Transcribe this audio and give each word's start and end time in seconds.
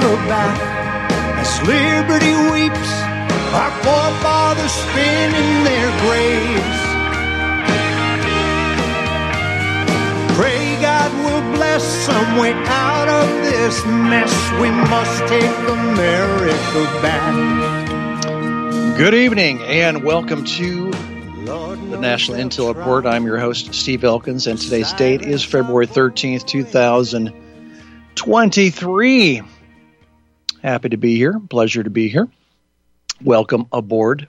back 0.00 0.58
as 1.38 1.60
liberty 1.62 2.34
weeps, 2.52 2.92
our 3.52 3.70
forefathers 3.82 4.72
spin 4.72 5.34
in 5.34 5.64
their 5.64 5.90
graves. 6.00 6.78
Pray 10.36 10.76
God 10.80 11.12
will 11.24 11.42
bless 11.56 11.82
some 11.84 12.36
way 12.38 12.52
out 12.52 13.08
of 13.08 13.28
this 13.44 13.84
mess. 13.84 14.32
We 14.60 14.70
must 14.70 15.26
take 15.28 15.50
America 15.68 16.84
back. 17.02 17.34
Good 18.96 19.14
evening 19.14 19.60
and 19.62 20.02
welcome 20.02 20.44
to 20.44 20.90
the 20.90 21.98
National 22.00 22.38
Intel 22.38 22.74
Report. 22.74 23.04
I'm 23.04 23.26
your 23.26 23.38
host, 23.38 23.74
Steve 23.74 24.02
Elkins, 24.04 24.46
and 24.46 24.58
today's 24.58 24.92
date 24.94 25.20
is 25.22 25.44
February 25.44 25.86
13th, 25.86 26.46
2023. 26.46 29.42
Happy 30.62 30.90
to 30.90 30.96
be 30.96 31.16
here. 31.16 31.40
Pleasure 31.40 31.82
to 31.82 31.90
be 31.90 32.08
here. 32.08 32.28
Welcome 33.22 33.66
aboard. 33.72 34.28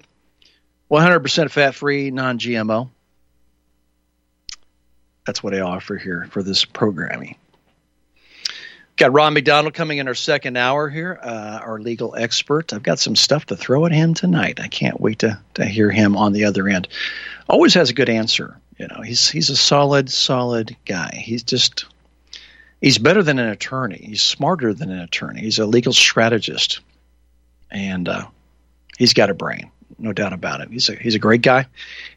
100% 0.89 1.51
fat 1.51 1.75
free, 1.75 2.11
non 2.11 2.39
GMO. 2.39 2.89
That's 5.25 5.43
what 5.43 5.53
I 5.53 5.59
offer 5.59 5.97
here 5.97 6.27
for 6.31 6.41
this 6.41 6.65
programming. 6.65 7.35
Got 8.97 9.13
Ron 9.13 9.33
McDonald 9.33 9.73
coming 9.73 9.97
in 9.97 10.07
our 10.07 10.15
second 10.15 10.57
hour 10.57 10.89
here, 10.89 11.17
uh, 11.21 11.59
our 11.63 11.79
legal 11.79 12.15
expert. 12.15 12.73
I've 12.73 12.83
got 12.83 12.99
some 12.99 13.15
stuff 13.15 13.45
to 13.47 13.55
throw 13.55 13.85
at 13.85 13.91
him 13.91 14.13
tonight. 14.13 14.59
I 14.59 14.67
can't 14.67 14.99
wait 14.99 15.19
to, 15.19 15.39
to 15.55 15.65
hear 15.65 15.89
him 15.89 16.17
on 16.17 16.33
the 16.33 16.45
other 16.45 16.67
end. 16.67 16.87
Always 17.49 17.73
has 17.73 17.89
a 17.89 17.93
good 17.93 18.09
answer. 18.09 18.59
You 18.77 18.87
know, 18.87 19.01
he's 19.01 19.29
he's 19.29 19.49
a 19.49 19.55
solid, 19.55 20.09
solid 20.09 20.75
guy. 20.85 21.15
He's 21.15 21.43
just 21.43 21.85
he's 22.81 22.97
better 22.97 23.23
than 23.23 23.39
an 23.39 23.49
attorney. 23.49 24.01
He's 24.03 24.21
smarter 24.21 24.73
than 24.73 24.91
an 24.91 24.99
attorney. 24.99 25.41
He's 25.41 25.59
a 25.59 25.65
legal 25.65 25.93
strategist, 25.93 26.81
and 27.69 28.09
uh, 28.09 28.25
he's 28.97 29.13
got 29.13 29.29
a 29.29 29.33
brain, 29.33 29.71
no 29.97 30.11
doubt 30.11 30.33
about 30.33 30.61
it. 30.61 30.69
He's 30.69 30.89
a 30.89 30.95
he's 30.95 31.15
a 31.15 31.19
great 31.19 31.41
guy. 31.41 31.67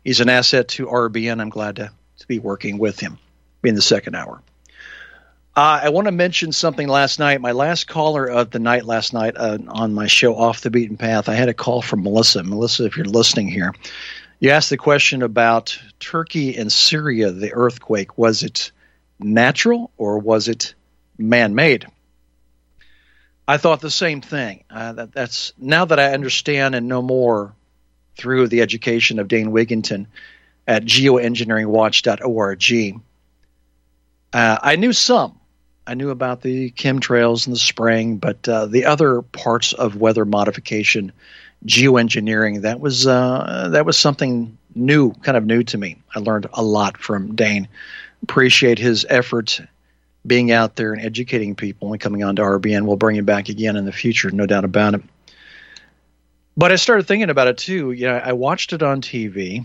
He's 0.02 0.20
an 0.20 0.28
asset 0.28 0.68
to 0.68 0.86
RBN. 0.86 1.40
I'm 1.40 1.50
glad 1.50 1.76
to 1.76 1.92
to 2.18 2.26
be 2.26 2.38
working 2.38 2.78
with 2.78 2.98
him 2.98 3.18
in 3.62 3.74
the 3.74 3.82
second 3.82 4.16
hour. 4.16 4.40
Uh, 5.56 5.82
I 5.84 5.88
want 5.90 6.06
to 6.06 6.12
mention 6.12 6.50
something 6.50 6.88
last 6.88 7.20
night. 7.20 7.40
My 7.40 7.52
last 7.52 7.86
caller 7.86 8.26
of 8.26 8.50
the 8.50 8.58
night 8.58 8.84
last 8.84 9.12
night 9.12 9.34
uh, 9.36 9.58
on 9.68 9.94
my 9.94 10.08
show, 10.08 10.34
Off 10.34 10.62
the 10.62 10.70
Beaten 10.70 10.96
Path, 10.96 11.28
I 11.28 11.34
had 11.34 11.48
a 11.48 11.54
call 11.54 11.80
from 11.80 12.02
Melissa. 12.02 12.42
Melissa, 12.42 12.86
if 12.86 12.96
you're 12.96 13.06
listening 13.06 13.46
here, 13.46 13.72
you 14.40 14.50
asked 14.50 14.70
the 14.70 14.76
question 14.76 15.22
about 15.22 15.78
Turkey 16.00 16.56
and 16.56 16.72
Syria, 16.72 17.30
the 17.30 17.52
earthquake. 17.52 18.18
Was 18.18 18.42
it 18.42 18.72
natural 19.18 19.90
or 19.96 20.18
was 20.18 20.48
it 20.48 20.74
man 21.18 21.54
made? 21.54 21.86
I 23.46 23.58
thought 23.58 23.80
the 23.80 23.90
same 23.90 24.22
thing. 24.22 24.64
Uh, 24.70 24.94
that, 24.94 25.12
that's 25.12 25.52
now 25.58 25.84
that 25.84 26.00
I 26.00 26.14
understand 26.14 26.74
and 26.74 26.88
know 26.88 27.02
more 27.02 27.54
through 28.16 28.48
the 28.48 28.62
education 28.62 29.18
of 29.18 29.28
Dane 29.28 29.50
Wigington 29.50 30.06
at 30.66 30.84
geoengineeringwatch.org. 30.84 33.00
Uh, 34.32 34.58
I 34.62 34.76
knew 34.76 34.92
some. 34.92 35.40
I 35.86 35.94
knew 35.94 36.10
about 36.10 36.40
the 36.40 36.70
chemtrails 36.70 37.46
and 37.46 37.54
the 37.54 37.60
spraying, 37.60 38.16
but 38.16 38.48
uh, 38.48 38.64
the 38.66 38.86
other 38.86 39.20
parts 39.20 39.74
of 39.74 39.96
weather 39.96 40.24
modification, 40.24 41.12
geoengineering, 41.66 42.62
that 42.62 42.80
was 42.80 43.06
uh, 43.06 43.68
that 43.72 43.84
was 43.84 43.98
something 43.98 44.56
new, 44.74 45.12
kind 45.12 45.36
of 45.36 45.44
new 45.44 45.62
to 45.64 45.76
me. 45.76 45.98
I 46.14 46.20
learned 46.20 46.46
a 46.54 46.62
lot 46.62 46.96
from 46.96 47.34
Dane. 47.34 47.68
Appreciate 48.24 48.78
his 48.78 49.06
efforts 49.08 49.60
being 50.26 50.50
out 50.50 50.76
there 50.76 50.92
and 50.92 51.02
educating 51.02 51.54
people 51.54 51.92
and 51.92 52.00
coming 52.00 52.24
on 52.24 52.36
to 52.36 52.42
RBN. 52.42 52.86
We'll 52.86 52.96
bring 52.96 53.16
him 53.16 53.24
back 53.24 53.48
again 53.48 53.76
in 53.76 53.84
the 53.84 53.92
future, 53.92 54.30
no 54.30 54.46
doubt 54.46 54.64
about 54.64 54.94
it. 54.94 55.02
But 56.56 56.72
I 56.72 56.76
started 56.76 57.06
thinking 57.06 57.30
about 57.30 57.48
it 57.48 57.58
too. 57.58 57.92
You 57.92 58.06
know, 58.06 58.16
I 58.16 58.32
watched 58.32 58.72
it 58.72 58.82
on 58.82 59.00
TV. 59.00 59.64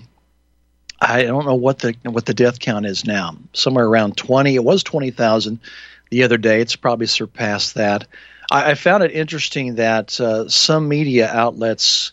I 1.00 1.24
don't 1.24 1.46
know 1.46 1.56
what 1.56 1.80
the 1.80 1.96
what 2.04 2.26
the 2.26 2.34
death 2.34 2.60
count 2.60 2.86
is 2.86 3.06
now. 3.06 3.38
Somewhere 3.54 3.86
around 3.86 4.18
twenty. 4.18 4.56
It 4.56 4.64
was 4.64 4.84
twenty 4.84 5.12
thousand 5.12 5.60
the 6.10 6.24
other 6.24 6.38
day. 6.38 6.62
It's 6.62 6.76
probably 6.76 7.08
surpassed 7.08 7.76
that. 7.76 8.08
I, 8.52 8.72
I 8.72 8.76
found 8.76 9.04
it 9.04 9.12
interesting 9.12 9.76
that 9.76 10.20
uh, 10.20 10.50
some 10.50 10.90
media 10.90 11.30
outlets, 11.32 12.12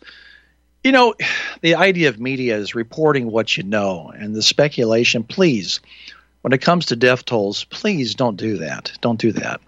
you 0.85 0.93
know, 0.93 1.15
the 1.63 1.75
idea 1.75 2.11
of 2.11 2.21
media 2.21 2.57
is 2.57 2.75
reporting 2.75 3.31
what 3.31 3.57
you 3.57 3.63
know, 3.63 4.13
and 4.17 4.35
the 4.35 4.43
speculation. 4.43 5.25
Please, 5.25 5.81
when 6.47 6.53
it 6.53 6.63
comes 6.63 6.87
to 6.87 6.95
death 6.95 7.25
tolls, 7.25 7.65
please 7.65 8.15
don't 8.15 8.37
do 8.37 8.59
that. 8.59 8.93
Don't 9.01 9.19
do 9.19 9.33
that. 9.33 9.61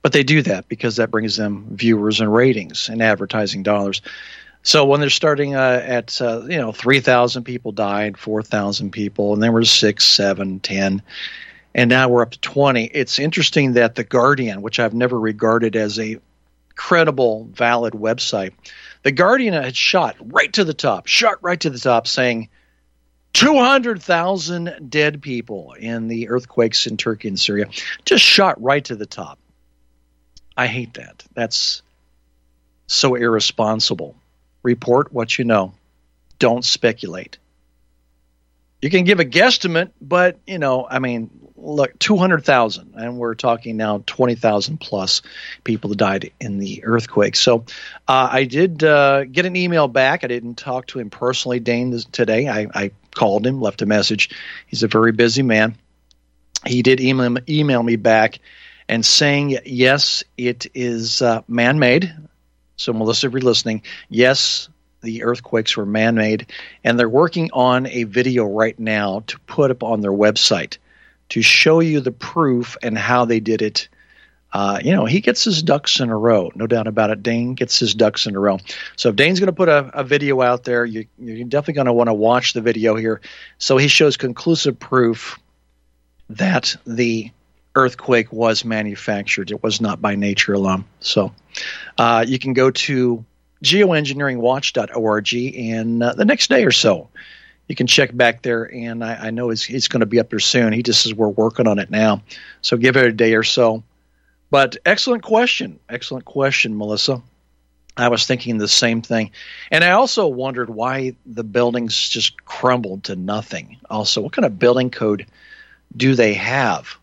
But 0.00 0.14
they 0.14 0.22
do 0.22 0.40
that 0.40 0.66
because 0.66 0.96
that 0.96 1.10
brings 1.10 1.36
them 1.36 1.66
viewers 1.72 2.22
and 2.22 2.32
ratings 2.32 2.88
and 2.88 3.02
advertising 3.02 3.62
dollars. 3.62 4.00
So 4.62 4.86
when 4.86 5.00
they're 5.00 5.10
starting 5.10 5.56
uh, 5.56 5.82
at 5.84 6.18
uh, 6.22 6.44
you 6.48 6.56
know 6.56 6.72
three 6.72 7.00
thousand 7.00 7.44
people 7.44 7.70
died, 7.70 8.16
four 8.16 8.42
thousand 8.42 8.92
people, 8.92 9.34
and 9.34 9.42
then 9.42 9.52
we're 9.52 9.64
six, 9.64 10.06
seven, 10.06 10.58
ten, 10.58 11.02
and 11.74 11.90
now 11.90 12.08
we're 12.08 12.22
up 12.22 12.30
to 12.30 12.40
twenty. 12.40 12.86
It's 12.86 13.18
interesting 13.18 13.74
that 13.74 13.94
the 13.94 14.04
Guardian, 14.04 14.62
which 14.62 14.80
I've 14.80 14.94
never 14.94 15.20
regarded 15.20 15.76
as 15.76 15.98
a 15.98 16.16
credible, 16.76 17.44
valid 17.52 17.92
website, 17.92 18.52
the 19.02 19.12
Guardian 19.12 19.52
had 19.52 19.76
shot 19.76 20.16
right 20.18 20.54
to 20.54 20.64
the 20.64 20.72
top, 20.72 21.08
shot 21.08 21.42
right 21.42 21.60
to 21.60 21.68
the 21.68 21.78
top, 21.78 22.06
saying. 22.06 22.48
200,000 23.36 24.88
dead 24.88 25.20
people 25.20 25.74
in 25.78 26.08
the 26.08 26.30
earthquakes 26.30 26.86
in 26.86 26.96
Turkey 26.96 27.28
and 27.28 27.38
Syria. 27.38 27.66
Just 28.06 28.24
shot 28.24 28.62
right 28.62 28.84
to 28.86 28.96
the 28.96 29.04
top. 29.04 29.38
I 30.56 30.66
hate 30.66 30.94
that. 30.94 31.22
That's 31.34 31.82
so 32.86 33.14
irresponsible 33.14 34.16
report 34.62 35.12
what 35.12 35.38
you 35.38 35.44
know. 35.44 35.74
Don't 36.38 36.64
speculate. 36.64 37.36
You 38.80 38.88
can 38.88 39.04
give 39.04 39.20
a 39.20 39.24
guesstimate, 39.24 39.90
but 40.00 40.38
you 40.46 40.58
know, 40.58 40.86
I 40.88 40.98
mean, 40.98 41.45
look, 41.56 41.98
two 41.98 42.16
hundred 42.16 42.44
thousand, 42.44 42.94
and 42.96 43.18
we're 43.18 43.34
talking 43.34 43.76
now 43.76 44.02
twenty 44.06 44.34
thousand 44.34 44.78
plus 44.78 45.22
people 45.64 45.90
that 45.90 45.96
died 45.96 46.32
in 46.40 46.58
the 46.58 46.84
earthquake. 46.84 47.36
So, 47.36 47.64
uh, 48.06 48.28
I 48.30 48.44
did 48.44 48.84
uh, 48.84 49.24
get 49.24 49.46
an 49.46 49.56
email 49.56 49.88
back. 49.88 50.24
I 50.24 50.26
didn't 50.26 50.56
talk 50.56 50.86
to 50.88 50.98
him 50.98 51.10
personally, 51.10 51.60
Dane, 51.60 51.98
today. 52.12 52.48
I, 52.48 52.66
I 52.74 52.90
called 53.14 53.46
him, 53.46 53.60
left 53.60 53.82
a 53.82 53.86
message. 53.86 54.30
He's 54.66 54.82
a 54.82 54.88
very 54.88 55.12
busy 55.12 55.42
man. 55.42 55.76
He 56.64 56.82
did 56.82 57.00
email 57.00 57.36
email 57.48 57.82
me 57.82 57.96
back 57.96 58.38
and 58.88 59.04
saying 59.04 59.58
yes, 59.64 60.24
it 60.36 60.66
is 60.74 61.22
uh, 61.22 61.42
man-made. 61.48 62.14
So, 62.76 62.92
Melissa, 62.92 63.26
if 63.28 63.32
you're 63.32 63.40
listening, 63.40 63.82
yes, 64.08 64.68
the 65.00 65.22
earthquakes 65.22 65.76
were 65.76 65.86
man 65.86 66.14
made, 66.14 66.52
and 66.84 66.98
they're 66.98 67.08
working 67.08 67.50
on 67.52 67.86
a 67.86 68.04
video 68.04 68.44
right 68.44 68.78
now 68.78 69.22
to 69.28 69.38
put 69.40 69.70
up 69.70 69.82
on 69.82 70.00
their 70.02 70.12
website 70.12 70.78
to 71.30 71.42
show 71.42 71.80
you 71.80 72.00
the 72.00 72.12
proof 72.12 72.76
and 72.82 72.96
how 72.96 73.24
they 73.24 73.40
did 73.40 73.62
it. 73.62 73.88
Uh, 74.52 74.80
you 74.82 74.92
know, 74.92 75.04
he 75.04 75.20
gets 75.20 75.44
his 75.44 75.62
ducks 75.62 76.00
in 76.00 76.08
a 76.08 76.16
row, 76.16 76.50
no 76.54 76.66
doubt 76.66 76.86
about 76.86 77.10
it. 77.10 77.22
Dane 77.22 77.54
gets 77.54 77.78
his 77.78 77.94
ducks 77.94 78.26
in 78.26 78.36
a 78.36 78.40
row. 78.40 78.58
So 78.96 79.10
if 79.10 79.16
Dane's 79.16 79.38
going 79.40 79.48
to 79.48 79.52
put 79.52 79.68
a, 79.68 79.90
a, 79.92 80.04
video 80.04 80.40
out 80.40 80.64
there, 80.64 80.84
you, 80.84 81.06
you're 81.18 81.44
definitely 81.44 81.74
going 81.74 81.86
to 81.86 81.92
want 81.92 82.08
to 82.08 82.14
watch 82.14 82.52
the 82.52 82.62
video 82.62 82.94
here. 82.94 83.20
So 83.58 83.76
he 83.76 83.88
shows 83.88 84.16
conclusive 84.16 84.78
proof 84.78 85.38
that 86.30 86.76
the 86.86 87.32
earthquake 87.74 88.32
was 88.32 88.64
manufactured. 88.64 89.50
It 89.50 89.62
was 89.62 89.80
not 89.80 90.00
by 90.00 90.14
nature 90.14 90.54
alone. 90.54 90.86
So 91.00 91.34
uh, 91.98 92.24
you 92.26 92.38
can 92.38 92.54
go 92.54 92.70
to 92.70 93.24
geoengineeringwatch.org 93.62 95.34
and 95.34 96.02
uh, 96.02 96.14
the 96.14 96.24
next 96.24 96.48
day 96.48 96.64
or 96.64 96.72
so 96.72 97.08
you 97.68 97.74
can 97.74 97.86
check 97.86 98.16
back 98.16 98.42
there 98.42 98.72
and 98.72 99.04
i, 99.04 99.26
I 99.26 99.30
know 99.30 99.48
he's, 99.50 99.88
going 99.88 100.00
to 100.00 100.06
be 100.06 100.20
up 100.20 100.30
there 100.30 100.38
soon. 100.38 100.72
He 100.72 100.82
just 100.82 101.02
says 101.02 101.14
we're 101.14 101.28
working 101.28 101.66
on 101.66 101.78
it 101.78 101.90
now. 101.90 102.22
So 102.62 102.76
give 102.76 102.96
it 102.96 103.06
a 103.06 103.12
day 103.12 103.34
or 103.34 103.42
so. 103.42 103.82
But 104.50 104.76
excellent 104.86 105.22
question. 105.22 105.78
Excellent 105.88 106.24
question 106.24 106.76
melissa. 106.76 107.22
I 107.96 108.08
was 108.08 108.26
thinking 108.26 108.58
the 108.58 108.68
same 108.68 109.02
thing. 109.02 109.30
And 109.70 109.82
i 109.82 109.90
also 109.92 110.26
wondered 110.26 110.70
why 110.70 111.16
the 111.24 111.44
buildings 111.44 112.08
just 112.08 112.44
crumbled 112.44 113.04
to 113.04 113.16
nothing. 113.16 113.78
Also 113.90 114.20
what 114.20 114.32
kind 114.32 114.46
of 114.46 114.58
building 114.58 114.90
code 114.90 115.26
do 115.96 116.14
they 116.14 116.34
have 116.34 116.98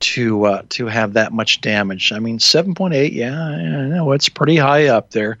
to 0.00 0.46
uh, 0.46 0.62
to 0.70 0.86
have 0.86 1.12
that 1.12 1.32
much 1.32 1.60
damage. 1.60 2.12
I 2.12 2.18
mean, 2.18 2.38
7.8, 2.38 3.12
yeah, 3.12 3.38
I 3.38 3.86
know 3.86 4.12
it's 4.12 4.28
pretty 4.28 4.56
high 4.56 4.86
up 4.86 5.10
there. 5.10 5.38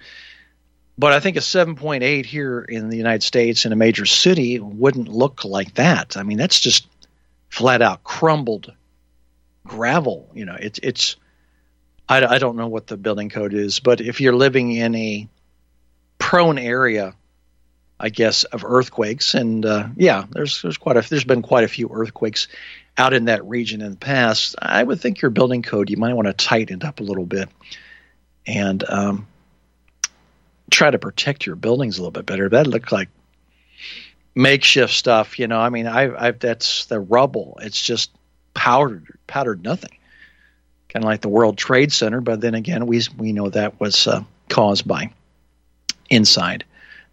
But 1.00 1.14
I 1.14 1.20
think 1.20 1.38
a 1.38 1.40
7.8 1.40 2.26
here 2.26 2.60
in 2.60 2.90
the 2.90 2.96
United 2.98 3.22
States 3.22 3.64
in 3.64 3.72
a 3.72 3.76
major 3.76 4.04
city 4.04 4.60
wouldn't 4.60 5.08
look 5.08 5.46
like 5.46 5.72
that. 5.76 6.18
I 6.18 6.24
mean, 6.24 6.36
that's 6.36 6.60
just 6.60 6.86
flat 7.48 7.80
out 7.80 8.04
crumbled 8.04 8.74
gravel. 9.64 10.28
You 10.34 10.44
know, 10.44 10.58
it's 10.60 10.78
it's. 10.82 11.16
I, 12.06 12.22
I 12.26 12.38
don't 12.38 12.56
know 12.56 12.68
what 12.68 12.86
the 12.86 12.98
building 12.98 13.30
code 13.30 13.54
is, 13.54 13.80
but 13.80 14.02
if 14.02 14.20
you're 14.20 14.36
living 14.36 14.72
in 14.72 14.94
a 14.94 15.26
prone 16.18 16.58
area, 16.58 17.14
I 17.98 18.10
guess 18.10 18.44
of 18.44 18.62
earthquakes, 18.62 19.32
and 19.32 19.64
uh, 19.64 19.88
yeah, 19.96 20.26
there's 20.30 20.60
there's 20.60 20.76
quite 20.76 20.98
a 20.98 21.08
there's 21.08 21.24
been 21.24 21.40
quite 21.40 21.64
a 21.64 21.68
few 21.68 21.88
earthquakes 21.90 22.46
out 22.98 23.14
in 23.14 23.24
that 23.24 23.42
region 23.46 23.80
in 23.80 23.92
the 23.92 23.96
past, 23.96 24.54
I 24.58 24.82
would 24.82 25.00
think 25.00 25.22
your 25.22 25.30
building 25.30 25.62
code 25.62 25.88
you 25.88 25.96
might 25.96 26.12
want 26.12 26.26
to 26.26 26.34
tighten 26.34 26.80
it 26.80 26.84
up 26.84 27.00
a 27.00 27.04
little 27.04 27.24
bit 27.24 27.48
and 28.46 28.84
um, 28.88 29.26
try 30.70 30.90
to 30.90 30.98
protect 30.98 31.46
your 31.46 31.56
buildings 31.56 31.98
a 31.98 32.02
little 32.02 32.12
bit 32.12 32.26
better. 32.26 32.48
That 32.48 32.66
looked 32.66 32.92
like 32.92 33.08
makeshift 34.34 34.92
stuff, 34.92 35.38
you 35.38 35.46
know. 35.46 35.58
I 35.58 35.68
mean, 35.68 35.86
I, 35.86 36.28
I 36.28 36.30
that's 36.32 36.86
the 36.86 37.00
rubble. 37.00 37.58
It's 37.62 37.80
just 37.80 38.10
powdered, 38.54 39.06
powdered 39.26 39.62
nothing. 39.62 39.96
Kind 40.88 41.04
of 41.04 41.08
like 41.08 41.20
the 41.20 41.28
World 41.28 41.56
Trade 41.56 41.92
Center, 41.92 42.20
but 42.20 42.40
then 42.40 42.54
again, 42.54 42.86
we 42.86 43.00
we 43.16 43.32
know 43.32 43.48
that 43.50 43.78
was 43.80 44.06
uh, 44.06 44.24
caused 44.48 44.86
by 44.86 45.12
inside 46.08 46.64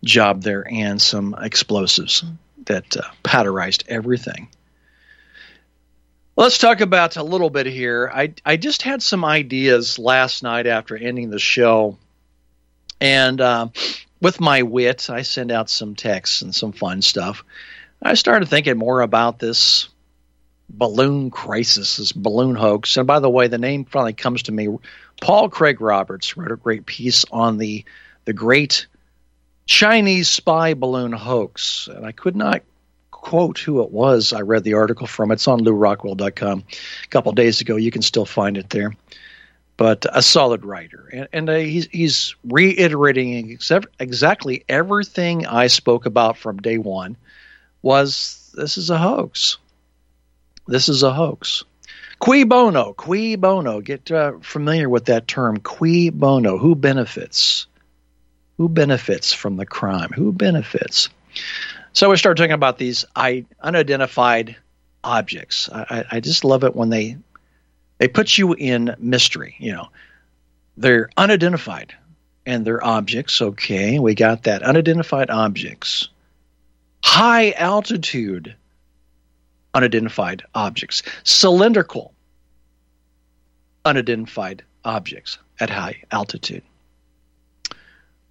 job 0.03 0.41
there 0.41 0.65
and 0.69 1.01
some 1.01 1.35
explosives 1.39 2.23
that 2.65 2.97
uh, 2.97 3.01
powderized 3.23 3.83
everything. 3.87 4.49
Let's 6.35 6.59
talk 6.59 6.81
about 6.81 7.17
a 7.17 7.23
little 7.23 7.49
bit 7.49 7.65
here. 7.65 8.11
I 8.13 8.33
I 8.45 8.57
just 8.57 8.83
had 8.83 9.01
some 9.01 9.25
ideas 9.25 9.97
last 9.97 10.43
night 10.43 10.67
after 10.67 10.95
ending 10.95 11.29
the 11.29 11.39
show, 11.39 11.97
and 12.99 13.39
uh, 13.41 13.67
with 14.21 14.39
my 14.39 14.63
wit, 14.63 15.09
I 15.09 15.21
send 15.21 15.51
out 15.51 15.69
some 15.69 15.95
texts 15.95 16.41
and 16.41 16.53
some 16.53 16.71
fun 16.71 17.01
stuff. 17.01 17.43
I 18.01 18.13
started 18.13 18.47
thinking 18.47 18.77
more 18.77 19.01
about 19.01 19.39
this 19.39 19.89
balloon 20.69 21.31
crisis, 21.31 21.97
this 21.97 22.11
balloon 22.11 22.55
hoax. 22.55 22.97
And 22.97 23.07
by 23.07 23.19
the 23.19 23.29
way, 23.29 23.47
the 23.47 23.57
name 23.57 23.85
finally 23.85 24.13
comes 24.13 24.43
to 24.43 24.51
me. 24.51 24.67
Paul 25.21 25.49
Craig 25.49 25.81
Roberts 25.81 26.37
wrote 26.37 26.51
a 26.51 26.57
great 26.57 26.85
piece 26.85 27.25
on 27.31 27.57
the 27.57 27.85
the 28.25 28.33
great 28.33 28.87
Chinese 29.65 30.27
spy 30.27 30.73
balloon 30.73 31.13
hoax, 31.13 31.87
and 31.87 32.05
I 32.05 32.11
could 32.11 32.35
not 32.35 32.61
quote 33.11 33.57
who 33.57 33.81
it 33.81 33.91
was 33.91 34.31
I 34.33 34.41
read 34.41 34.63
the 34.63 34.75
article 34.75 35.07
from. 35.07 35.31
It's 35.31 35.47
on 35.47 35.61
lewrockwell.com 35.61 36.63
a 37.03 37.07
couple 37.07 37.31
days 37.31 37.61
ago. 37.61 37.75
You 37.75 37.91
can 37.91 38.01
still 38.01 38.25
find 38.25 38.57
it 38.57 38.69
there. 38.69 38.93
But 39.77 40.05
a 40.11 40.23
solid 40.23 40.65
writer. 40.65 41.07
And, 41.13 41.27
and 41.31 41.49
uh, 41.49 41.55
he's, 41.55 41.87
he's 41.91 42.35
reiterating 42.43 43.59
exactly 43.99 44.65
everything 44.67 45.45
I 45.45 45.67
spoke 45.67 46.07
about 46.07 46.37
from 46.37 46.57
day 46.57 46.79
one 46.79 47.15
was 47.83 48.51
this 48.55 48.77
is 48.77 48.89
a 48.89 48.97
hoax. 48.97 49.57
This 50.67 50.89
is 50.89 51.03
a 51.03 51.13
hoax. 51.13 51.63
Cui 52.19 52.43
bono, 52.43 52.93
cui 52.93 53.35
bono. 53.35 53.79
Get 53.81 54.11
uh, 54.11 54.33
familiar 54.41 54.89
with 54.89 55.05
that 55.05 55.27
term, 55.27 55.57
cui 55.57 56.09
bono. 56.09 56.57
Who 56.57 56.75
benefits? 56.75 57.67
Who 58.57 58.67
benefits 58.67 59.33
from 59.33 59.57
the 59.57 59.67
crime? 59.67 60.09
Who 60.15 60.33
benefits? 60.33 61.09
So 61.93 62.09
we 62.09 62.17
start 62.17 62.37
talking 62.37 62.51
about 62.51 62.79
these 62.79 63.05
unidentified 63.61 64.55
objects. 65.03 65.69
I, 65.71 66.05
I 66.11 66.19
just 66.19 66.43
love 66.43 66.63
it 66.63 66.75
when 66.75 66.89
they 66.89 67.17
they 67.97 68.07
put 68.07 68.37
you 68.37 68.53
in 68.53 68.95
mystery. 68.99 69.55
You 69.59 69.73
know, 69.73 69.87
they're 70.75 71.09
unidentified 71.17 71.93
and 72.45 72.65
they're 72.65 72.83
objects. 72.83 73.41
Okay, 73.41 73.99
we 73.99 74.15
got 74.15 74.43
that. 74.43 74.63
Unidentified 74.63 75.29
objects, 75.29 76.09
high 77.03 77.51
altitude 77.51 78.55
unidentified 79.73 80.43
objects, 80.55 81.03
cylindrical 81.23 82.13
unidentified 83.85 84.63
objects 84.83 85.37
at 85.59 85.69
high 85.69 86.03
altitude. 86.11 86.63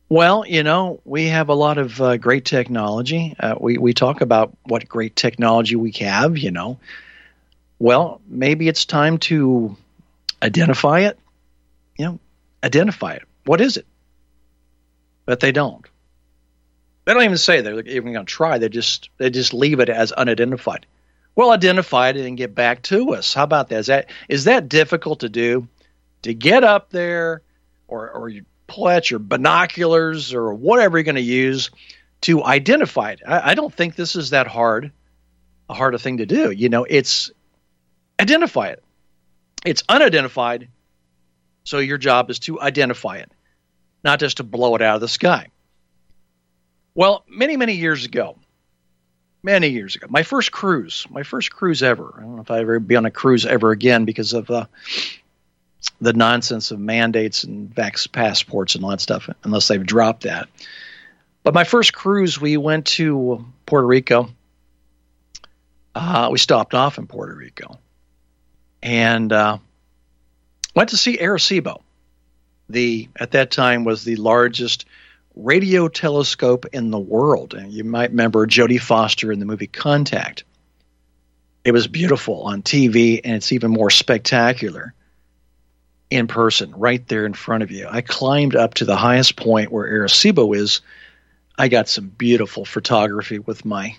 Well, 0.08 0.44
you 0.46 0.62
know, 0.62 1.00
we 1.04 1.26
have 1.26 1.48
a 1.48 1.54
lot 1.54 1.78
of 1.78 2.00
uh, 2.00 2.16
great 2.16 2.44
technology. 2.44 3.34
Uh, 3.38 3.56
we 3.58 3.78
we 3.78 3.92
talk 3.92 4.20
about 4.20 4.56
what 4.64 4.88
great 4.88 5.16
technology 5.16 5.74
we 5.74 5.92
have. 5.92 6.38
You 6.38 6.52
know, 6.52 6.78
well, 7.78 8.20
maybe 8.26 8.68
it's 8.68 8.84
time 8.84 9.18
to 9.18 9.76
identify 10.42 11.00
it. 11.00 11.18
You 11.96 12.04
know, 12.06 12.18
identify 12.62 13.14
it. 13.14 13.22
What 13.44 13.60
is 13.60 13.76
it? 13.76 13.86
But 15.24 15.40
they 15.40 15.52
don't. 15.52 15.86
They 17.04 17.14
don't 17.14 17.22
even 17.22 17.38
say 17.38 17.60
they're 17.60 17.80
even 17.80 18.12
going 18.12 18.26
to 18.26 18.32
try. 18.32 18.58
They 18.58 18.68
just 18.68 19.10
they 19.18 19.30
just 19.30 19.54
leave 19.54 19.80
it 19.80 19.88
as 19.88 20.12
unidentified. 20.12 20.86
Well, 21.36 21.50
identify 21.50 22.08
it 22.08 22.16
and 22.16 22.36
get 22.36 22.54
back 22.54 22.82
to 22.84 23.14
us. 23.14 23.34
How 23.34 23.44
about 23.44 23.68
that? 23.68 23.78
Is 23.78 23.86
that 23.86 24.10
is 24.28 24.44
that 24.44 24.68
difficult 24.68 25.20
to 25.20 25.28
do? 25.28 25.68
To 26.22 26.34
get 26.34 26.64
up 26.64 26.90
there, 26.90 27.42
or 27.86 28.10
or 28.10 28.28
you 28.28 28.44
pull 28.66 28.88
out 28.88 29.10
your 29.10 29.20
binoculars 29.20 30.34
or 30.34 30.52
whatever 30.52 30.98
you're 30.98 31.04
going 31.04 31.14
to 31.14 31.20
use 31.20 31.70
to 32.22 32.42
identify 32.42 33.12
it. 33.12 33.20
I, 33.26 33.52
I, 33.52 33.54
don't 33.54 33.72
think 33.72 33.94
this 33.94 34.16
is 34.16 34.30
that 34.30 34.46
hard, 34.46 34.90
a 35.68 35.74
harder 35.74 35.98
thing 35.98 36.16
to 36.16 36.26
do. 36.26 36.50
You 36.50 36.68
know, 36.68 36.84
it's 36.84 37.30
identify 38.20 38.68
it. 38.68 38.82
It's 39.64 39.82
unidentified, 39.88 40.68
so 41.64 41.78
your 41.78 41.98
job 41.98 42.30
is 42.30 42.38
to 42.40 42.60
identify 42.60 43.16
it, 43.16 43.30
not 44.04 44.20
just 44.20 44.38
to 44.38 44.44
blow 44.44 44.74
it 44.76 44.82
out 44.82 44.96
of 44.96 45.00
the 45.00 45.08
sky. 45.08 45.48
Well, 46.94 47.24
many, 47.28 47.56
many 47.56 47.74
years 47.74 48.04
ago, 48.04 48.38
many 49.42 49.68
years 49.68 49.96
ago, 49.96 50.06
my 50.08 50.22
first 50.22 50.52
cruise, 50.52 51.06
my 51.10 51.24
first 51.24 51.50
cruise 51.50 51.82
ever. 51.82 52.14
I 52.16 52.20
don't 52.22 52.36
know 52.36 52.42
if 52.42 52.50
I 52.50 52.60
ever 52.60 52.78
be 52.78 52.96
on 52.96 53.06
a 53.06 53.10
cruise 53.10 53.44
ever 53.44 53.70
again 53.70 54.04
because 54.04 54.32
of 54.32 54.50
uh, 54.50 54.66
the 56.00 56.12
nonsense 56.12 56.70
of 56.70 56.78
mandates 56.78 57.44
and 57.44 57.74
vax 57.74 58.10
passports 58.10 58.76
and 58.76 58.84
all 58.84 58.90
that 58.90 59.00
stuff, 59.00 59.28
unless 59.44 59.68
they've 59.68 59.84
dropped 59.84 60.22
that. 60.22 60.48
But 61.42 61.54
my 61.54 61.64
first 61.64 61.92
cruise, 61.92 62.40
we 62.40 62.56
went 62.56 62.86
to 62.86 63.44
Puerto 63.66 63.86
Rico. 63.86 64.30
Uh, 65.94 66.28
we 66.30 66.38
stopped 66.38 66.74
off 66.74 66.98
in 66.98 67.06
Puerto 67.06 67.34
Rico 67.34 67.78
and 68.82 69.32
uh, 69.32 69.58
went 70.74 70.90
to 70.90 70.96
see 70.96 71.16
Arecibo. 71.18 71.82
The 72.68 73.08
at 73.16 73.32
that 73.32 73.50
time 73.50 73.84
was 73.84 74.04
the 74.04 74.16
largest 74.16 74.86
radio 75.36 75.88
telescope 75.88 76.66
in 76.72 76.90
the 76.90 76.98
world. 76.98 77.54
And 77.54 77.72
you 77.72 77.84
might 77.84 78.10
remember 78.10 78.46
Jodie 78.46 78.80
Foster 78.80 79.30
in 79.30 79.38
the 79.38 79.44
movie 79.44 79.66
Contact. 79.66 80.44
It 81.64 81.72
was 81.72 81.86
beautiful 81.86 82.42
on 82.42 82.62
TV, 82.62 83.20
and 83.22 83.34
it's 83.34 83.52
even 83.52 83.70
more 83.70 83.90
spectacular 83.90 84.94
in 86.10 86.28
person, 86.28 86.72
right 86.76 87.06
there 87.08 87.26
in 87.26 87.34
front 87.34 87.64
of 87.64 87.70
you. 87.70 87.88
I 87.90 88.00
climbed 88.00 88.54
up 88.54 88.74
to 88.74 88.84
the 88.84 88.96
highest 88.96 89.36
point 89.36 89.72
where 89.72 89.88
Arecibo 89.90 90.56
is. 90.56 90.80
I 91.58 91.68
got 91.68 91.88
some 91.88 92.08
beautiful 92.08 92.64
photography 92.64 93.38
with 93.38 93.64
my 93.64 93.96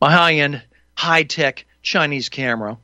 my 0.00 0.12
high 0.12 0.34
end, 0.34 0.62
high 0.94 1.24
tech 1.24 1.64
Chinese 1.82 2.28
camera. 2.28 2.78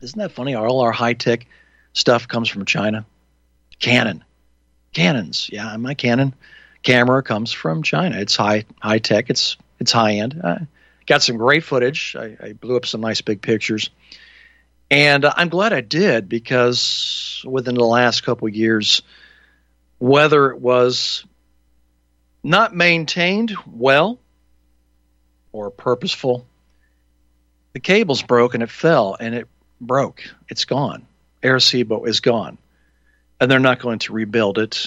Isn't 0.00 0.18
that 0.18 0.32
funny? 0.32 0.54
All 0.54 0.80
our 0.80 0.92
high 0.92 1.14
tech 1.14 1.46
stuff 1.92 2.28
comes 2.28 2.48
from 2.48 2.64
China. 2.64 3.06
Canon, 3.78 4.22
Canons, 4.92 5.48
yeah, 5.52 5.76
my 5.76 5.94
Canon 5.94 6.34
camera 6.82 7.22
comes 7.22 7.50
from 7.50 7.82
China. 7.82 8.18
It's 8.18 8.36
high 8.36 8.64
high 8.80 8.98
tech. 8.98 9.30
It's 9.30 9.56
it's 9.80 9.90
high 9.92 10.14
end. 10.14 10.40
I 10.44 10.66
got 11.06 11.22
some 11.22 11.36
great 11.36 11.64
footage. 11.64 12.14
I, 12.18 12.36
I 12.40 12.52
blew 12.52 12.76
up 12.76 12.86
some 12.86 13.00
nice 13.00 13.20
big 13.20 13.42
pictures. 13.42 13.90
And 14.90 15.24
I'm 15.24 15.48
glad 15.48 15.72
I 15.72 15.80
did 15.80 16.28
because 16.28 17.42
within 17.44 17.74
the 17.74 17.84
last 17.84 18.22
couple 18.22 18.48
years, 18.48 19.02
whether 19.98 20.50
it 20.50 20.60
was 20.60 21.24
not 22.42 22.74
maintained 22.74 23.54
well 23.66 24.20
or 25.52 25.70
purposeful, 25.70 26.46
the 27.72 27.80
cables 27.80 28.22
broke 28.22 28.54
and 28.54 28.62
it 28.62 28.70
fell, 28.70 29.16
and 29.18 29.34
it 29.34 29.48
broke. 29.80 30.22
It's 30.48 30.64
gone. 30.64 31.06
Arecibo 31.42 32.06
is 32.06 32.20
gone. 32.20 32.58
And 33.40 33.50
they're 33.50 33.58
not 33.58 33.80
going 33.80 33.98
to 34.00 34.12
rebuild 34.12 34.58
it. 34.58 34.86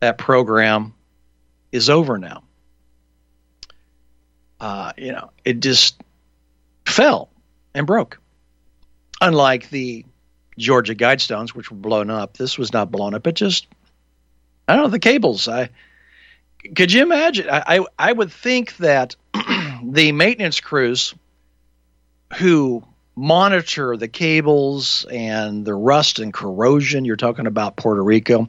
That 0.00 0.18
program 0.18 0.94
is 1.72 1.90
over 1.90 2.18
now. 2.18 2.42
Uh, 4.60 4.92
you 4.96 5.12
know, 5.12 5.30
it 5.44 5.60
just 5.60 6.00
fell 6.86 7.28
and 7.74 7.86
broke. 7.86 8.18
Unlike 9.20 9.70
the 9.70 10.04
Georgia 10.58 10.94
Guidestones, 10.94 11.50
which 11.50 11.70
were 11.70 11.76
blown 11.76 12.10
up, 12.10 12.36
this 12.36 12.56
was 12.56 12.72
not 12.72 12.90
blown 12.90 13.14
up. 13.14 13.26
It 13.26 13.34
just, 13.34 13.66
I 14.68 14.74
don't 14.74 14.84
know, 14.84 14.90
the 14.90 14.98
cables. 14.98 15.48
I 15.48 15.70
could 16.74 16.92
you 16.92 17.02
imagine? 17.02 17.48
I 17.50 17.78
I, 17.78 17.84
I 17.98 18.12
would 18.12 18.32
think 18.32 18.76
that 18.78 19.16
the 19.82 20.12
maintenance 20.12 20.60
crews 20.60 21.14
who 22.38 22.82
monitor 23.16 23.96
the 23.96 24.08
cables 24.08 25.06
and 25.10 25.64
the 25.64 25.74
rust 25.74 26.18
and 26.18 26.32
corrosion. 26.32 27.06
You're 27.06 27.16
talking 27.16 27.46
about 27.46 27.76
Puerto 27.76 28.02
Rico. 28.02 28.48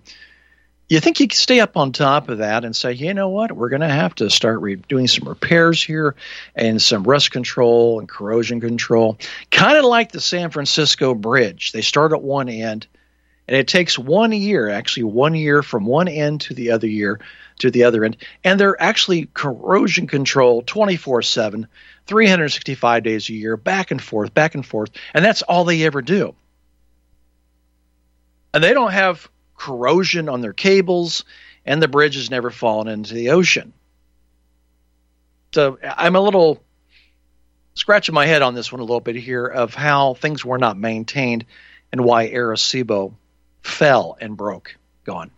You 0.90 1.00
think 1.00 1.20
you 1.20 1.28
could 1.28 1.38
stay 1.38 1.60
up 1.60 1.76
on 1.76 1.92
top 1.92 2.30
of 2.30 2.38
that 2.38 2.64
and 2.64 2.76
say, 2.76 2.94
you 2.94 3.14
know 3.14 3.30
what, 3.30 3.52
we're 3.52 3.70
going 3.70 3.82
to 3.82 3.90
have 3.90 4.16
to 4.16 4.30
start 4.30 4.62
re- 4.62 4.76
doing 4.76 5.08
some 5.08 5.28
repairs 5.28 5.84
here 5.84 6.16
and 6.56 6.82
some 6.82 7.04
rust 7.04 7.32
control 7.32 8.00
and 8.00 8.08
corrosion 8.08 8.62
control, 8.62 9.18
kind 9.52 9.78
of 9.78 9.84
like 9.84 10.12
the 10.12 10.22
San 10.22 10.50
Francisco 10.50 11.14
Bridge. 11.14 11.74
They 11.74 11.82
start 11.82 12.14
at 12.14 12.22
one 12.22 12.48
end, 12.48 12.88
and 13.50 13.58
it 13.58 13.68
takes 13.68 14.00
one 14.00 14.32
year, 14.32 14.70
actually 14.70 15.04
one 15.04 15.36
year 15.36 15.62
from 15.62 15.86
one 15.86 16.08
end 16.08 16.42
to 16.42 16.54
the 16.54 16.72
other 16.72 16.88
year 16.88 17.20
to 17.60 17.70
the 17.70 17.84
other 17.84 18.06
end, 18.06 18.16
and 18.46 18.58
they're 18.58 18.82
actually 18.82 19.28
corrosion 19.34 20.08
control 20.08 20.62
24 20.62 21.22
7 21.22 21.68
365 22.08 23.04
days 23.04 23.30
a 23.30 23.34
year, 23.34 23.58
back 23.58 23.92
and 23.92 24.02
forth, 24.02 24.34
back 24.34 24.56
and 24.56 24.66
forth. 24.66 24.92
And 25.14 25.24
that's 25.24 25.42
all 25.42 25.66
they 25.66 25.84
ever 25.84 26.02
do. 26.02 26.36
And 28.54 28.64
they 28.64 28.74
don't 28.74 28.94
have 28.94 29.30
corrosion 29.56 30.30
on 30.30 30.42
their 30.42 30.54
cables, 30.54 31.26
and 31.66 31.82
the 31.82 31.88
bridge 31.88 32.16
has 32.16 32.32
never 32.32 32.50
fallen 32.50 32.88
into 32.88 33.14
the 33.14 33.32
ocean. 33.32 33.74
So 35.54 35.78
I'm 35.84 36.16
a 36.16 36.22
little 36.22 36.64
scratching 37.74 38.16
my 38.16 38.26
head 38.26 38.42
on 38.42 38.56
this 38.56 38.72
one 38.72 38.82
a 38.82 38.84
little 38.84 39.00
bit 39.00 39.16
here 39.16 39.46
of 39.46 39.74
how 39.74 40.14
things 40.16 40.44
were 40.44 40.58
not 40.58 40.78
maintained 40.78 41.46
and 41.92 42.04
why 42.04 42.30
Arecibo 42.30 43.14
fell 43.62 44.18
and 44.20 44.36
broke, 44.36 44.76
gone. 45.04 45.32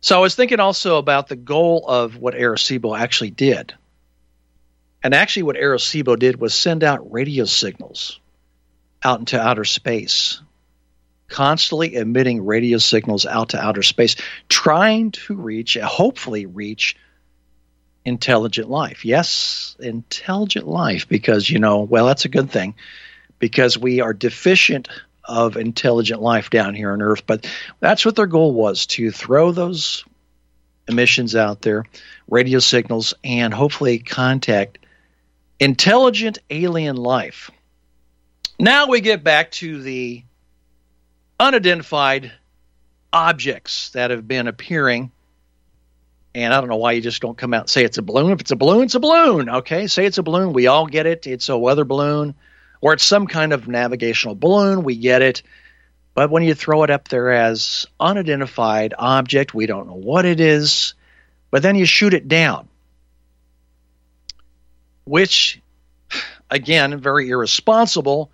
So 0.00 0.16
I 0.16 0.20
was 0.20 0.34
thinking 0.34 0.60
also 0.60 0.96
about 0.96 1.28
the 1.28 1.36
goal 1.36 1.84
of 1.86 2.16
what 2.16 2.34
Arecibo 2.34 2.98
actually 2.98 3.30
did. 3.30 3.74
And 5.02 5.14
actually, 5.14 5.44
what 5.44 5.56
Arecibo 5.56 6.18
did 6.18 6.40
was 6.40 6.54
send 6.54 6.84
out 6.84 7.12
radio 7.12 7.44
signals 7.44 8.20
out 9.02 9.18
into 9.20 9.40
outer 9.40 9.64
space, 9.64 10.42
constantly 11.28 11.94
emitting 11.94 12.44
radio 12.44 12.76
signals 12.76 13.24
out 13.24 13.50
to 13.50 13.58
outer 13.58 13.82
space, 13.82 14.16
trying 14.48 15.12
to 15.12 15.34
reach, 15.34 15.78
hopefully, 15.82 16.44
reach 16.44 16.96
intelligent 18.04 18.68
life. 18.68 19.04
Yes, 19.04 19.74
intelligent 19.80 20.66
life, 20.66 21.08
because, 21.08 21.48
you 21.48 21.60
know, 21.60 21.80
well, 21.80 22.06
that's 22.06 22.26
a 22.26 22.30
good 22.30 22.50
thing, 22.50 22.74
because 23.38 23.78
we 23.78 24.00
are 24.00 24.12
deficient 24.12 24.88
of 25.24 25.56
intelligent 25.56 26.20
life 26.20 26.50
down 26.50 26.74
here 26.74 26.92
on 26.92 27.00
Earth. 27.00 27.24
But 27.26 27.46
that's 27.78 28.04
what 28.04 28.16
their 28.16 28.26
goal 28.26 28.52
was 28.52 28.84
to 28.86 29.10
throw 29.10 29.52
those 29.52 30.04
emissions 30.88 31.36
out 31.36 31.62
there, 31.62 31.84
radio 32.28 32.58
signals, 32.58 33.14
and 33.24 33.54
hopefully 33.54 33.98
contact 33.98 34.78
intelligent 35.60 36.38
alien 36.48 36.96
life. 36.96 37.50
Now 38.58 38.88
we 38.88 39.00
get 39.00 39.22
back 39.22 39.52
to 39.52 39.80
the 39.82 40.24
unidentified 41.38 42.32
objects 43.12 43.90
that 43.90 44.10
have 44.10 44.26
been 44.26 44.48
appearing. 44.48 45.12
And 46.34 46.54
I 46.54 46.60
don't 46.60 46.70
know 46.70 46.76
why 46.76 46.92
you 46.92 47.00
just 47.00 47.20
don't 47.20 47.36
come 47.36 47.52
out 47.52 47.62
and 47.62 47.70
say 47.70 47.84
it's 47.84 47.98
a 47.98 48.02
balloon. 48.02 48.32
If 48.32 48.40
it's 48.40 48.50
a 48.50 48.56
balloon, 48.56 48.84
it's 48.84 48.94
a 48.94 49.00
balloon. 49.00 49.48
Okay, 49.48 49.86
say 49.86 50.06
it's 50.06 50.18
a 50.18 50.22
balloon. 50.22 50.52
We 50.52 50.66
all 50.66 50.86
get 50.86 51.06
it. 51.06 51.26
It's 51.26 51.48
a 51.48 51.58
weather 51.58 51.84
balloon 51.84 52.34
or 52.80 52.94
it's 52.94 53.04
some 53.04 53.26
kind 53.26 53.52
of 53.52 53.68
navigational 53.68 54.34
balloon. 54.34 54.82
We 54.82 54.96
get 54.96 55.22
it. 55.22 55.42
But 56.14 56.30
when 56.30 56.42
you 56.42 56.54
throw 56.54 56.82
it 56.82 56.90
up 56.90 57.08
there 57.08 57.30
as 57.30 57.86
unidentified 57.98 58.94
object, 58.98 59.54
we 59.54 59.66
don't 59.66 59.86
know 59.86 59.94
what 59.94 60.24
it 60.24 60.40
is, 60.40 60.94
but 61.50 61.62
then 61.62 61.76
you 61.76 61.84
shoot 61.84 62.14
it 62.14 62.26
down 62.26 62.69
which, 65.04 65.60
again, 66.50 66.98
very 67.00 67.28
irresponsible 67.30 68.30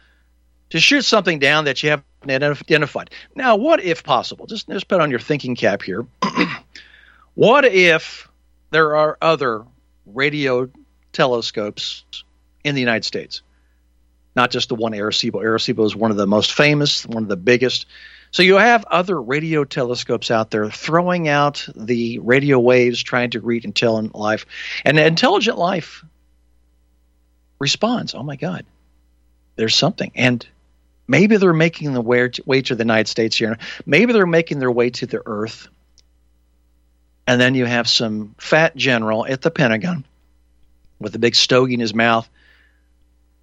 to 0.71 0.81
shoot 0.81 1.03
something 1.03 1.39
down 1.39 1.65
that 1.67 1.83
you 1.83 1.91
haven't 1.91 2.07
identified. 2.31 3.11
Now, 3.35 3.57
what 3.57 3.83
if 3.83 4.03
possible? 4.03 4.47
Just, 4.47 4.69
just 4.69 4.89
put 4.89 5.01
on 5.01 5.11
your 5.11 5.21
thinking 5.21 5.55
cap 5.55 5.83
here. 5.83 6.07
what 7.35 7.65
if 7.65 8.29
there 8.71 8.97
are 8.97 9.17
other 9.21 9.65
radio 10.07 10.69
telescopes 11.13 12.05
in 12.65 12.75
the 12.75 12.81
United 12.81 13.05
States? 13.05 13.43
Not 14.35 14.51
just 14.51 14.69
the 14.69 14.75
one 14.75 14.93
Arecibo. 14.93 15.43
Arecibo 15.43 15.87
is 15.87 15.97
one 15.97 16.11
of 16.11 16.17
the 16.17 16.27
most 16.27 16.53
famous, 16.53 17.07
one 17.07 17.23
of 17.23 17.29
the 17.29 17.37
biggest. 17.37 17.87
So 18.33 18.43
you 18.43 18.57
have 18.57 18.85
other 18.85 19.21
radio 19.21 19.65
telescopes 19.65 20.31
out 20.31 20.51
there 20.51 20.69
throwing 20.69 21.27
out 21.29 21.67
the 21.75 22.19
radio 22.19 22.59
waves, 22.59 23.03
trying 23.03 23.31
to 23.31 23.41
read 23.41 23.65
intelligent 23.65 24.15
life. 24.15 24.45
And 24.85 24.99
intelligent 24.99 25.57
life 25.57 26.05
responds, 27.59 28.15
"Oh 28.15 28.23
my 28.23 28.37
God, 28.37 28.65
there's 29.57 29.75
something." 29.75 30.13
And 30.15 30.47
maybe 31.09 31.37
they're 31.37 31.53
making 31.53 31.93
the 31.93 32.01
way 32.01 32.29
to, 32.29 32.43
way 32.47 32.63
to 32.63 32.75
the 32.75 32.83
United 32.83 33.09
States 33.09 33.37
here. 33.37 33.59
Maybe 33.85 34.13
they're 34.13 34.27
making 34.27 34.59
their 34.59 34.71
way 34.71 34.91
to 34.91 35.07
the 35.07 35.23
Earth. 35.25 35.69
And 37.27 37.41
then 37.41 37.55
you 37.55 37.65
have 37.65 37.89
some 37.89 38.35
fat 38.39 38.77
general 38.77 39.27
at 39.27 39.43
the 39.43 39.51
Pentagon 39.51 40.05
with 41.01 41.15
a 41.15 41.19
big 41.19 41.35
stogie 41.35 41.75
in 41.75 41.81
his 41.81 41.95
mouth. 41.95 42.29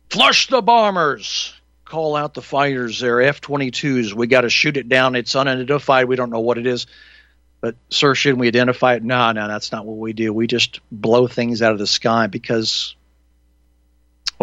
Flush 0.09 0.47
the 0.47 0.61
bombers. 0.61 1.53
Call 1.85 2.15
out 2.15 2.33
the 2.33 2.41
fighters. 2.41 2.99
They're 2.99 3.21
F 3.21 3.41
22s. 3.41 4.13
We 4.13 4.27
got 4.27 4.41
to 4.41 4.49
shoot 4.49 4.77
it 4.77 4.89
down. 4.89 5.15
It's 5.15 5.35
unidentified. 5.35 6.07
We 6.07 6.15
don't 6.15 6.29
know 6.29 6.39
what 6.39 6.57
it 6.57 6.65
is. 6.65 6.87
But, 7.61 7.75
sir, 7.89 8.15
shouldn't 8.15 8.39
we 8.39 8.47
identify 8.47 8.95
it? 8.95 9.03
No, 9.03 9.31
no, 9.31 9.47
that's 9.47 9.71
not 9.71 9.85
what 9.85 9.97
we 9.97 10.13
do. 10.13 10.33
We 10.33 10.47
just 10.47 10.79
blow 10.91 11.27
things 11.27 11.61
out 11.61 11.71
of 11.71 11.79
the 11.79 11.87
sky 11.87 12.27
because 12.27 12.95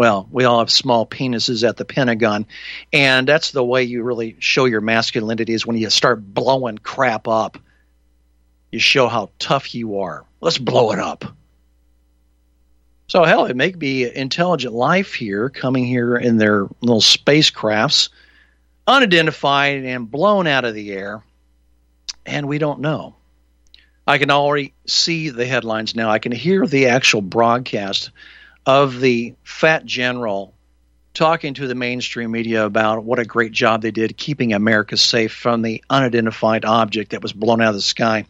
well, 0.01 0.27
we 0.31 0.45
all 0.45 0.57
have 0.57 0.71
small 0.71 1.05
penises 1.05 1.63
at 1.63 1.77
the 1.77 1.85
Pentagon, 1.85 2.47
and 2.91 3.27
that's 3.27 3.51
the 3.51 3.63
way 3.63 3.83
you 3.83 4.01
really 4.01 4.35
show 4.39 4.65
your 4.65 4.81
masculinity 4.81 5.53
is 5.53 5.63
when 5.63 5.77
you 5.77 5.91
start 5.91 6.33
blowing 6.33 6.79
crap 6.79 7.27
up. 7.27 7.59
You 8.71 8.79
show 8.79 9.07
how 9.07 9.29
tough 9.37 9.75
you 9.75 9.99
are. 9.99 10.25
Let's 10.39 10.57
blow 10.57 10.91
it 10.91 10.97
up. 10.97 11.23
So 13.09 13.23
hell, 13.25 13.45
it 13.45 13.55
may 13.55 13.73
be 13.73 14.11
intelligent 14.11 14.73
life 14.73 15.13
here 15.13 15.51
coming 15.51 15.85
here 15.85 16.17
in 16.17 16.37
their 16.37 16.67
little 16.81 17.01
spacecrafts, 17.01 18.09
unidentified 18.87 19.83
and 19.83 20.09
blown 20.09 20.47
out 20.47 20.65
of 20.65 20.73
the 20.73 20.93
air, 20.93 21.23
and 22.25 22.47
we 22.47 22.57
don't 22.57 22.79
know. 22.79 23.13
I 24.07 24.17
can 24.17 24.31
already 24.31 24.73
see 24.87 25.29
the 25.29 25.45
headlines 25.45 25.95
now. 25.95 26.09
I 26.09 26.17
can 26.17 26.31
hear 26.31 26.65
the 26.65 26.87
actual 26.87 27.21
broadcast 27.21 28.09
of 28.65 28.99
the 28.99 29.35
fat 29.43 29.85
general 29.85 30.53
talking 31.13 31.53
to 31.55 31.67
the 31.67 31.75
mainstream 31.75 32.31
media 32.31 32.65
about 32.65 33.03
what 33.03 33.19
a 33.19 33.25
great 33.25 33.51
job 33.51 33.81
they 33.81 33.91
did 33.91 34.15
keeping 34.17 34.53
America 34.53 34.95
safe 34.95 35.33
from 35.33 35.61
the 35.61 35.83
unidentified 35.89 36.65
object 36.65 37.11
that 37.11 37.21
was 37.21 37.33
blown 37.33 37.61
out 37.61 37.69
of 37.69 37.75
the 37.75 37.81
sky. 37.81 38.25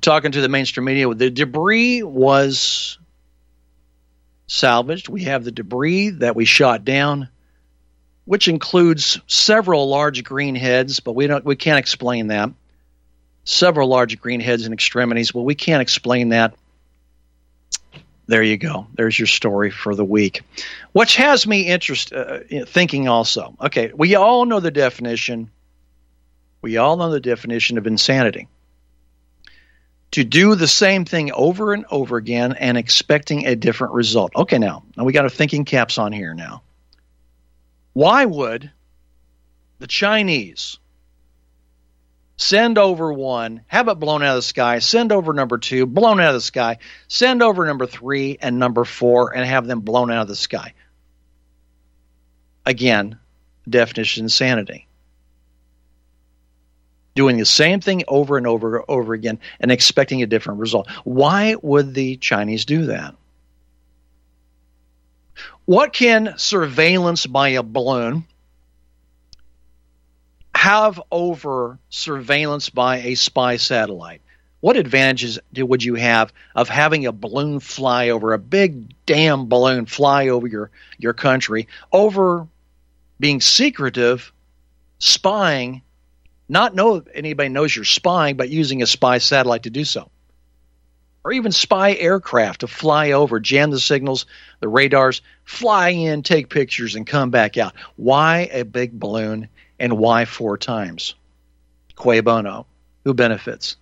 Talking 0.00 0.32
to 0.32 0.40
the 0.40 0.48
mainstream 0.48 0.84
media, 0.84 1.12
the 1.12 1.30
debris 1.30 2.02
was 2.04 2.98
salvaged. 4.46 5.08
We 5.08 5.24
have 5.24 5.44
the 5.44 5.50
debris 5.50 6.10
that 6.10 6.36
we 6.36 6.44
shot 6.44 6.84
down, 6.84 7.28
which 8.24 8.46
includes 8.46 9.20
several 9.26 9.88
large 9.88 10.22
green 10.22 10.54
heads, 10.54 11.00
but 11.00 11.12
we 11.14 11.26
don't 11.26 11.44
we 11.44 11.56
can't 11.56 11.78
explain 11.78 12.28
that. 12.28 12.50
Several 13.42 13.88
large 13.88 14.20
green 14.20 14.38
heads 14.38 14.64
and 14.64 14.72
extremities, 14.72 15.32
but 15.32 15.42
we 15.42 15.56
can't 15.56 15.82
explain 15.82 16.28
that 16.28 16.54
there 18.30 18.42
you 18.44 18.56
go. 18.56 18.86
There's 18.94 19.18
your 19.18 19.26
story 19.26 19.70
for 19.70 19.94
the 19.94 20.04
week, 20.04 20.42
which 20.92 21.16
has 21.16 21.48
me 21.48 21.66
interest 21.66 22.12
uh, 22.12 22.38
thinking 22.64 23.08
also. 23.08 23.56
Okay, 23.60 23.90
we 23.92 24.14
all 24.14 24.46
know 24.46 24.60
the 24.60 24.70
definition. 24.70 25.50
We 26.62 26.76
all 26.76 26.96
know 26.96 27.10
the 27.10 27.18
definition 27.18 27.76
of 27.76 27.88
insanity. 27.88 28.46
To 30.12 30.22
do 30.22 30.54
the 30.54 30.68
same 30.68 31.04
thing 31.04 31.32
over 31.32 31.72
and 31.72 31.84
over 31.90 32.16
again 32.16 32.52
and 32.52 32.78
expecting 32.78 33.46
a 33.46 33.56
different 33.56 33.94
result. 33.94 34.32
Okay, 34.36 34.58
now, 34.58 34.84
now 34.96 35.02
we 35.02 35.12
got 35.12 35.24
our 35.24 35.30
thinking 35.30 35.64
caps 35.64 35.98
on 35.98 36.12
here 36.12 36.32
now. 36.32 36.62
Why 37.94 38.24
would 38.24 38.70
the 39.80 39.88
Chinese 39.88 40.78
send 42.40 42.78
over 42.78 43.12
one, 43.12 43.60
have 43.66 43.88
it 43.88 44.00
blown 44.00 44.22
out 44.22 44.30
of 44.30 44.36
the 44.36 44.42
sky, 44.42 44.78
send 44.78 45.12
over 45.12 45.34
number 45.34 45.58
two, 45.58 45.84
blown 45.84 46.20
out 46.20 46.30
of 46.30 46.34
the 46.34 46.40
sky, 46.40 46.78
send 47.06 47.42
over 47.42 47.66
number 47.66 47.86
three 47.86 48.38
and 48.40 48.58
number 48.58 48.86
four, 48.86 49.36
and 49.36 49.46
have 49.46 49.66
them 49.66 49.80
blown 49.80 50.10
out 50.10 50.22
of 50.22 50.28
the 50.28 50.34
sky. 50.34 50.72
Again, 52.64 53.18
definition 53.68 54.24
insanity. 54.24 54.88
Doing 57.14 57.36
the 57.36 57.44
same 57.44 57.80
thing 57.80 58.04
over 58.08 58.38
and 58.38 58.46
over 58.46 58.76
and 58.76 58.84
over 58.88 59.12
again 59.12 59.38
and 59.60 59.70
expecting 59.70 60.22
a 60.22 60.26
different 60.26 60.60
result. 60.60 60.88
Why 61.04 61.56
would 61.60 61.92
the 61.92 62.16
Chinese 62.16 62.64
do 62.64 62.86
that? 62.86 63.16
What 65.66 65.92
can 65.92 66.34
surveillance 66.38 67.26
by 67.26 67.50
a 67.50 67.62
balloon 67.62 68.24
have 70.60 71.00
over 71.10 71.78
surveillance 71.88 72.68
by 72.68 72.98
a 72.98 73.14
spy 73.14 73.56
satellite? 73.56 74.20
What 74.60 74.76
advantages 74.76 75.38
do, 75.54 75.64
would 75.64 75.82
you 75.82 75.94
have 75.94 76.34
of 76.54 76.68
having 76.68 77.06
a 77.06 77.12
balloon 77.12 77.60
fly 77.60 78.10
over 78.10 78.34
a 78.34 78.38
big 78.38 78.94
damn 79.06 79.48
balloon 79.48 79.86
fly 79.86 80.28
over 80.28 80.46
your 80.46 80.70
your 80.98 81.14
country 81.14 81.66
over 81.90 82.46
being 83.18 83.40
secretive, 83.40 84.34
spying, 84.98 85.80
not 86.46 86.74
know 86.74 87.02
anybody 87.14 87.48
knows 87.48 87.74
you're 87.74 87.86
spying, 87.86 88.36
but 88.36 88.50
using 88.50 88.82
a 88.82 88.86
spy 88.86 89.16
satellite 89.16 89.62
to 89.62 89.70
do 89.70 89.86
so, 89.86 90.10
or 91.24 91.32
even 91.32 91.52
spy 91.52 91.94
aircraft 91.94 92.60
to 92.60 92.66
fly 92.66 93.12
over, 93.12 93.40
jam 93.40 93.70
the 93.70 93.80
signals, 93.80 94.26
the 94.60 94.68
radars, 94.68 95.22
fly 95.42 95.88
in, 95.88 96.22
take 96.22 96.50
pictures, 96.50 96.96
and 96.96 97.06
come 97.06 97.30
back 97.30 97.56
out. 97.56 97.72
Why 97.96 98.50
a 98.52 98.66
big 98.66 99.00
balloon, 99.00 99.48
and 99.80 99.98
why 99.98 100.26
four 100.26 100.58
times? 100.58 101.14
Cui 101.96 102.20
bono? 102.20 102.66
Who 103.04 103.14
benefits? 103.14 103.76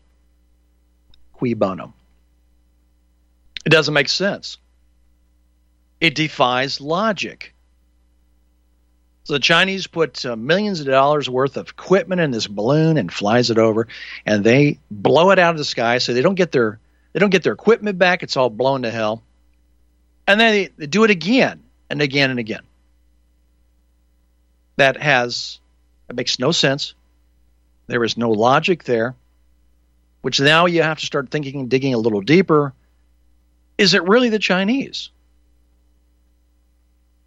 Cui 1.34 1.54
bono? 1.54 1.92
It 3.66 3.70
doesn't 3.70 3.92
make 3.92 4.08
sense. 4.08 4.56
It 6.00 6.14
defies 6.14 6.80
logic. 6.80 7.52
So 9.24 9.34
the 9.34 9.40
Chinese 9.40 9.86
put 9.86 10.24
uh, 10.24 10.36
millions 10.36 10.80
of 10.80 10.86
dollars 10.86 11.28
worth 11.28 11.58
of 11.58 11.68
equipment 11.68 12.20
in 12.20 12.30
this 12.30 12.46
balloon 12.46 12.96
and 12.96 13.12
flies 13.12 13.50
it 13.50 13.58
over, 13.58 13.88
and 14.24 14.42
they 14.42 14.78
blow 14.90 15.32
it 15.32 15.38
out 15.38 15.50
of 15.50 15.58
the 15.58 15.64
sky. 15.66 15.98
So 15.98 16.14
they 16.14 16.22
don't 16.22 16.36
get 16.36 16.52
their 16.52 16.78
they 17.12 17.20
don't 17.20 17.30
get 17.30 17.42
their 17.42 17.52
equipment 17.52 17.98
back. 17.98 18.22
It's 18.22 18.36
all 18.36 18.48
blown 18.48 18.82
to 18.82 18.90
hell, 18.90 19.22
and 20.26 20.40
then 20.40 20.52
they, 20.52 20.66
they 20.78 20.86
do 20.86 21.04
it 21.04 21.10
again 21.10 21.62
and 21.90 22.00
again 22.00 22.30
and 22.30 22.38
again. 22.38 22.62
That 24.76 24.96
has 24.96 25.58
that 26.08 26.16
makes 26.16 26.38
no 26.38 26.50
sense. 26.50 26.94
There 27.86 28.02
is 28.04 28.16
no 28.16 28.30
logic 28.30 28.84
there 28.84 29.14
which 30.22 30.40
now 30.40 30.66
you 30.66 30.82
have 30.82 30.98
to 30.98 31.06
start 31.06 31.30
thinking, 31.30 31.60
and 31.60 31.70
digging 31.70 31.94
a 31.94 31.98
little 31.98 32.20
deeper. 32.20 32.74
Is 33.76 33.94
it 33.94 34.02
really 34.04 34.28
the 34.28 34.38
Chinese? 34.38 35.10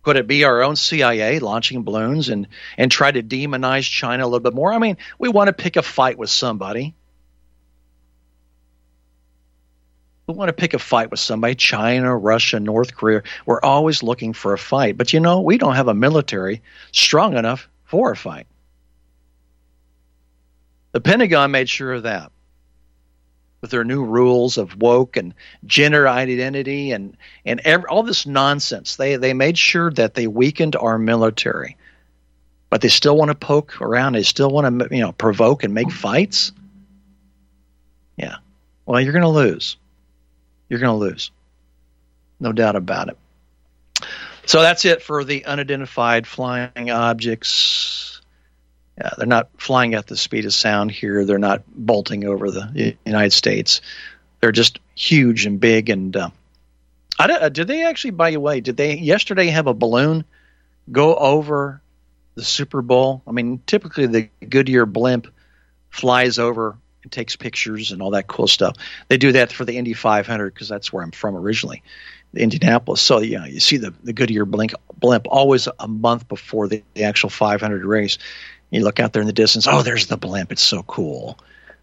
Could 0.04 0.18
it 0.18 0.28
be 0.28 0.44
our 0.44 0.64
own 0.64 0.76
CIA 0.76 1.40
launching 1.40 1.84
balloons 1.84 2.30
and, 2.30 2.48
and 2.78 2.92
try 2.92 3.12
to 3.12 3.22
demonize 3.22 3.90
China 3.90 4.24
a 4.24 4.28
little 4.28 4.40
bit 4.40 4.54
more? 4.54 4.74
I 4.74 4.80
mean, 4.80 4.98
we 5.20 5.30
want 5.30 5.48
to 5.48 5.54
pick 5.54 5.76
a 5.78 5.82
fight 5.82 6.18
with 6.18 6.30
somebody. 6.30 6.96
We 10.28 10.34
want 10.34 10.50
to 10.50 10.54
pick 10.54 10.74
a 10.74 10.80
fight 10.80 11.12
with 11.12 11.20
somebody 11.20 11.56
China, 11.56 12.16
Russia, 12.16 12.60
North 12.60 12.96
Korea. 12.96 13.24
We're 13.46 13.62
always 13.62 14.02
looking 14.02 14.34
for 14.34 14.54
a 14.54 14.58
fight. 14.58 14.98
But 14.98 15.14
you 15.14 15.20
know, 15.20 15.42
we 15.42 15.58
don't 15.58 15.76
have 15.76 15.88
a 15.88 15.94
military 15.94 16.62
strong 16.92 17.38
enough 17.38 17.70
for 17.86 18.12
a 18.12 18.18
fight. 18.18 18.48
The 20.92 21.02
Pentagon 21.02 21.52
made 21.52 21.70
sure 21.70 21.94
of 21.94 22.04
that 22.04 22.32
with 23.62 23.72
their 23.72 23.84
new 23.84 24.04
rules 24.04 24.58
of 24.58 24.76
woke 24.76 25.18
and 25.18 25.34
gender 25.66 26.08
identity 26.08 26.92
and 26.92 27.16
and 27.46 27.62
every, 27.64 27.86
all 27.88 28.04
this 28.04 28.26
nonsense. 28.26 28.96
They 28.96 29.16
they 29.16 29.34
made 29.34 29.58
sure 29.58 29.92
that 29.92 30.16
they 30.16 30.28
weakened 30.28 30.76
our 30.76 30.98
military, 30.98 31.78
but 32.70 32.82
they 32.82 32.90
still 32.90 33.16
want 33.16 33.30
to 33.30 33.36
poke 33.36 33.80
around. 33.80 34.14
They 34.14 34.24
still 34.24 34.50
want 34.50 34.80
to 34.80 34.96
you 34.96 35.02
know 35.02 35.12
provoke 35.12 35.64
and 35.64 35.74
make 35.74 35.92
fights. 35.92 36.52
Yeah, 38.18 38.38
well, 38.86 39.00
you're 39.00 39.14
going 39.14 39.22
to 39.22 39.30
lose. 39.30 39.78
You're 40.68 40.80
going 40.80 41.00
to 41.00 41.06
lose, 41.06 41.32
no 42.40 42.52
doubt 42.52 42.76
about 42.76 43.10
it. 43.10 43.18
So 44.46 44.62
that's 44.62 44.86
it 44.86 45.02
for 45.02 45.24
the 45.24 45.46
unidentified 45.46 46.26
flying 46.26 46.90
objects 46.90 48.11
they're 49.18 49.28
not 49.28 49.50
flying 49.58 49.94
at 49.94 50.08
the 50.08 50.18
speed 50.18 50.46
of 50.46 50.54
sound 50.54 50.92
here. 50.92 51.26
They're 51.26 51.40
not 51.40 51.64
bolting 51.68 52.26
over 52.26 52.52
the 52.52 52.96
United 53.06 53.34
States. 53.34 53.82
They're 54.40 54.52
just 54.52 54.80
huge 54.96 55.46
and 55.46 55.60
big. 55.60 55.90
And 55.90 56.16
uh, 56.16 56.30
I 57.20 57.32
uh, 57.32 57.50
did 57.50 57.68
they 57.68 57.86
actually, 57.86 58.12
by 58.12 58.32
the 58.32 58.40
way, 58.40 58.62
did 58.62 58.78
they 58.78 58.98
yesterday 58.98 59.48
have 59.48 59.68
a 59.68 59.74
balloon 59.74 60.26
go 60.92 61.16
over 61.16 61.82
the 62.36 62.44
Super 62.44 62.82
Bowl? 62.82 63.22
I 63.28 63.32
mean, 63.32 63.62
typically 63.66 64.08
the 64.08 64.30
Goodyear 64.48 64.86
blimp 64.86 65.28
flies 65.90 66.40
over 66.40 66.78
and 67.04 67.12
takes 67.12 67.36
pictures 67.36 67.92
and 67.92 68.02
all 68.02 68.12
that 68.12 68.28
cool 68.28 68.48
stuff. 68.48 68.76
They 69.08 69.18
do 69.18 69.32
that 69.34 69.52
for 69.52 69.66
the 69.66 69.78
Indy 69.78 69.94
500 69.94 70.54
because 70.54 70.70
that's 70.70 70.92
where 70.92 71.04
I'm 71.04 71.12
from 71.12 71.36
originally, 71.36 71.84
Indianapolis. 72.34 73.02
So 73.02 73.20
yeah, 73.20 73.46
you 73.46 73.60
see 73.60 73.78
the 73.78 73.94
the 74.04 74.14
Goodyear 74.14 74.46
blimp 74.46 74.74
blimp 74.98 75.28
always 75.30 75.68
a 75.80 75.88
month 75.88 76.28
before 76.28 76.68
the, 76.68 76.84
the 76.94 77.04
actual 77.04 77.30
500 77.30 77.86
race. 77.86 78.18
You 78.72 78.84
look 78.84 79.00
out 79.00 79.14
there 79.14 79.22
in 79.22 79.28
the 79.28 79.34
distance. 79.34 79.68
Oh, 79.68 79.82
there's 79.84 80.08
the 80.08 80.18
blimp. 80.18 80.52
It's 80.52 80.62
so 80.62 80.84
cool. 80.84 81.38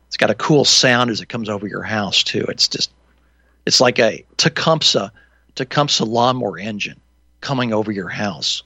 It's 0.08 0.16
got 0.16 0.30
a 0.30 0.34
cool 0.34 0.64
sound 0.64 1.10
as 1.10 1.20
it 1.20 1.28
comes 1.28 1.48
over 1.48 1.66
your 1.66 1.82
house 1.82 2.22
too. 2.22 2.44
It's 2.48 2.66
just, 2.66 2.90
it's 3.66 3.80
like 3.80 3.98
a 3.98 4.24
Tecumseh, 4.38 5.12
Tecumseh 5.54 6.04
lawnmower 6.04 6.58
engine 6.58 6.98
coming 7.42 7.72
over 7.74 7.92
your 7.92 8.08
house. 8.08 8.62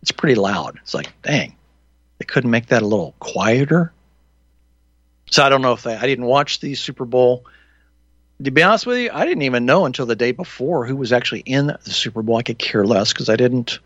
It's 0.00 0.10
pretty 0.10 0.36
loud. 0.36 0.78
It's 0.82 0.94
like, 0.94 1.12
dang, 1.22 1.54
they 2.18 2.24
couldn't 2.24 2.50
make 2.50 2.66
that 2.68 2.82
a 2.82 2.86
little 2.86 3.14
quieter. 3.20 3.92
So 5.30 5.44
I 5.44 5.48
don't 5.50 5.62
know 5.62 5.72
if 5.72 5.82
they. 5.82 5.94
I 5.94 6.06
didn't 6.06 6.24
watch 6.24 6.60
the 6.60 6.74
Super 6.74 7.04
Bowl. 7.04 7.44
To 8.42 8.50
be 8.50 8.62
honest 8.62 8.86
with 8.86 8.98
you, 8.98 9.10
I 9.12 9.24
didn't 9.26 9.42
even 9.42 9.66
know 9.66 9.84
until 9.84 10.06
the 10.06 10.16
day 10.16 10.32
before 10.32 10.86
who 10.86 10.96
was 10.96 11.12
actually 11.12 11.40
in 11.40 11.66
the 11.66 11.90
Super 11.90 12.22
Bowl. 12.22 12.36
I 12.36 12.42
could 12.42 12.58
care 12.58 12.86
less 12.86 13.12
because 13.12 13.28
I 13.28 13.36
didn't 13.36 13.80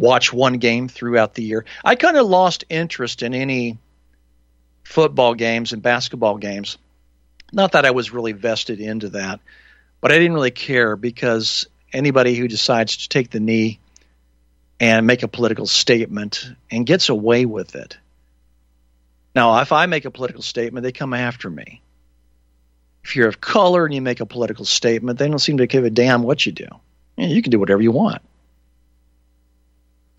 watch 0.00 0.32
one 0.32 0.54
game 0.54 0.88
throughout 0.88 1.34
the 1.34 1.42
year. 1.42 1.64
I 1.84 1.94
kind 1.94 2.16
of 2.16 2.26
lost 2.26 2.64
interest 2.68 3.22
in 3.22 3.34
any 3.34 3.78
football 4.82 5.34
games 5.34 5.72
and 5.72 5.82
basketball 5.82 6.38
games. 6.38 6.78
Not 7.52 7.72
that 7.72 7.84
I 7.84 7.90
was 7.90 8.12
really 8.12 8.32
vested 8.32 8.80
into 8.80 9.10
that, 9.10 9.40
but 10.00 10.10
I 10.10 10.18
didn't 10.18 10.34
really 10.34 10.50
care 10.50 10.96
because 10.96 11.66
anybody 11.92 12.34
who 12.34 12.48
decides 12.48 12.96
to 12.98 13.08
take 13.08 13.30
the 13.30 13.40
knee 13.40 13.78
and 14.80 15.06
make 15.06 15.22
a 15.22 15.28
political 15.28 15.66
statement 15.66 16.50
and 16.70 16.86
gets 16.86 17.10
away 17.10 17.44
with 17.44 17.74
it. 17.74 17.98
Now, 19.34 19.60
if 19.60 19.70
I 19.72 19.86
make 19.86 20.06
a 20.06 20.10
political 20.10 20.42
statement, 20.42 20.82
they 20.82 20.92
come 20.92 21.12
after 21.12 21.50
me. 21.50 21.82
If 23.04 23.16
you're 23.16 23.28
of 23.28 23.40
color 23.40 23.84
and 23.84 23.94
you 23.94 24.00
make 24.00 24.20
a 24.20 24.26
political 24.26 24.64
statement, 24.64 25.18
they 25.18 25.28
don't 25.28 25.38
seem 25.38 25.58
to 25.58 25.66
give 25.66 25.84
a 25.84 25.90
damn 25.90 26.22
what 26.22 26.46
you 26.46 26.52
do. 26.52 26.66
You 27.16 27.42
can 27.42 27.50
do 27.50 27.58
whatever 27.58 27.82
you 27.82 27.92
want. 27.92 28.22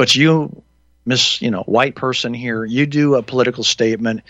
But 0.02 0.16
you, 0.16 0.64
Miss, 1.06 1.44
you 1.44 1.52
know, 1.52 1.62
white 1.62 1.94
person 1.94 2.34
here, 2.34 2.66
you 2.66 2.88
do 2.88 3.14
a 3.14 3.22
political 3.22 3.64
statement, 3.64 4.22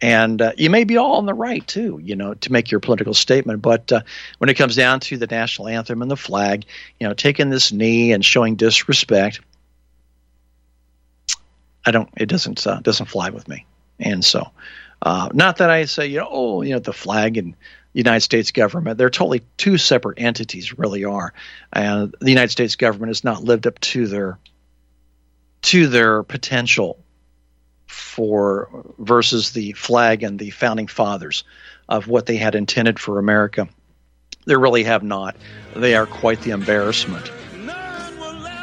and 0.00 0.42
uh, 0.42 0.50
you 0.56 0.68
may 0.68 0.82
be 0.82 0.96
all 0.96 1.12
on 1.12 1.26
the 1.26 1.32
right 1.32 1.64
too, 1.64 2.00
you 2.02 2.16
know, 2.16 2.34
to 2.34 2.50
make 2.50 2.72
your 2.72 2.80
political 2.80 3.14
statement. 3.14 3.62
But 3.62 3.92
uh, 3.92 4.00
when 4.38 4.50
it 4.50 4.54
comes 4.54 4.74
down 4.74 4.98
to 4.98 5.16
the 5.16 5.28
national 5.28 5.68
anthem 5.68 6.02
and 6.02 6.10
the 6.10 6.16
flag, 6.16 6.64
you 6.98 7.06
know, 7.06 7.14
taking 7.14 7.50
this 7.50 7.70
knee 7.70 8.10
and 8.10 8.24
showing 8.24 8.56
disrespect, 8.56 9.40
I 11.86 11.92
don't. 11.92 12.08
It 12.16 12.26
doesn't 12.26 12.66
uh, 12.66 12.80
doesn't 12.80 13.06
fly 13.06 13.30
with 13.30 13.46
me. 13.46 13.64
And 14.00 14.24
so, 14.24 14.50
uh, 15.02 15.28
not 15.32 15.58
that 15.58 15.70
I 15.70 15.84
say, 15.84 16.08
you 16.08 16.18
know, 16.18 16.28
oh, 16.28 16.62
you 16.62 16.72
know, 16.72 16.80
the 16.80 16.92
flag 16.92 17.36
and 17.36 17.54
United 17.92 18.22
States 18.22 18.50
government. 18.50 18.98
They're 18.98 19.08
totally 19.08 19.42
two 19.56 19.78
separate 19.78 20.18
entities, 20.18 20.76
really 20.76 21.04
are. 21.04 21.32
And 21.72 22.12
the 22.18 22.30
United 22.30 22.50
States 22.50 22.74
government 22.74 23.10
has 23.10 23.22
not 23.22 23.44
lived 23.44 23.68
up 23.68 23.78
to 23.78 24.08
their 24.08 24.40
to 25.62 25.86
their 25.86 26.22
potential 26.22 26.98
for 27.86 28.68
versus 28.98 29.52
the 29.52 29.72
flag 29.72 30.22
and 30.22 30.38
the 30.38 30.50
founding 30.50 30.86
fathers 30.86 31.44
of 31.88 32.08
what 32.08 32.26
they 32.26 32.36
had 32.36 32.54
intended 32.54 32.98
for 32.98 33.18
America. 33.18 33.68
They 34.44 34.56
really 34.56 34.84
have 34.84 35.02
not. 35.02 35.36
They 35.76 35.94
are 35.94 36.06
quite 36.06 36.40
the 36.40 36.50
embarrassment. 36.50 37.30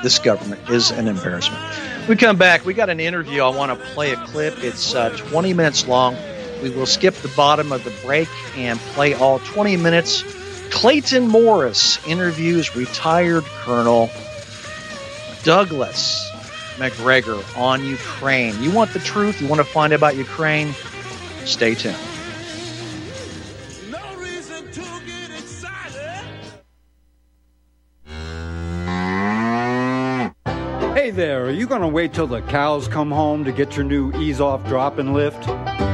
This 0.04 0.20
government 0.20 0.70
is 0.70 0.92
an 0.92 1.08
embarrassment. 1.08 1.62
We 2.08 2.16
come 2.16 2.38
back. 2.38 2.66
We 2.66 2.74
got 2.74 2.90
an 2.90 3.00
interview. 3.00 3.42
I 3.44 3.50
want 3.50 3.78
to 3.78 3.86
play 3.88 4.12
a 4.12 4.16
clip. 4.28 4.64
It's 4.64 4.96
uh, 4.96 5.10
20 5.10 5.54
minutes 5.54 5.88
long. 5.88 6.18
We 6.62 6.70
will 6.70 6.86
skip 6.86 7.14
the 7.16 7.32
bottom 7.36 7.72
of 7.72 7.84
the 7.84 7.94
break 8.04 8.28
and 8.56 8.80
play 8.80 9.14
all 9.14 9.40
20 9.40 9.78
minutes. 9.78 10.24
Clayton 10.72 11.28
Morris 11.28 12.06
interviews 12.08 12.76
retired 12.76 13.44
Colonel 13.44 14.10
Douglas 15.44 16.29
Macgregor 16.80 17.40
on 17.56 17.86
Ukraine. 17.86 18.62
You 18.64 18.72
want 18.72 18.94
the 18.94 19.00
truth? 19.00 19.42
You 19.42 19.48
want 19.48 19.60
to 19.60 19.66
find 19.66 19.94
out 19.94 19.98
about 19.98 20.16
Ukraine? 20.16 20.74
Stay 21.46 21.76
tuned. 21.76 21.98
hey 31.10 31.16
there, 31.16 31.46
are 31.46 31.52
you 31.52 31.66
going 31.66 31.82
to 31.82 31.88
wait 31.88 32.14
till 32.14 32.28
the 32.28 32.42
cows 32.44 32.88
come 32.88 33.10
home 33.10 33.44
to 33.44 33.52
get 33.52 33.76
your 33.76 33.84
new 33.84 34.12
ease 34.14 34.40
off 34.40 34.64
drop 34.68 35.00
and 35.00 35.14
lift? 35.14 35.44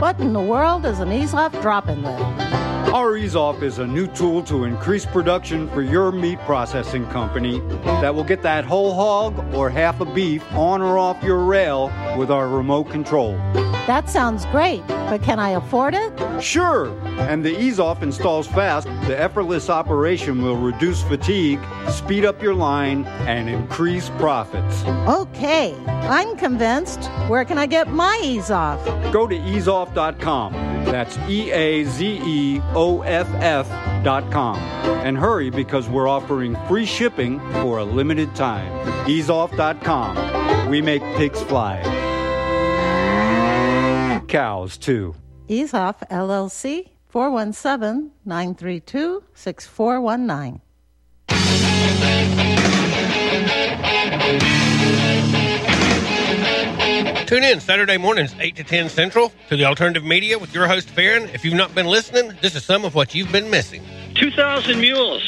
What 0.01 0.19
in 0.19 0.33
the 0.33 0.41
world 0.41 0.85
is 0.85 0.99
an 0.99 1.09
ease 1.11 1.33
off 1.33 1.53
drop 1.61 1.87
and 1.87 2.03
lift? 2.03 2.74
Our 2.95 3.17
Ease 3.17 3.35
Off 3.35 3.61
is 3.61 3.79
a 3.79 3.85
new 3.85 4.07
tool 4.07 4.41
to 4.43 4.63
increase 4.63 5.05
production 5.05 5.69
for 5.71 5.81
your 5.81 6.13
meat 6.13 6.39
processing 6.45 7.05
company 7.07 7.59
that 7.83 8.15
will 8.15 8.23
get 8.23 8.41
that 8.43 8.63
whole 8.63 8.93
hog 8.93 9.53
or 9.53 9.69
half 9.69 9.99
a 9.99 10.05
beef 10.05 10.41
on 10.53 10.81
or 10.81 10.97
off 10.97 11.21
your 11.21 11.43
rail 11.43 11.91
with 12.17 12.31
our 12.31 12.47
remote 12.47 12.85
control. 12.85 13.33
That 13.85 14.09
sounds 14.09 14.45
great, 14.45 14.81
but 14.87 15.21
can 15.21 15.39
I 15.39 15.49
afford 15.49 15.93
it? 15.93 16.41
Sure, 16.41 16.97
and 17.19 17.43
the 17.43 17.59
Ease 17.59 17.81
Off 17.81 18.01
installs 18.01 18.47
fast. 18.47 18.87
The 19.07 19.19
effortless 19.19 19.69
operation 19.69 20.41
will 20.41 20.55
reduce 20.55 21.03
fatigue, 21.03 21.59
speed 21.89 22.23
up 22.23 22.41
your 22.41 22.55
line, 22.55 23.03
and 23.27 23.49
increase 23.49 24.09
profits. 24.11 24.85
Okay, 25.05 25.75
I'm 25.85 26.37
convinced. 26.37 27.03
Where 27.27 27.43
can 27.43 27.57
I 27.57 27.65
get 27.65 27.89
my 27.89 28.21
ease 28.23 28.51
off? 28.51 28.81
Go 29.11 29.27
to 29.27 29.35
easeoff.com. 29.37 30.64
That's 30.85 31.17
E 31.27 31.51
A 31.51 31.83
Z 31.83 32.19
E 32.23 32.61
O 32.73 33.01
F 33.01 33.27
F 33.35 33.67
dot 34.03 34.31
com. 34.31 34.57
And 35.05 35.17
hurry 35.17 35.49
because 35.49 35.89
we're 35.89 36.07
offering 36.07 36.55
free 36.67 36.85
shipping 36.85 37.39
for 37.61 37.79
a 37.79 37.83
limited 37.83 38.33
time. 38.35 38.71
Easeoff.com. 39.05 40.69
We 40.69 40.81
make 40.81 41.01
pigs 41.15 41.41
fly. 41.43 41.81
Cows, 44.27 44.77
too. 44.77 45.15
EaseOff 45.47 46.07
LLC 46.09 46.89
417 47.07 48.11
932 48.25 49.23
6419. 49.33 50.61
Tune 57.25 57.43
in 57.43 57.59
Saturday 57.59 57.97
mornings, 57.97 58.35
8 58.39 58.55
to 58.57 58.63
10 58.63 58.87
Central, 58.87 59.31
to 59.49 59.57
the 59.57 59.65
alternative 59.65 60.03
media 60.03 60.37
with 60.37 60.53
your 60.53 60.67
host, 60.67 60.87
Farron. 60.91 61.23
If 61.29 61.43
you've 61.43 61.55
not 61.55 61.73
been 61.73 61.87
listening, 61.87 62.33
this 62.39 62.53
is 62.53 62.63
some 62.63 62.85
of 62.85 62.93
what 62.93 63.15
you've 63.15 63.31
been 63.31 63.49
missing. 63.49 63.81
2,000 64.13 64.79
mules, 64.79 65.23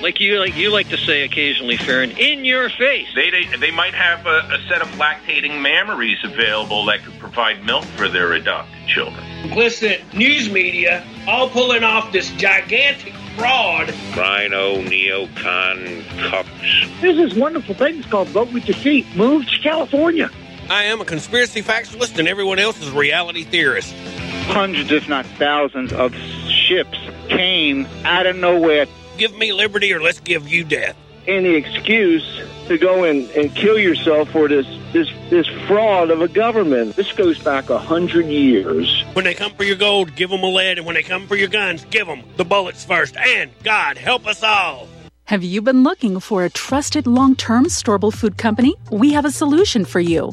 like 0.00 0.20
you 0.20 0.38
like 0.38 0.54
you 0.54 0.70
like 0.70 0.88
to 0.90 0.96
say 0.96 1.24
occasionally, 1.24 1.76
Farron, 1.76 2.12
in 2.12 2.44
your 2.44 2.70
face. 2.70 3.08
They, 3.16 3.30
they, 3.30 3.46
they 3.56 3.72
might 3.72 3.94
have 3.94 4.26
a, 4.26 4.48
a 4.52 4.58
set 4.68 4.80
of 4.80 4.86
lactating 4.90 5.60
mammaries 5.60 6.22
available 6.22 6.84
that 6.84 7.02
could 7.02 7.18
provide 7.18 7.64
milk 7.64 7.84
for 7.96 8.08
their 8.08 8.32
adopted 8.32 8.86
children. 8.86 9.20
Complicit 9.42 10.14
news 10.14 10.48
media 10.52 11.04
all 11.26 11.50
pulling 11.50 11.82
off 11.82 12.12
this 12.12 12.30
gigantic 12.34 13.12
fraud. 13.36 13.88
RINO, 14.16 14.84
neocon, 14.84 16.30
cups. 16.30 16.48
There's 17.00 17.16
this 17.16 17.34
wonderful 17.34 17.74
thing 17.74 17.98
it's 17.98 18.06
called 18.08 18.28
Vote 18.28 18.52
with 18.52 18.68
Your 18.68 18.76
Feet. 18.76 19.04
Move 19.16 19.46
to 19.48 19.58
California. 19.58 20.30
I 20.70 20.84
am 20.84 21.00
a 21.00 21.04
conspiracy 21.04 21.62
factualist, 21.62 22.16
and 22.20 22.28
everyone 22.28 22.60
else 22.60 22.80
is 22.80 22.90
a 22.90 22.92
reality 22.92 23.42
theorist. 23.42 23.92
Hundreds, 24.46 24.92
if 24.92 25.08
not 25.08 25.26
thousands, 25.26 25.92
of 25.92 26.14
ships 26.48 26.96
came 27.28 27.88
out 28.04 28.26
of 28.26 28.36
nowhere. 28.36 28.86
Give 29.18 29.36
me 29.36 29.52
liberty, 29.52 29.92
or 29.92 30.00
let's 30.00 30.20
give 30.20 30.46
you 30.46 30.62
death. 30.62 30.94
Any 31.26 31.56
excuse 31.56 32.40
to 32.68 32.78
go 32.78 33.02
in 33.02 33.28
and 33.36 33.52
kill 33.56 33.80
yourself 33.80 34.30
for 34.30 34.46
this 34.46 34.64
this 34.92 35.08
this 35.28 35.48
fraud 35.66 36.08
of 36.08 36.22
a 36.22 36.28
government. 36.28 36.94
This 36.94 37.10
goes 37.14 37.36
back 37.40 37.68
a 37.68 37.78
hundred 37.78 38.26
years. 38.26 39.02
When 39.14 39.24
they 39.24 39.34
come 39.34 39.52
for 39.54 39.64
your 39.64 39.74
gold, 39.74 40.14
give 40.14 40.30
them 40.30 40.44
a 40.44 40.48
lead, 40.48 40.78
and 40.78 40.86
when 40.86 40.94
they 40.94 41.02
come 41.02 41.26
for 41.26 41.34
your 41.34 41.48
guns, 41.48 41.84
give 41.86 42.06
them 42.06 42.22
the 42.36 42.44
bullets 42.44 42.84
first. 42.84 43.16
And 43.16 43.50
God 43.64 43.98
help 43.98 44.24
us 44.24 44.44
all. 44.44 44.86
Have 45.24 45.42
you 45.42 45.62
been 45.62 45.82
looking 45.82 46.20
for 46.20 46.44
a 46.44 46.50
trusted 46.50 47.08
long 47.08 47.34
term 47.34 47.64
storable 47.66 48.14
food 48.14 48.38
company? 48.38 48.76
We 48.92 49.12
have 49.14 49.24
a 49.24 49.32
solution 49.32 49.84
for 49.84 49.98
you. 49.98 50.32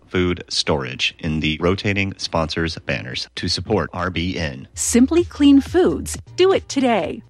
food 0.11 0.43
storage 0.49 1.15
in 1.19 1.39
the 1.39 1.57
rotating 1.61 2.13
sponsors 2.17 2.77
banners 2.85 3.29
to 3.35 3.47
support 3.47 3.89
RBN. 3.93 4.67
Simply 4.73 5.23
Clean 5.23 5.61
Foods. 5.61 6.17
Do 6.35 6.51
it 6.51 6.67
today. 6.67 7.23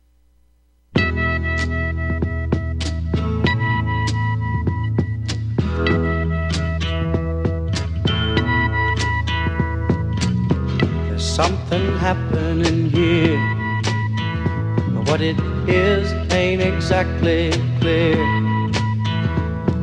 There's 11.05 11.23
something 11.23 11.97
happening 11.99 12.89
here. 12.89 13.37
But 14.95 15.07
What 15.07 15.21
it 15.21 15.39
is 15.69 16.11
ain't 16.33 16.63
exactly 16.63 17.51
clear. 17.79 18.61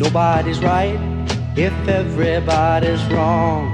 Nobody's 0.00 0.60
right 0.60 0.98
if 1.58 1.74
everybody's 1.86 3.04
wrong. 3.12 3.66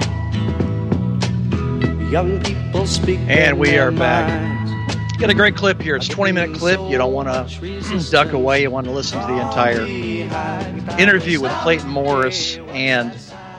Young 2.11 2.43
people 2.43 2.85
speak. 2.89 3.21
And 3.29 3.61
we 3.61 3.79
are 3.79 3.93
back. 3.93 4.69
Got 5.21 5.31
a 5.31 5.35
great 5.35 5.55
clip 5.55 5.81
here. 5.81 5.95
It's 5.95 6.09
a 6.09 6.11
20 6.11 6.33
minute 6.33 6.59
clip. 6.59 6.81
You 6.91 6.99
don't 6.99 7.13
want 7.13 7.29
to 7.29 8.11
duck 8.11 8.33
away. 8.33 8.63
You 8.63 8.73
want 8.73 8.87
to 8.87 8.91
listen 8.91 9.21
to 9.21 9.27
the 9.29 9.41
entire 9.41 9.83
interview 10.99 11.41
with 11.41 11.53
Clayton 11.63 11.91
Morris 11.91 12.57
and 12.71 13.17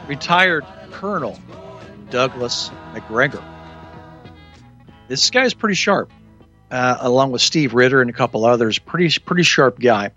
retired 0.10 0.66
Colonel 0.92 1.40
Douglas 2.10 2.70
Macgregor. 2.94 3.42
This 5.08 5.30
guy's 5.30 5.54
pretty 5.54 5.76
sharp, 5.76 6.12
uh, 6.70 6.98
along 7.00 7.32
with 7.32 7.42
Steve 7.42 7.74
Ritter 7.74 8.02
and 8.02 8.10
a 8.10 8.14
couple 8.14 8.44
others. 8.44 8.78
Pretty 8.78 9.18
pretty 9.22 9.44
sharp 9.44 9.80
guy 9.80 10.12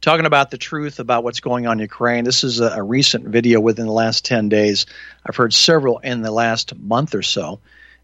talking 0.00 0.26
about 0.26 0.50
the 0.50 0.58
truth 0.58 0.98
about 0.98 1.24
what's 1.24 1.40
going 1.40 1.66
on 1.66 1.78
in 1.78 1.82
Ukraine. 1.82 2.24
This 2.24 2.44
is 2.44 2.60
a, 2.60 2.70
a, 2.70 2.82
recent 2.82 3.26
video 3.26 3.60
within 3.60 3.86
the 3.86 3.92
last 3.92 4.24
10 4.24 4.48
days. 4.48 4.86
I've 5.26 5.36
heard 5.36 5.52
several 5.52 5.98
in 5.98 6.22
the 6.22 6.30
last 6.30 6.76
month 6.78 7.14
or 7.14 7.22
so, 7.22 7.60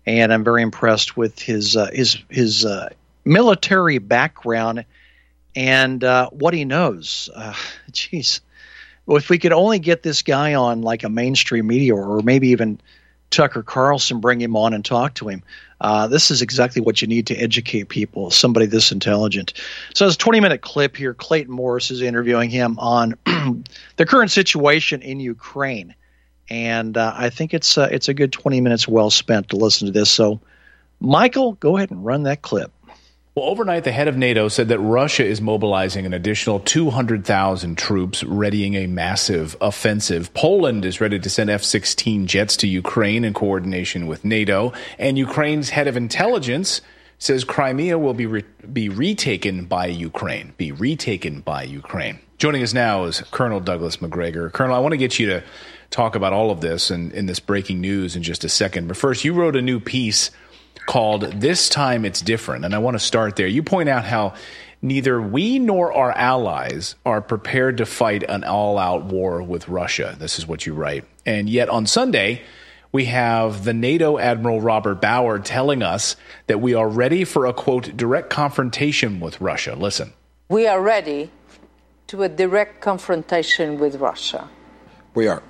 and 0.07 0.33
I'm 0.33 0.45
very 0.45 0.63
impressed 0.63 1.17
with 1.17 1.39
his 1.39 1.77
uh, 1.77 1.91
his 1.93 2.19
his 2.29 2.65
uh, 2.65 2.91
military 3.25 3.99
background 3.99 4.85
and 5.57 6.03
uh, 6.03 6.31
what 6.31 6.55
he 6.55 6.65
knows. 6.65 7.31
Jeez, 7.91 8.41
well, 9.07 9.17
if 9.17 9.31
we 9.31 9.39
could 9.39 9.53
only 9.53 9.79
get 9.79 10.03
this 10.03 10.23
guy 10.23 10.55
on 10.55 10.83
like 10.83 11.05
a 11.05 11.09
mainstream 11.09 11.67
media 11.67 11.95
or 11.95 12.23
maybe 12.23 12.49
even 12.49 12.81
Tucker 13.35 13.63
Carlson, 13.63 14.21
bring 14.21 14.41
him 14.41 14.57
on 14.57 14.73
and 14.73 14.85
talk 14.85 15.15
to 15.15 15.29
him. 15.29 15.43
Uh, 15.81 16.07
this 16.07 16.31
is 16.31 16.41
exactly 16.41 16.81
what 16.81 17.03
you 17.03 17.09
need 17.09 17.27
to 17.27 17.37
educate 17.37 17.89
people, 17.89 18.31
somebody 18.31 18.67
this 18.67 18.93
intelligent. 18.93 19.53
So, 19.95 20.07
it's 20.07 20.15
a 20.15 20.19
20 20.19 20.41
minute 20.41 20.63
clip 20.63 20.97
here. 20.97 21.15
Clayton 21.15 21.53
Morris 21.53 21.91
is 21.91 22.01
interviewing 22.01 22.51
him 22.51 22.79
on 22.79 23.15
the 23.97 24.07
current 24.07 24.31
situation 24.31 25.03
in 25.03 25.21
Ukraine. 25.21 25.95
And 26.49 26.97
uh, 26.97 27.13
I 27.17 27.31
think 27.31 27.55
it's, 27.55 27.77
uh, 27.77 27.89
it's 27.91 28.09
a 28.09 28.15
good 28.15 28.33
20 28.33 28.61
minutes 28.61 28.87
well 28.87 29.11
spent 29.11 29.49
to 29.51 29.57
listen 29.57 29.87
to 29.87 29.93
this. 29.93 30.11
So, 30.11 30.41
Michael, 31.01 31.53
go 31.55 31.77
ahead 31.77 31.91
and 31.91 32.05
run 32.05 32.23
that 32.25 32.43
clip. 32.43 32.71
Well, 33.37 33.47
overnight, 33.47 33.83
the 33.83 33.91
head 33.91 34.07
of 34.07 34.17
NATO 34.17 34.47
said 34.47 34.69
that 34.69 34.79
Russia 34.79 35.25
is 35.25 35.41
mobilizing 35.41 36.07
an 36.07 36.15
additional 36.15 36.61
200,000 36.61 37.77
troops, 37.77 38.23
readying 38.23 38.77
a 38.77 38.87
massive 38.87 39.57
offensive. 39.61 40.33
Poland 40.35 40.85
is 40.85 41.01
ready 41.01 41.19
to 41.19 41.29
send 41.29 41.51
F 41.51 41.65
16 41.65 42.29
jets 42.29 42.57
to 42.59 42.69
Ukraine 42.69 43.25
in 43.25 43.35
coordination 43.35 44.07
with 44.07 44.25
NATO. 44.25 44.73
And 45.01 45.19
Ukraine's 45.19 45.71
head 45.71 45.89
of 45.89 45.97
intelligence 45.97 46.81
says 47.19 47.43
Crimea 47.43 47.99
will 47.99 48.15
be, 48.15 48.27
re- 48.27 48.45
be 48.73 48.89
retaken 48.89 49.65
by 49.65 49.87
Ukraine. 49.87 50.55
Be 50.57 50.71
retaken 50.71 51.41
by 51.41 51.65
Ukraine. 51.65 52.21
Joining 52.39 52.63
us 52.63 52.73
now 52.73 53.03
is 53.03 53.21
Colonel 53.33 53.59
Douglas 53.59 54.01
Macgregor. 54.01 54.51
Colonel, 54.51 54.77
I 54.77 54.79
want 54.79 54.93
to 54.93 54.97
get 54.97 55.19
you 55.19 55.27
to 55.27 55.43
talk 55.91 56.15
about 56.15 56.33
all 56.33 56.53
of 56.53 56.61
this 56.61 56.89
and 56.89 57.11
in 57.11 57.27
this 57.27 57.41
breaking 57.41 57.81
news 57.81 58.15
in 58.15 58.23
just 58.23 58.45
a 58.45 58.49
second. 58.49 58.87
But 58.87 58.97
first, 58.97 59.25
you 59.25 59.33
wrote 59.35 59.57
a 59.57 59.63
new 59.63 59.81
piece 59.81 60.31
called 60.87 61.23
This 61.41 61.69
Time 61.69 62.05
It's 62.05 62.21
Different. 62.21 62.65
And 62.65 62.75
I 62.75 62.79
want 62.79 62.95
to 62.95 62.99
start 62.99 63.37
there. 63.37 63.47
You 63.47 63.63
point 63.63 63.89
out 63.89 64.05
how 64.05 64.35
neither 64.83 65.21
we 65.21 65.59
nor 65.59 65.93
our 65.93 66.13
allies 66.13 66.95
are 67.07 67.21
prepared 67.21 67.79
to 67.79 67.87
fight 67.87 68.23
an 68.23 68.45
all 68.45 68.79
out 68.79 69.05
war 69.05 69.43
with 69.43 69.69
Russia. 69.69 70.17
This 70.19 70.39
is 70.39 70.47
what 70.47 70.67
you 70.67 70.75
write. 70.75 71.05
And 71.25 71.49
yet 71.49 71.69
on 71.69 71.87
Sunday, 71.87 72.43
we 72.93 73.07
have 73.07 73.65
the 73.65 73.75
NATO 73.75 74.19
Admiral 74.19 74.61
Robert 74.61 75.01
Bauer 75.01 75.39
telling 75.39 75.83
us 75.83 76.17
that 76.47 76.61
we 76.61 76.75
are 76.75 76.89
ready 76.89 77.25
for 77.25 77.47
a 77.47 77.53
quote, 77.53 77.97
direct 77.97 78.31
confrontation 78.31 79.21
with 79.21 79.41
Russia. 79.41 79.75
Listen. 79.75 80.13
We 80.49 80.67
are 80.67 80.81
ready 80.81 81.31
to 82.07 82.23
a 82.23 82.29
direct 82.29 82.81
confrontation 82.81 83.79
with 83.79 83.97
Russia. 83.97 84.49
We 85.15 85.27
are. 85.27 85.43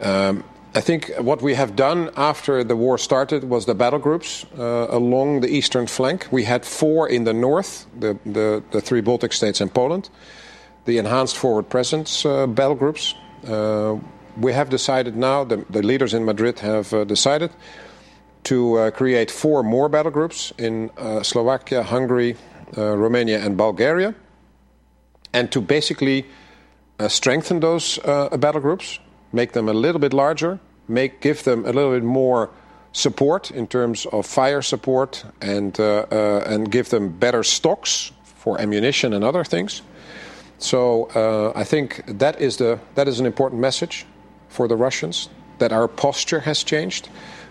Um, 0.00 0.44
I 0.74 0.80
think 0.80 1.12
what 1.18 1.42
we 1.42 1.52
have 1.54 1.76
done 1.76 2.10
after 2.16 2.64
the 2.64 2.76
war 2.76 2.96
started 2.96 3.44
was 3.44 3.66
the 3.66 3.74
battle 3.74 3.98
groups 3.98 4.46
uh, 4.58 4.86
along 4.88 5.40
the 5.40 5.48
eastern 5.48 5.86
flank. 5.86 6.26
We 6.30 6.44
had 6.44 6.64
four 6.64 7.06
in 7.10 7.24
the 7.24 7.34
north, 7.34 7.84
the, 8.00 8.18
the, 8.24 8.62
the 8.70 8.80
three 8.80 9.02
Baltic 9.02 9.34
states 9.34 9.60
and 9.60 9.72
Poland, 9.72 10.08
the 10.86 10.96
enhanced 10.96 11.36
forward 11.36 11.68
presence 11.68 12.24
uh, 12.24 12.46
battle 12.46 12.74
groups. 12.74 13.14
Uh, 13.46 13.98
we 14.38 14.54
have 14.54 14.70
decided 14.70 15.14
now, 15.14 15.44
the, 15.44 15.62
the 15.68 15.82
leaders 15.82 16.14
in 16.14 16.24
Madrid 16.24 16.58
have 16.60 16.90
uh, 16.94 17.04
decided 17.04 17.50
to 18.44 18.78
uh, 18.78 18.90
create 18.92 19.30
four 19.30 19.62
more 19.62 19.90
battle 19.90 20.10
groups 20.10 20.54
in 20.56 20.90
uh, 20.96 21.22
Slovakia, 21.22 21.82
Hungary, 21.82 22.34
Romania, 22.74 23.44
and 23.44 23.58
Bulgaria, 23.58 24.14
and 25.34 25.52
to 25.52 25.60
basically 25.60 26.24
strengthen 27.08 27.60
those 27.60 27.98
battle 27.98 28.62
groups 28.62 28.98
make 29.32 29.52
them 29.52 29.68
a 29.68 29.72
little 29.72 30.00
bit 30.00 30.12
larger, 30.12 30.60
make 30.88 31.20
give 31.20 31.42
them 31.44 31.64
a 31.64 31.72
little 31.72 31.92
bit 31.92 32.04
more 32.04 32.50
support 32.92 33.50
in 33.50 33.66
terms 33.66 34.06
of 34.06 34.26
fire 34.26 34.62
support, 34.62 35.24
and 35.40 35.80
uh, 35.80 36.06
uh, 36.10 36.44
and 36.46 36.70
give 36.70 36.90
them 36.90 37.08
better 37.08 37.42
stocks 37.42 38.12
for 38.24 38.60
ammunition 38.60 39.12
and 39.12 39.24
other 39.24 39.44
things. 39.44 39.82
So 40.58 41.06
uh, 41.14 41.58
I 41.58 41.64
think 41.64 42.02
that 42.06 42.40
is 42.40 42.56
the 42.56 42.78
that 42.94 43.08
is 43.08 43.20
an 43.20 43.26
important 43.26 43.60
message 43.60 44.06
for 44.48 44.68
the 44.68 44.76
Russians 44.76 45.28
that 45.58 45.72
our 45.72 45.88
posture 45.88 46.40
has 46.40 46.64
changed 46.64 47.08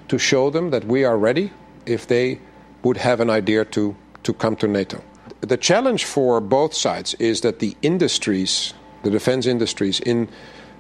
to 0.08 0.18
show 0.18 0.50
them 0.50 0.70
that 0.70 0.84
we 0.86 1.04
are 1.06 1.18
ready 1.18 1.52
if 1.86 2.08
they 2.08 2.40
would 2.84 2.98
have 2.98 3.20
an 3.20 3.30
idea 3.30 3.66
to 3.66 3.96
to 4.24 4.34
come 4.34 4.56
to 4.56 4.68
NATO. 4.68 5.04
The 5.42 5.58
challenge 5.58 6.06
for 6.06 6.40
both 6.40 6.74
sides 6.74 7.16
is 7.16 7.42
that 7.42 7.60
the 7.60 7.76
industries, 7.82 8.74
the 9.04 9.10
defense 9.10 9.48
industries 9.48 10.00
in 10.00 10.30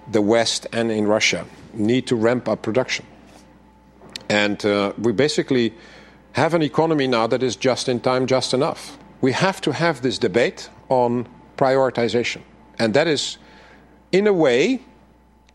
the 0.09 0.21
West 0.21 0.67
and 0.71 0.91
in 0.91 1.07
Russia 1.07 1.45
need 1.73 2.07
to 2.07 2.15
ramp 2.15 2.47
up 2.47 2.61
production. 2.61 3.05
And 4.29 4.65
uh, 4.65 4.93
we 4.97 5.11
basically 5.11 5.73
have 6.33 6.53
an 6.53 6.61
economy 6.61 7.07
now 7.07 7.27
that 7.27 7.43
is 7.43 7.55
just 7.55 7.89
in 7.89 7.99
time, 7.99 8.27
just 8.27 8.53
enough. 8.53 8.97
We 9.19 9.33
have 9.33 9.61
to 9.61 9.73
have 9.73 10.01
this 10.01 10.17
debate 10.17 10.69
on 10.89 11.27
prioritization. 11.57 12.41
And 12.79 12.93
that 12.93 13.07
is, 13.07 13.37
in 14.11 14.27
a 14.27 14.33
way, 14.33 14.81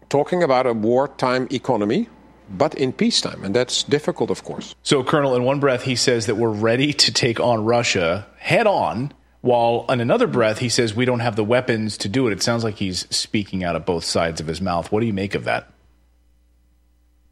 talking 0.08 0.42
about 0.42 0.66
a 0.66 0.72
wartime 0.72 1.48
economy, 1.50 2.08
but 2.48 2.74
in 2.74 2.92
peacetime. 2.92 3.44
And 3.44 3.54
that's 3.54 3.82
difficult, 3.82 4.30
of 4.30 4.44
course. 4.44 4.74
So, 4.82 5.02
Colonel, 5.02 5.34
in 5.34 5.42
one 5.44 5.58
breath, 5.58 5.82
he 5.82 5.96
says 5.96 6.26
that 6.26 6.36
we're 6.36 6.50
ready 6.50 6.92
to 6.92 7.12
take 7.12 7.40
on 7.40 7.64
Russia 7.64 8.26
head 8.38 8.66
on 8.66 9.12
while 9.46 9.86
in 9.88 10.00
another 10.00 10.26
breath, 10.26 10.58
he 10.58 10.68
says 10.68 10.94
we 10.94 11.04
don't 11.04 11.20
have 11.20 11.36
the 11.36 11.44
weapons 11.44 11.96
to 11.98 12.08
do 12.08 12.26
it. 12.26 12.32
It 12.32 12.42
sounds 12.42 12.64
like 12.64 12.76
he's 12.76 13.06
speaking 13.14 13.62
out 13.62 13.76
of 13.76 13.86
both 13.86 14.04
sides 14.04 14.40
of 14.40 14.48
his 14.48 14.60
mouth. 14.60 14.90
What 14.90 15.00
do 15.00 15.06
you 15.06 15.12
make 15.12 15.34
of 15.34 15.44
that? 15.44 15.72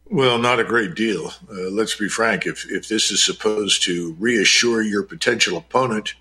Well, 0.06 0.38
not 0.38 0.60
a 0.60 0.64
great 0.64 0.94
deal. 0.94 1.32
Uh, 1.50 1.70
let's 1.70 1.96
be 1.96 2.08
frank. 2.08 2.46
If, 2.46 2.70
if 2.70 2.88
this 2.88 3.10
is 3.10 3.22
supposed 3.22 3.82
to 3.84 4.14
reassure 4.20 4.80
your 4.80 5.02
potential 5.02 5.56
opponent 5.56 6.14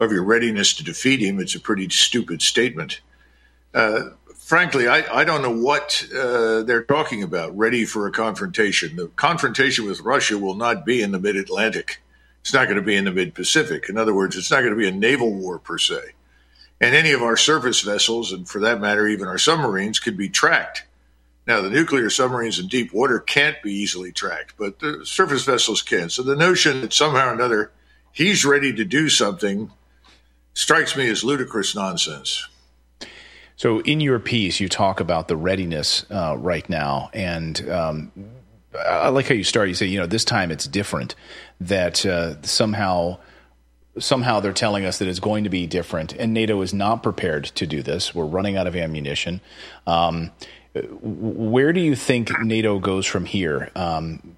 of 0.00 0.10
your 0.10 0.24
readiness 0.24 0.72
to 0.74 0.84
defeat 0.84 1.20
him, 1.20 1.38
it's 1.38 1.54
a 1.54 1.60
pretty 1.60 1.88
stupid 1.90 2.40
statement. 2.40 3.00
Uh, 3.74 4.10
frankly, 4.34 4.88
I, 4.88 5.02
I, 5.20 5.24
don't 5.24 5.42
know 5.42 5.54
what 5.54 6.06
uh, 6.16 6.62
they're 6.62 6.84
talking 6.84 7.22
about, 7.22 7.54
ready 7.54 7.84
for 7.84 8.06
a 8.06 8.12
confrontation. 8.12 8.96
The 8.96 9.08
confrontation 9.08 9.84
with 9.84 10.00
Russia 10.00 10.38
will 10.38 10.54
not 10.54 10.86
be 10.86 11.02
in 11.02 11.12
the 11.12 11.20
mid 11.20 11.36
Atlantic. 11.36 12.00
It's 12.46 12.54
not 12.54 12.66
going 12.66 12.76
to 12.76 12.82
be 12.82 12.94
in 12.94 13.06
the 13.06 13.10
mid 13.10 13.34
Pacific. 13.34 13.88
In 13.88 13.98
other 13.98 14.14
words, 14.14 14.36
it's 14.36 14.52
not 14.52 14.60
going 14.60 14.70
to 14.70 14.78
be 14.78 14.86
a 14.86 14.92
naval 14.92 15.34
war 15.34 15.58
per 15.58 15.78
se. 15.78 16.12
And 16.80 16.94
any 16.94 17.10
of 17.10 17.20
our 17.20 17.36
surface 17.36 17.80
vessels, 17.80 18.30
and 18.30 18.48
for 18.48 18.60
that 18.60 18.80
matter, 18.80 19.08
even 19.08 19.26
our 19.26 19.36
submarines, 19.36 19.98
could 19.98 20.16
be 20.16 20.28
tracked. 20.28 20.84
Now, 21.48 21.60
the 21.60 21.70
nuclear 21.70 22.08
submarines 22.08 22.60
in 22.60 22.68
deep 22.68 22.92
water 22.92 23.18
can't 23.18 23.60
be 23.64 23.72
easily 23.72 24.12
tracked, 24.12 24.54
but 24.56 24.78
the 24.78 25.04
surface 25.04 25.42
vessels 25.42 25.82
can. 25.82 26.08
So 26.08 26.22
the 26.22 26.36
notion 26.36 26.82
that 26.82 26.92
somehow 26.92 27.30
or 27.30 27.34
another 27.34 27.72
he's 28.12 28.44
ready 28.44 28.72
to 28.74 28.84
do 28.84 29.08
something 29.08 29.72
strikes 30.54 30.96
me 30.96 31.10
as 31.10 31.24
ludicrous 31.24 31.74
nonsense. 31.74 32.46
So, 33.56 33.80
in 33.80 34.00
your 34.00 34.20
piece, 34.20 34.60
you 34.60 34.68
talk 34.68 35.00
about 35.00 35.26
the 35.26 35.36
readiness 35.36 36.06
uh, 36.12 36.36
right 36.38 36.68
now, 36.68 37.10
and 37.12 37.68
um, 37.68 38.12
I 38.74 39.08
like 39.08 39.28
how 39.28 39.34
you 39.34 39.44
start. 39.44 39.68
You 39.68 39.74
say, 39.74 39.86
you 39.86 39.98
know, 39.98 40.06
this 40.06 40.24
time 40.24 40.50
it's 40.50 40.66
different. 40.66 41.14
That 41.60 42.04
uh, 42.04 42.42
somehow, 42.42 43.18
somehow 43.98 44.40
they're 44.40 44.52
telling 44.52 44.84
us 44.84 44.98
that 44.98 45.08
it's 45.08 45.20
going 45.20 45.44
to 45.44 45.50
be 45.50 45.66
different, 45.66 46.12
and 46.12 46.34
NATO 46.34 46.60
is 46.62 46.74
not 46.74 47.02
prepared 47.02 47.44
to 47.44 47.66
do 47.66 47.82
this. 47.82 48.14
We're 48.14 48.26
running 48.26 48.56
out 48.56 48.66
of 48.66 48.76
ammunition. 48.76 49.40
Um, 49.86 50.30
where 51.00 51.72
do 51.72 51.80
you 51.80 51.96
think 51.96 52.30
NATO 52.40 52.78
goes 52.78 53.06
from 53.06 53.24
here? 53.24 53.70
Um, 53.74 54.36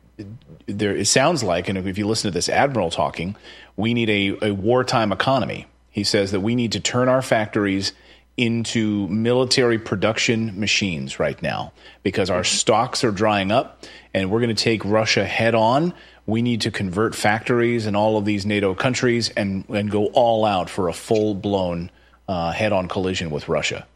there, 0.67 0.95
it 0.95 1.07
sounds 1.07 1.43
like, 1.43 1.69
and 1.69 1.79
if 1.79 1.99
you 1.99 2.07
listen 2.07 2.31
to 2.31 2.35
this 2.35 2.49
admiral 2.49 2.91
talking, 2.91 3.35
we 3.77 3.95
need 3.95 4.11
a, 4.11 4.49
a 4.51 4.55
wartime 4.55 5.13
economy. 5.13 5.67
He 5.91 6.05
says 6.05 6.31
that 6.31 6.41
we 6.41 6.55
need 6.55 6.73
to 6.73 6.81
turn 6.81 7.09
our 7.09 7.23
factories 7.23 7.93
into 8.39 9.09
military 9.09 9.79
production 9.79 10.59
machines 10.59 11.19
right 11.19 11.43
now 11.43 11.73
because 12.05 12.31
our 12.31 12.45
stocks 12.45 13.03
are 13.03 13.11
drying 13.11 13.51
up 13.51 13.85
and 14.15 14.31
we're 14.31 14.41
going 14.41 14.55
to 14.55 14.63
take 14.63 14.85
Russia 14.85 15.25
head 15.25 15.57
on. 15.57 15.93
We 16.25 16.41
need 16.41 16.61
to 16.63 16.71
convert 16.71 17.15
factories 17.15 17.87
in 17.87 17.97
all 17.97 18.17
of 18.17 18.25
these 18.25 18.47
NATO 18.47 18.75
countries 18.75 19.29
and, 19.31 19.69
and 19.69 19.91
go 19.91 20.07
all 20.07 20.45
out 20.45 20.71
for 20.71 20.89
a 20.89 20.93
full 20.93 21.35
blown 21.35 21.91
uh, 22.29 22.53
head 22.53 22.73
on 22.73 22.87
collision 22.87 23.31
with 23.31 23.49
Russia. 23.49 23.87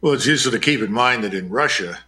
Well, 0.00 0.14
it's 0.14 0.26
useful 0.26 0.52
to 0.52 0.58
keep 0.58 0.80
in 0.80 0.92
mind 0.92 1.24
that 1.24 1.34
in 1.34 1.50
Russia, 1.50 1.98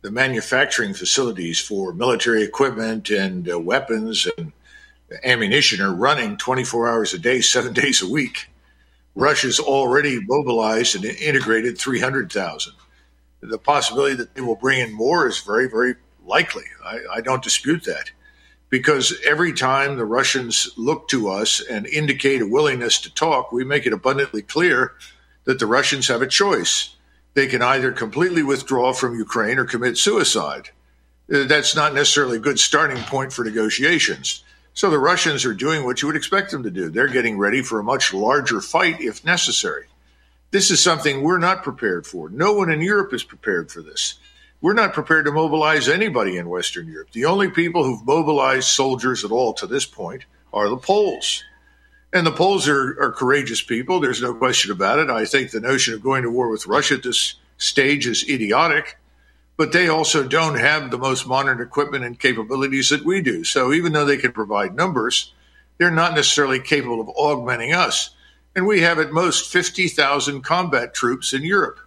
the 0.00 0.10
manufacturing 0.10 0.94
facilities 0.94 1.60
for 1.60 1.92
military 1.92 2.42
equipment 2.42 3.10
and 3.10 3.50
uh, 3.50 3.58
weapons 3.58 4.26
and 4.38 4.52
ammunition 5.24 5.82
are 5.82 5.92
running 5.92 6.36
24 6.38 6.88
hours 6.88 7.12
a 7.12 7.18
day, 7.18 7.40
seven 7.42 7.72
days 7.74 8.00
a 8.00 8.08
week. 8.08 8.48
Russia's 9.14 9.60
already 9.60 10.20
mobilized 10.20 10.94
and 10.94 11.04
integrated 11.04 11.78
300,000. 11.78 12.72
The 13.42 13.58
possibility 13.58 14.14
that 14.16 14.34
they 14.34 14.40
will 14.40 14.56
bring 14.56 14.80
in 14.80 14.92
more 14.92 15.26
is 15.26 15.40
very, 15.40 15.68
very 15.68 15.96
likely. 16.24 16.64
I, 16.84 17.00
I 17.14 17.20
don't 17.20 17.42
dispute 17.42 17.84
that. 17.84 18.10
Because 18.70 19.14
every 19.26 19.52
time 19.52 19.96
the 19.96 20.04
Russians 20.06 20.70
look 20.78 21.08
to 21.08 21.28
us 21.28 21.60
and 21.60 21.86
indicate 21.86 22.40
a 22.40 22.46
willingness 22.46 22.98
to 23.02 23.12
talk, 23.12 23.52
we 23.52 23.64
make 23.64 23.84
it 23.84 23.92
abundantly 23.92 24.40
clear 24.40 24.94
that 25.44 25.58
the 25.58 25.66
Russians 25.66 26.08
have 26.08 26.22
a 26.22 26.26
choice. 26.26 26.96
They 27.34 27.46
can 27.46 27.60
either 27.60 27.92
completely 27.92 28.42
withdraw 28.42 28.94
from 28.94 29.18
Ukraine 29.18 29.58
or 29.58 29.64
commit 29.64 29.98
suicide. 29.98 30.70
Uh, 31.32 31.44
that's 31.44 31.74
not 31.76 31.94
necessarily 31.94 32.38
a 32.38 32.40
good 32.40 32.58
starting 32.58 33.02
point 33.04 33.32
for 33.32 33.44
negotiations. 33.44 34.42
So 34.74 34.90
the 34.90 34.98
Russians 34.98 35.44
are 35.44 35.54
doing 35.54 35.84
what 35.84 36.00
you 36.00 36.08
would 36.08 36.16
expect 36.16 36.50
them 36.50 36.62
to 36.62 36.70
do. 36.70 36.88
They're 36.88 37.08
getting 37.08 37.38
ready 37.38 37.62
for 37.62 37.78
a 37.78 37.84
much 37.84 38.14
larger 38.14 38.60
fight 38.60 39.00
if 39.00 39.24
necessary. 39.24 39.86
This 40.50 40.70
is 40.70 40.80
something 40.80 41.22
we're 41.22 41.38
not 41.38 41.62
prepared 41.62 42.06
for. 42.06 42.28
No 42.30 42.52
one 42.52 42.70
in 42.70 42.80
Europe 42.80 43.12
is 43.12 43.22
prepared 43.22 43.70
for 43.70 43.82
this. 43.82 44.18
We're 44.60 44.74
not 44.74 44.92
prepared 44.92 45.24
to 45.26 45.32
mobilize 45.32 45.88
anybody 45.88 46.36
in 46.36 46.48
Western 46.48 46.88
Europe. 46.88 47.10
The 47.12 47.24
only 47.24 47.50
people 47.50 47.84
who've 47.84 48.06
mobilized 48.06 48.68
soldiers 48.68 49.24
at 49.24 49.30
all 49.30 49.52
to 49.54 49.66
this 49.66 49.86
point 49.86 50.24
are 50.52 50.68
the 50.68 50.76
Poles. 50.76 51.42
And 52.12 52.26
the 52.26 52.32
Poles 52.32 52.68
are, 52.68 52.96
are 53.02 53.12
courageous 53.12 53.62
people. 53.62 53.98
There's 53.98 54.22
no 54.22 54.34
question 54.34 54.70
about 54.70 54.98
it. 54.98 55.10
I 55.10 55.24
think 55.24 55.50
the 55.50 55.60
notion 55.60 55.94
of 55.94 56.02
going 56.02 56.22
to 56.22 56.30
war 56.30 56.48
with 56.48 56.66
Russia 56.66 56.94
at 56.94 57.02
this 57.02 57.34
stage 57.58 58.06
is 58.06 58.28
idiotic 58.28 58.98
but 59.56 59.72
they 59.72 59.88
also 59.88 60.26
don't 60.26 60.58
have 60.58 60.90
the 60.90 60.98
most 60.98 61.26
modern 61.26 61.60
equipment 61.60 62.04
and 62.04 62.18
capabilities 62.18 62.88
that 62.88 63.04
we 63.04 63.20
do. 63.20 63.44
So 63.44 63.72
even 63.72 63.92
though 63.92 64.04
they 64.04 64.16
can 64.16 64.32
provide 64.32 64.74
numbers, 64.74 65.32
they're 65.78 65.90
not 65.90 66.14
necessarily 66.14 66.60
capable 66.60 67.00
of 67.00 67.08
augmenting 67.10 67.72
us. 67.72 68.10
And 68.54 68.66
we 68.66 68.80
have 68.82 68.98
at 68.98 69.12
most 69.12 69.50
50,000 69.50 70.42
combat 70.42 70.94
troops 70.94 71.32
in 71.32 71.42
Europe. 71.42 71.80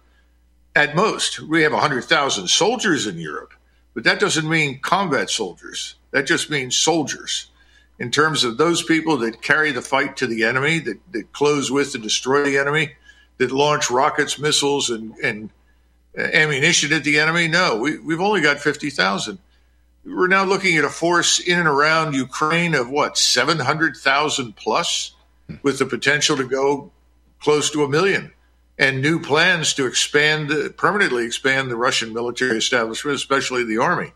At 0.74 0.96
most, 0.96 1.40
we 1.40 1.62
have 1.62 1.72
100,000 1.72 2.48
soldiers 2.48 3.06
in 3.06 3.18
Europe, 3.18 3.54
but 3.94 4.04
that 4.04 4.20
doesn't 4.20 4.48
mean 4.48 4.80
combat 4.80 5.30
soldiers. 5.30 5.94
That 6.10 6.26
just 6.26 6.50
means 6.50 6.76
soldiers. 6.76 7.50
In 7.98 8.10
terms 8.10 8.44
of 8.44 8.58
those 8.58 8.82
people 8.82 9.16
that 9.18 9.40
carry 9.40 9.72
the 9.72 9.80
fight 9.80 10.18
to 10.18 10.26
the 10.26 10.44
enemy, 10.44 10.80
that, 10.80 10.98
that 11.12 11.32
close 11.32 11.70
with 11.70 11.94
and 11.94 12.02
destroy 12.02 12.44
the 12.44 12.58
enemy, 12.58 12.92
that 13.38 13.52
launch 13.52 13.90
rockets, 13.90 14.38
missiles, 14.38 14.90
and, 14.90 15.14
and 15.22 15.50
ammunition 16.16 16.92
at 16.92 17.04
the 17.04 17.18
enemy, 17.18 17.48
no, 17.48 17.76
we, 17.76 17.98
we've 17.98 18.20
only 18.20 18.40
got 18.40 18.58
50,000 18.58 19.38
we're 20.06 20.28
now 20.28 20.44
looking 20.44 20.76
at 20.76 20.84
a 20.84 20.88
force 20.88 21.40
in 21.40 21.58
and 21.58 21.68
around 21.68 22.14
Ukraine 22.14 22.74
of 22.74 22.88
what, 22.88 23.18
700,000 23.18 24.54
plus, 24.54 25.12
with 25.62 25.78
the 25.78 25.86
potential 25.86 26.36
to 26.36 26.44
go 26.44 26.92
close 27.40 27.70
to 27.72 27.84
a 27.84 27.88
million, 27.88 28.32
and 28.78 29.02
new 29.02 29.20
plans 29.20 29.74
to 29.74 29.86
expand, 29.86 30.52
permanently 30.76 31.26
expand 31.26 31.70
the 31.70 31.76
Russian 31.76 32.14
military 32.14 32.56
establishment, 32.56 33.16
especially 33.16 33.64
the 33.64 33.78
army. 33.78 34.12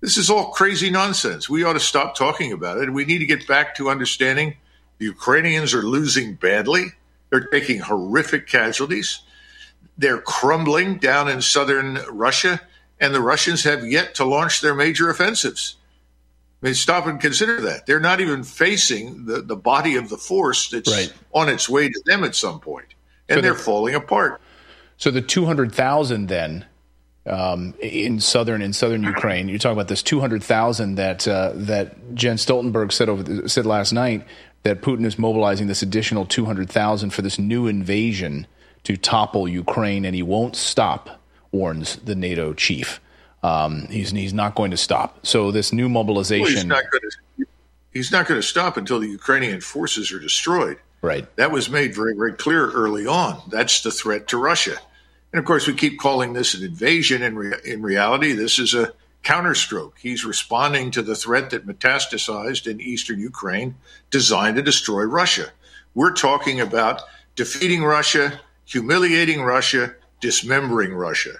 This 0.00 0.16
is 0.16 0.30
all 0.30 0.50
crazy 0.50 0.90
nonsense. 0.90 1.48
We 1.48 1.64
ought 1.64 1.74
to 1.74 1.80
stop 1.80 2.16
talking 2.16 2.52
about 2.52 2.78
it. 2.78 2.92
We 2.92 3.04
need 3.04 3.18
to 3.18 3.26
get 3.26 3.46
back 3.46 3.76
to 3.76 3.90
understanding 3.90 4.56
the 4.98 5.06
Ukrainians 5.06 5.74
are 5.74 5.82
losing 5.82 6.34
badly. 6.34 6.86
They're 7.30 7.46
taking 7.46 7.80
horrific 7.80 8.46
casualties. 8.46 9.20
They're 9.96 10.20
crumbling 10.20 10.98
down 10.98 11.28
in 11.28 11.40
southern 11.42 12.00
Russia 12.10 12.60
and 13.00 13.14
the 13.14 13.20
Russians 13.20 13.64
have 13.64 13.86
yet 13.86 14.14
to 14.16 14.24
launch 14.24 14.60
their 14.60 14.74
major 14.74 15.10
offensives. 15.10 15.76
I 16.62 16.66
mean, 16.66 16.74
stop 16.74 17.06
and 17.06 17.20
consider 17.20 17.60
that. 17.62 17.86
They're 17.86 18.00
not 18.00 18.20
even 18.20 18.42
facing 18.42 19.26
the, 19.26 19.42
the 19.42 19.56
body 19.56 19.96
of 19.96 20.08
the 20.08 20.16
force 20.16 20.70
that's 20.70 20.90
right. 20.90 21.12
on 21.34 21.48
its 21.48 21.68
way 21.68 21.88
to 21.88 22.02
them 22.06 22.24
at 22.24 22.34
some 22.34 22.60
point, 22.60 22.86
and 23.28 23.38
so 23.38 23.40
they're 23.42 23.54
falling 23.54 23.94
apart. 23.94 24.40
So 24.96 25.10
the 25.10 25.20
200,000 25.20 26.28
then 26.28 26.64
um, 27.26 27.74
in 27.80 28.20
southern 28.20 28.62
in 28.62 28.72
southern 28.72 29.02
Ukraine, 29.02 29.48
you're 29.48 29.58
talking 29.58 29.76
about 29.76 29.88
this 29.88 30.02
200,000 30.02 30.94
that 30.94 31.28
uh, 31.28 31.52
that 31.54 32.14
Jens 32.14 32.46
Stoltenberg 32.46 32.92
said 32.92 33.08
over 33.08 33.22
the, 33.22 33.48
said 33.48 33.66
last 33.66 33.92
night 33.92 34.26
that 34.62 34.80
Putin 34.80 35.04
is 35.04 35.18
mobilizing 35.18 35.66
this 35.66 35.82
additional 35.82 36.24
200,000 36.24 37.10
for 37.10 37.20
this 37.20 37.38
new 37.38 37.66
invasion 37.66 38.46
to 38.84 38.96
topple 38.96 39.48
Ukraine, 39.48 40.04
and 40.04 40.14
he 40.14 40.22
won't 40.22 40.56
stop 40.56 41.20
warns 41.52 41.96
the 41.96 42.14
NATO 42.14 42.52
chief. 42.52 43.00
Um, 43.42 43.86
he's 43.88 44.10
he's 44.10 44.34
not 44.34 44.54
going 44.54 44.70
to 44.70 44.76
stop. 44.76 45.26
So 45.26 45.50
this 45.50 45.72
new 45.72 45.88
mobilization. 45.88 46.44
Well, 46.44 46.52
he's 46.52 46.64
not 46.64 46.84
going 46.90 47.02
to. 47.02 47.46
He's 47.92 48.10
not 48.10 48.26
going 48.26 48.40
to 48.40 48.46
stop 48.46 48.76
until 48.76 48.98
the 48.98 49.08
Ukrainian 49.08 49.60
forces 49.60 50.10
are 50.10 50.18
destroyed. 50.18 50.78
Right. 51.00 51.24
That 51.36 51.52
was 51.52 51.68
made 51.68 51.94
very 51.94 52.14
very 52.14 52.32
clear 52.32 52.70
early 52.70 53.06
on. 53.06 53.42
That's 53.48 53.82
the 53.82 53.90
threat 53.90 54.28
to 54.28 54.38
Russia, 54.38 54.76
and 55.32 55.38
of 55.38 55.44
course 55.44 55.66
we 55.66 55.74
keep 55.74 55.98
calling 55.98 56.32
this 56.32 56.54
an 56.54 56.64
invasion. 56.64 57.22
In 57.22 57.36
re- 57.36 57.60
in 57.64 57.82
reality, 57.82 58.32
this 58.32 58.58
is 58.58 58.74
a 58.74 58.92
counterstroke. 59.22 59.98
He's 59.98 60.24
responding 60.24 60.90
to 60.92 61.02
the 61.02 61.14
threat 61.14 61.50
that 61.50 61.66
metastasized 61.66 62.66
in 62.66 62.80
eastern 62.80 63.18
Ukraine, 63.20 63.74
designed 64.10 64.56
to 64.56 64.62
destroy 64.62 65.04
Russia. 65.04 65.50
We're 65.94 66.12
talking 66.12 66.60
about 66.60 67.02
defeating 67.36 67.82
Russia, 67.84 68.40
humiliating 68.64 69.42
Russia, 69.42 69.94
dismembering 70.20 70.94
Russia. 70.94 71.34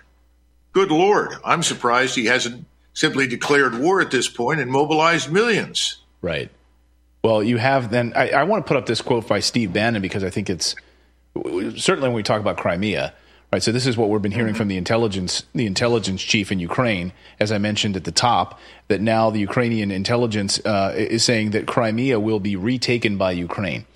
Good 0.73 0.91
Lord, 0.91 1.35
I'm 1.45 1.63
surprised 1.63 2.17
he 2.17 2.27
hasn't 2.27 2.67
simply 2.93 3.27
declared 3.27 3.79
war 3.79 4.01
at 4.01 4.11
this 4.11 4.29
point 4.29 4.61
and 4.61 4.71
mobilized 4.71 5.31
millions. 5.31 5.99
Right. 6.23 6.51
Well, 7.23 7.43
you 7.43 7.57
have 7.57 7.91
then. 7.91 8.13
I, 8.15 8.31
I 8.31 8.43
want 8.45 8.65
to 8.65 8.69
put 8.69 8.77
up 8.77 8.87
this 8.87 9.01
quote 9.01 9.27
by 9.27 9.41
Steve 9.41 9.73
Bannon 9.73 10.03
because 10.03 10.23
I 10.23 10.31
think 10.31 10.51
it's 10.51 10.75
certainly 11.77 12.09
when 12.09 12.13
we 12.13 12.23
talk 12.23 12.41
about 12.41 12.57
Crimea. 12.57 13.15
Right. 13.53 13.63
So 13.63 13.71
this 13.71 13.87
is 13.87 13.97
what 13.97 14.11
we've 14.11 14.21
been 14.21 14.33
hearing 14.33 14.55
from 14.55 14.67
the 14.67 14.77
intelligence, 14.77 15.45
the 15.55 15.65
intelligence 15.65 16.23
chief 16.23 16.51
in 16.51 16.59
Ukraine, 16.59 17.13
as 17.39 17.53
I 17.53 17.59
mentioned 17.59 17.95
at 17.95 18.03
the 18.03 18.11
top, 18.11 18.59
that 18.89 19.01
now 19.01 19.31
the 19.31 19.39
Ukrainian 19.39 19.93
intelligence 19.93 20.59
uh, 20.67 20.93
is 20.97 21.23
saying 21.25 21.51
that 21.51 21.67
Crimea 21.67 22.19
will 22.19 22.41
be 22.41 22.57
retaken 22.57 23.17
by 23.17 23.31
Ukraine, 23.31 23.87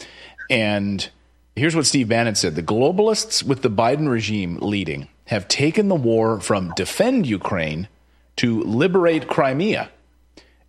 and 0.49 1.09
Here's 1.59 1.75
what 1.75 1.87
Steve 1.87 2.09
Bannon 2.09 2.37
said 2.37 2.55
The 2.55 2.63
globalists 2.63 3.43
with 3.43 3.63
the 3.63 3.71
Biden 3.71 4.09
regime 4.09 4.59
leading 4.61 5.09
have 5.27 5.49
taken 5.49 5.89
the 5.89 5.95
war 5.95 6.41
from 6.41 6.73
defend 6.77 7.27
Ukraine 7.27 7.89
to 8.37 8.63
liberate 8.63 9.27
Crimea 9.27 9.91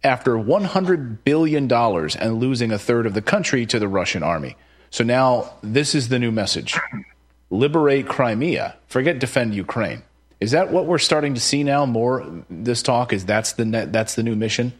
after 0.04 0.32
$100 0.32 1.24
billion 1.24 1.72
and 1.72 2.40
losing 2.40 2.72
a 2.72 2.80
third 2.80 3.06
of 3.06 3.14
the 3.14 3.22
country 3.22 3.66
to 3.68 3.78
the 3.78 3.88
Russian 3.88 4.24
army. 4.24 4.58
So 4.90 5.04
now 5.04 5.54
this 5.62 5.94
is 5.94 6.10
the 6.10 6.20
new 6.20 6.32
message 6.32 6.78
liberate 7.52 8.08
Crimea, 8.08 8.76
forget 8.88 9.20
defend 9.20 9.54
Ukraine. 9.54 10.04
Is 10.40 10.52
that 10.52 10.72
what 10.72 10.86
we're 10.86 10.98
starting 10.98 11.36
to 11.36 11.42
see 11.42 11.64
now 11.64 11.86
more 11.86 12.26
this 12.50 12.82
talk 12.82 13.14
is 13.14 13.26
that's 13.26 13.54
the 13.54 13.66
that's 13.92 14.16
the 14.16 14.24
new 14.24 14.36
mission? 14.36 14.74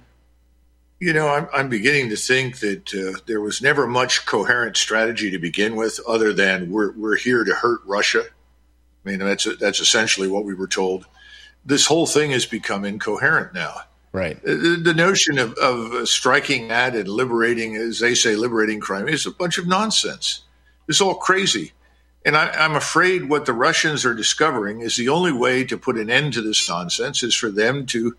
You 1.00 1.14
know, 1.14 1.30
I'm, 1.30 1.48
I'm 1.54 1.70
beginning 1.70 2.10
to 2.10 2.18
think 2.18 2.60
that 2.60 2.94
uh, 2.94 3.20
there 3.26 3.40
was 3.40 3.62
never 3.62 3.88
much 3.88 4.26
coherent 4.26 4.76
strategy 4.76 5.32
to 5.32 5.40
begin 5.40 5.78
with, 5.78 6.00
other 6.06 6.34
than 6.34 6.70
we're 6.70 6.92
we're 6.92 7.16
here 7.16 7.46
to 7.46 7.54
hurt 7.54 7.80
Russia. 7.86 8.24
I 9.06 9.10
mean, 9.10 9.20
that's 9.20 9.48
that's 9.60 9.80
essentially 9.80 10.28
what 10.28 10.44
we 10.44 10.54
were 10.54 10.68
told. 10.68 11.06
This 11.66 11.86
whole 11.86 12.06
thing 12.06 12.32
has 12.32 12.46
become 12.46 12.84
incoherent 12.84 13.54
now. 13.54 13.76
Right. 14.12 14.42
The, 14.44 14.82
the 14.84 14.94
notion 14.94 15.38
of, 15.38 15.54
of 15.54 16.10
striking 16.10 16.72
at 16.72 16.96
and 16.96 17.08
liberating, 17.08 17.76
as 17.76 18.00
they 18.00 18.16
say, 18.16 18.36
liberating 18.36 18.80
Crimea 18.80 19.14
is 19.14 19.26
a 19.26 19.32
bunch 19.32 19.58
of 19.58 19.68
nonsense. 19.68 20.42
It's 20.88 21.02
all 21.02 21.16
crazy. 21.16 21.74
And 22.26 22.36
I, 22.36 22.50
I'm 22.50 22.76
afraid 22.76 23.30
what 23.30 23.46
the 23.46 23.54
Russians 23.54 24.06
are 24.06 24.16
discovering 24.16 24.82
is 24.82 24.96
the 24.96 25.10
only 25.10 25.32
way 25.32 25.64
to 25.66 25.78
put 25.78 25.98
an 25.98 26.10
end 26.10 26.34
to 26.34 26.42
this 26.42 26.68
nonsense 26.68 27.24
is 27.24 27.36
for 27.36 27.50
them 27.50 27.86
to 27.88 28.18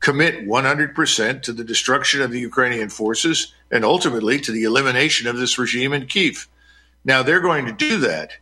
commit 0.00 0.46
100% 0.46 1.42
to 1.42 1.52
the 1.52 1.64
destruction 1.64 2.22
of 2.22 2.30
the 2.30 2.40
Ukrainian 2.40 2.88
forces 2.88 3.52
and 3.70 3.84
ultimately 3.84 4.38
to 4.40 4.52
the 4.52 4.64
elimination 4.64 5.26
of 5.26 5.36
this 5.36 5.58
regime 5.58 5.92
in 5.92 6.06
Kiev. 6.06 6.48
Now, 7.04 7.22
they're 7.22 7.40
going 7.40 7.66
to 7.66 7.72
do 7.72 7.98
that, 7.98 8.32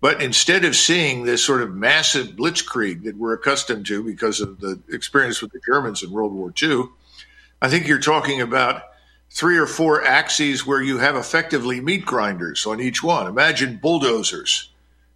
but 0.00 0.22
instead 0.22 0.64
of 0.64 0.76
seeing 0.76 1.24
this 1.24 1.44
sort 1.44 1.62
of 1.62 1.74
massive 1.74 2.28
blitzkrieg 2.28 3.04
that 3.04 3.16
we're 3.16 3.34
accustomed 3.34 3.86
to 3.86 4.02
because 4.02 4.40
of 4.40 4.60
the 4.60 4.80
experience 4.90 5.40
with 5.40 5.52
the 5.52 5.60
Germans 5.66 6.02
in 6.02 6.10
World 6.10 6.32
War 6.32 6.52
II, 6.62 6.84
I 7.62 7.68
think 7.68 7.86
you're 7.86 7.98
talking 7.98 8.40
about 8.40 8.82
three 9.30 9.58
or 9.58 9.66
four 9.66 10.04
axes 10.04 10.66
where 10.66 10.82
you 10.82 10.98
have 10.98 11.16
effectively 11.16 11.80
meat 11.80 12.04
grinders 12.04 12.66
on 12.66 12.80
each 12.80 13.02
one. 13.02 13.26
Imagine 13.26 13.76
bulldozers 13.76 14.70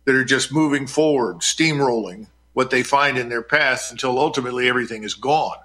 that 0.05 0.15
are 0.15 0.25
just 0.25 0.53
moving 0.53 0.87
forward, 0.87 1.39
steamrolling 1.39 2.27
what 2.53 2.71
they 2.71 2.83
find 2.83 3.17
in 3.17 3.29
their 3.29 3.43
path 3.43 3.89
until 3.91 4.19
ultimately 4.19 4.69
everything 4.69 5.05
is 5.05 5.15
gone. 5.15 5.57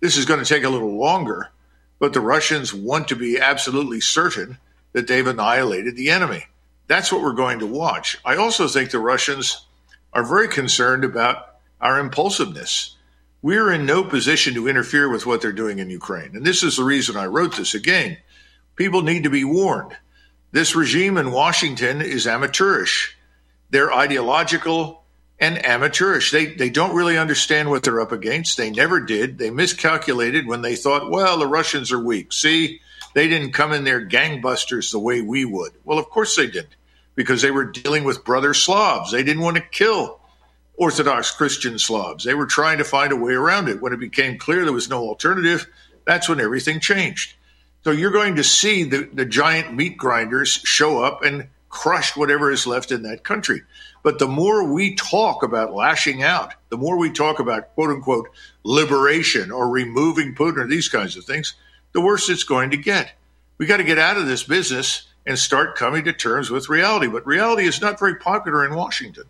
This 0.00 0.16
is 0.16 0.24
going 0.24 0.40
to 0.40 0.46
take 0.46 0.64
a 0.64 0.70
little 0.70 0.96
longer, 0.96 1.50
but 1.98 2.12
the 2.12 2.20
Russians 2.20 2.72
want 2.72 3.08
to 3.08 3.16
be 3.16 3.38
absolutely 3.38 4.00
certain 4.00 4.58
that 4.92 5.06
they've 5.06 5.26
annihilated 5.26 5.96
the 5.96 6.10
enemy. 6.10 6.46
That's 6.86 7.12
what 7.12 7.22
we're 7.22 7.32
going 7.32 7.60
to 7.60 7.66
watch. 7.66 8.18
I 8.24 8.36
also 8.36 8.66
think 8.66 8.90
the 8.90 8.98
Russians 8.98 9.66
are 10.12 10.24
very 10.24 10.48
concerned 10.48 11.04
about 11.04 11.56
our 11.80 11.98
impulsiveness. 12.00 12.96
We're 13.42 13.72
in 13.72 13.86
no 13.86 14.02
position 14.02 14.54
to 14.54 14.68
interfere 14.68 15.08
with 15.08 15.24
what 15.24 15.40
they're 15.40 15.52
doing 15.52 15.78
in 15.78 15.88
Ukraine. 15.88 16.34
And 16.34 16.44
this 16.44 16.62
is 16.62 16.76
the 16.76 16.84
reason 16.84 17.16
I 17.16 17.26
wrote 17.26 17.56
this 17.56 17.74
again. 17.74 18.18
People 18.76 19.02
need 19.02 19.24
to 19.24 19.30
be 19.30 19.44
warned. 19.44 19.96
This 20.52 20.74
regime 20.74 21.16
in 21.16 21.30
Washington 21.30 22.00
is 22.00 22.26
amateurish. 22.26 23.16
They're 23.70 23.92
ideological, 23.92 24.99
and 25.40 25.64
amateurish. 25.64 26.30
They 26.30 26.46
they 26.46 26.70
don't 26.70 26.94
really 26.94 27.16
understand 27.16 27.70
what 27.70 27.82
they're 27.82 28.00
up 28.00 28.12
against. 28.12 28.56
They 28.56 28.70
never 28.70 29.00
did. 29.00 29.38
They 29.38 29.50
miscalculated 29.50 30.46
when 30.46 30.62
they 30.62 30.76
thought, 30.76 31.10
well, 31.10 31.38
the 31.38 31.46
Russians 31.46 31.90
are 31.90 31.98
weak. 31.98 32.32
See, 32.32 32.80
they 33.14 33.26
didn't 33.26 33.52
come 33.52 33.72
in 33.72 33.84
there 33.84 34.06
gangbusters 34.06 34.92
the 34.92 34.98
way 34.98 35.20
we 35.22 35.44
would. 35.44 35.72
Well, 35.84 35.98
of 35.98 36.10
course 36.10 36.36
they 36.36 36.46
didn't, 36.46 36.76
because 37.14 37.42
they 37.42 37.50
were 37.50 37.64
dealing 37.64 38.04
with 38.04 38.24
brother 38.24 38.54
Slavs. 38.54 39.10
They 39.10 39.22
didn't 39.22 39.42
want 39.42 39.56
to 39.56 39.62
kill 39.62 40.20
Orthodox 40.76 41.30
Christian 41.30 41.78
Slavs. 41.78 42.24
They 42.24 42.34
were 42.34 42.46
trying 42.46 42.78
to 42.78 42.84
find 42.84 43.12
a 43.12 43.16
way 43.16 43.32
around 43.32 43.68
it. 43.68 43.82
When 43.82 43.92
it 43.92 44.00
became 44.00 44.38
clear 44.38 44.64
there 44.64 44.72
was 44.72 44.90
no 44.90 45.08
alternative, 45.08 45.66
that's 46.04 46.28
when 46.28 46.40
everything 46.40 46.80
changed. 46.80 47.34
So 47.82 47.90
you're 47.90 48.10
going 48.10 48.36
to 48.36 48.44
see 48.44 48.84
the, 48.84 49.08
the 49.12 49.24
giant 49.24 49.74
meat 49.74 49.96
grinders 49.96 50.50
show 50.50 51.02
up 51.02 51.24
and 51.24 51.48
crush 51.70 52.16
whatever 52.16 52.50
is 52.50 52.66
left 52.66 52.92
in 52.92 53.02
that 53.02 53.24
country. 53.24 53.62
But 54.02 54.18
the 54.18 54.28
more 54.28 54.64
we 54.64 54.94
talk 54.94 55.42
about 55.42 55.74
lashing 55.74 56.22
out, 56.22 56.54
the 56.70 56.78
more 56.78 56.96
we 56.96 57.10
talk 57.10 57.38
about 57.38 57.74
quote 57.74 57.90
unquote 57.90 58.28
liberation 58.64 59.50
or 59.50 59.68
removing 59.68 60.34
Putin 60.34 60.58
or 60.58 60.66
these 60.66 60.88
kinds 60.88 61.16
of 61.16 61.24
things, 61.24 61.54
the 61.92 62.00
worse 62.00 62.28
it's 62.30 62.44
going 62.44 62.70
to 62.70 62.76
get. 62.76 63.12
We 63.58 63.66
got 63.66 63.78
to 63.78 63.84
get 63.84 63.98
out 63.98 64.16
of 64.16 64.26
this 64.26 64.42
business 64.42 65.06
and 65.26 65.38
start 65.38 65.76
coming 65.76 66.04
to 66.04 66.12
terms 66.12 66.50
with 66.50 66.68
reality. 66.68 67.08
But 67.08 67.26
reality 67.26 67.66
is 67.66 67.80
not 67.80 67.98
very 67.98 68.16
popular 68.16 68.64
in 68.64 68.74
Washington. 68.74 69.24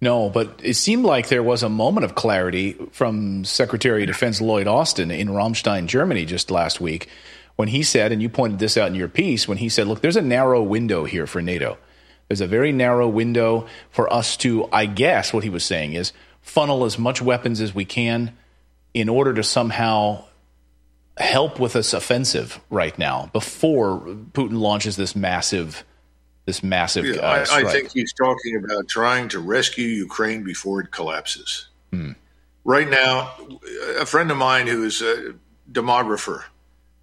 No, 0.00 0.30
but 0.30 0.60
it 0.62 0.74
seemed 0.74 1.04
like 1.04 1.28
there 1.28 1.42
was 1.42 1.62
a 1.62 1.68
moment 1.68 2.06
of 2.06 2.14
clarity 2.14 2.72
from 2.90 3.44
Secretary 3.44 4.04
of 4.04 4.06
Defense 4.06 4.40
Lloyd 4.40 4.66
Austin 4.66 5.10
in 5.10 5.28
Ramstein, 5.28 5.86
Germany, 5.86 6.24
just 6.24 6.50
last 6.50 6.80
week, 6.80 7.08
when 7.56 7.68
he 7.68 7.82
said, 7.82 8.10
and 8.10 8.22
you 8.22 8.30
pointed 8.30 8.58
this 8.58 8.78
out 8.78 8.88
in 8.88 8.94
your 8.94 9.08
piece, 9.08 9.46
when 9.46 9.58
he 9.58 9.68
said, 9.68 9.86
look, 9.86 10.00
there's 10.00 10.16
a 10.16 10.22
narrow 10.22 10.62
window 10.62 11.04
here 11.04 11.26
for 11.26 11.42
NATO. 11.42 11.76
There's 12.30 12.40
a 12.40 12.46
very 12.46 12.70
narrow 12.70 13.08
window 13.08 13.66
for 13.90 14.10
us 14.12 14.36
to, 14.36 14.68
I 14.72 14.86
guess, 14.86 15.32
what 15.32 15.42
he 15.42 15.50
was 15.50 15.64
saying 15.64 15.94
is 15.94 16.12
funnel 16.42 16.84
as 16.84 16.96
much 16.96 17.20
weapons 17.20 17.60
as 17.60 17.74
we 17.74 17.84
can 17.84 18.36
in 18.94 19.08
order 19.08 19.34
to 19.34 19.42
somehow 19.42 20.26
help 21.16 21.58
with 21.58 21.72
this 21.72 21.92
offensive 21.92 22.60
right 22.70 22.96
now 22.96 23.30
before 23.32 23.98
Putin 24.32 24.60
launches 24.60 24.94
this 24.94 25.16
massive 25.16 25.84
this 26.46 26.62
massive 26.62 27.04
yeah, 27.04 27.16
uh, 27.16 27.46
I, 27.50 27.62
I, 27.62 27.64
think 27.64 27.90
he's 27.90 28.12
talking 28.12 28.54
about 28.56 28.86
trying 28.86 29.28
to 29.30 29.40
rescue 29.40 29.86
Ukraine 29.86 30.44
before 30.44 30.80
it 30.80 30.92
collapses. 30.92 31.66
Hmm. 31.92 32.12
Right 32.62 32.88
now, 32.88 33.32
a 33.98 34.06
friend 34.06 34.30
of 34.30 34.36
mine 34.36 34.68
who 34.68 34.84
is 34.84 35.02
a 35.02 35.34
demographer 35.70 36.44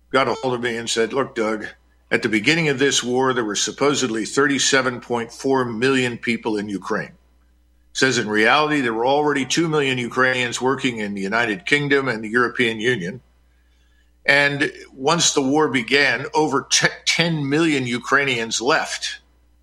got 0.09 0.29
a 0.29 0.35
hold 0.35 0.53
of 0.53 0.61
me 0.61 0.77
and 0.77 0.89
said, 0.89 1.11
Look, 1.11 1.35
Doug, 1.35 1.65
at 2.09 2.23
the 2.23 2.29
beginning 2.29 2.69
of 2.69 2.79
this 2.79 3.03
war, 3.03 3.33
there 3.33 3.43
were 3.43 3.55
supposedly 3.55 4.23
37.4 4.23 5.77
million 5.77 6.17
people 6.17 6.57
in 6.57 6.69
Ukraine. 6.69 7.11
Says 7.91 8.17
in 8.17 8.29
reality, 8.29 8.79
there 8.79 8.93
were 8.93 9.05
already 9.05 9.45
2 9.45 9.67
million 9.67 9.97
Ukrainians 9.97 10.61
working 10.61 10.99
in 10.99 11.15
the 11.15 11.21
United 11.21 11.65
Kingdom 11.65 12.07
and 12.07 12.23
the 12.23 12.29
European 12.29 12.79
Union. 12.79 13.21
And 14.25 14.71
once 14.93 15.33
the 15.33 15.41
war 15.41 15.67
began, 15.67 16.27
over 16.33 16.67
10 16.69 17.49
million 17.49 17.87
Ukrainians 17.87 18.61
left. 18.61 19.19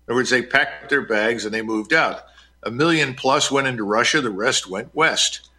In 0.07 0.11
other 0.11 0.19
words, 0.19 0.29
they 0.29 0.41
packed 0.41 0.89
their 0.89 1.05
bags 1.05 1.45
and 1.45 1.53
they 1.53 1.61
moved 1.61 1.93
out. 1.93 2.23
A 2.61 2.71
million 2.71 3.13
plus 3.13 3.49
went 3.49 3.67
into 3.67 3.83
Russia, 3.83 4.21
the 4.21 4.29
rest 4.29 4.67
went 4.67 4.93
west. 4.93 5.49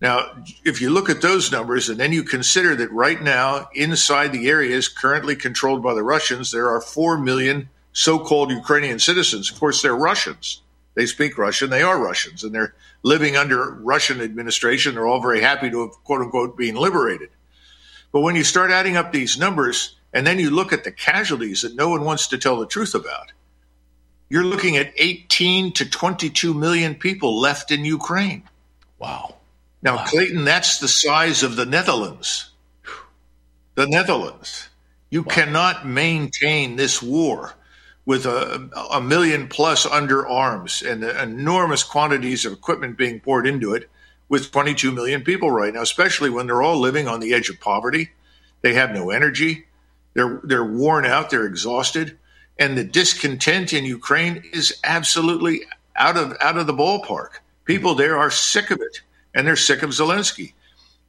Now, 0.00 0.44
if 0.64 0.80
you 0.80 0.90
look 0.90 1.08
at 1.08 1.22
those 1.22 1.50
numbers 1.50 1.88
and 1.88 1.98
then 1.98 2.12
you 2.12 2.22
consider 2.22 2.76
that 2.76 2.92
right 2.92 3.20
now, 3.20 3.68
inside 3.74 4.32
the 4.32 4.48
areas 4.48 4.88
currently 4.88 5.36
controlled 5.36 5.82
by 5.82 5.94
the 5.94 6.02
Russians, 6.02 6.50
there 6.50 6.68
are 6.68 6.80
4 6.80 7.18
million 7.18 7.70
so 7.92 8.18
called 8.18 8.50
Ukrainian 8.50 8.98
citizens. 8.98 9.50
Of 9.50 9.58
course, 9.58 9.80
they're 9.80 9.96
Russians. 9.96 10.60
They 10.94 11.06
speak 11.06 11.38
Russian. 11.38 11.70
They 11.70 11.82
are 11.82 11.98
Russians 11.98 12.44
and 12.44 12.54
they're 12.54 12.74
living 13.02 13.36
under 13.36 13.70
Russian 13.70 14.20
administration. 14.20 14.94
They're 14.94 15.06
all 15.06 15.22
very 15.22 15.40
happy 15.40 15.70
to 15.70 15.82
have, 15.82 15.92
quote 16.04 16.20
unquote, 16.20 16.58
being 16.58 16.74
liberated. 16.74 17.30
But 18.12 18.20
when 18.20 18.36
you 18.36 18.44
start 18.44 18.70
adding 18.70 18.96
up 18.96 19.12
these 19.12 19.38
numbers 19.38 19.96
and 20.12 20.26
then 20.26 20.38
you 20.38 20.50
look 20.50 20.72
at 20.72 20.84
the 20.84 20.92
casualties 20.92 21.62
that 21.62 21.74
no 21.74 21.88
one 21.88 22.04
wants 22.04 22.28
to 22.28 22.38
tell 22.38 22.58
the 22.58 22.66
truth 22.66 22.94
about, 22.94 23.32
you're 24.28 24.44
looking 24.44 24.76
at 24.76 24.92
18 24.96 25.72
to 25.74 25.88
22 25.88 26.52
million 26.52 26.94
people 26.94 27.40
left 27.40 27.70
in 27.70 27.84
Ukraine. 27.84 28.42
Wow. 28.98 29.35
Now, 29.86 30.04
Clayton, 30.04 30.44
that's 30.44 30.80
the 30.80 30.88
size 30.88 31.44
of 31.44 31.54
the 31.54 31.64
Netherlands. 31.64 32.50
The 33.76 33.86
Netherlands. 33.86 34.68
You 35.10 35.22
wow. 35.22 35.32
cannot 35.32 35.86
maintain 35.86 36.74
this 36.74 37.00
war 37.00 37.54
with 38.04 38.26
a, 38.26 38.68
a, 38.90 39.00
million 39.00 39.46
plus 39.46 39.86
under 39.86 40.26
arms 40.26 40.82
and 40.82 41.04
enormous 41.04 41.84
quantities 41.84 42.44
of 42.44 42.52
equipment 42.52 42.98
being 42.98 43.20
poured 43.20 43.46
into 43.46 43.74
it 43.74 43.88
with 44.28 44.50
22 44.50 44.90
million 44.90 45.22
people 45.22 45.52
right 45.52 45.72
now, 45.72 45.82
especially 45.82 46.30
when 46.30 46.48
they're 46.48 46.62
all 46.62 46.80
living 46.80 47.06
on 47.06 47.20
the 47.20 47.32
edge 47.32 47.48
of 47.48 47.60
poverty. 47.60 48.10
They 48.62 48.74
have 48.74 48.90
no 48.90 49.10
energy. 49.10 49.66
They're, 50.14 50.40
they're 50.42 50.64
worn 50.64 51.06
out. 51.06 51.30
They're 51.30 51.46
exhausted. 51.46 52.18
And 52.58 52.76
the 52.76 52.82
discontent 52.82 53.72
in 53.72 53.84
Ukraine 53.84 54.42
is 54.52 54.80
absolutely 54.82 55.60
out 55.94 56.16
of, 56.16 56.36
out 56.40 56.56
of 56.56 56.66
the 56.66 56.74
ballpark. 56.74 57.34
People 57.66 57.94
there 57.94 58.18
are 58.18 58.32
sick 58.32 58.72
of 58.72 58.80
it 58.80 59.02
and 59.36 59.46
they're 59.46 59.54
sick 59.54 59.82
of 59.82 59.90
Zelensky. 59.90 60.54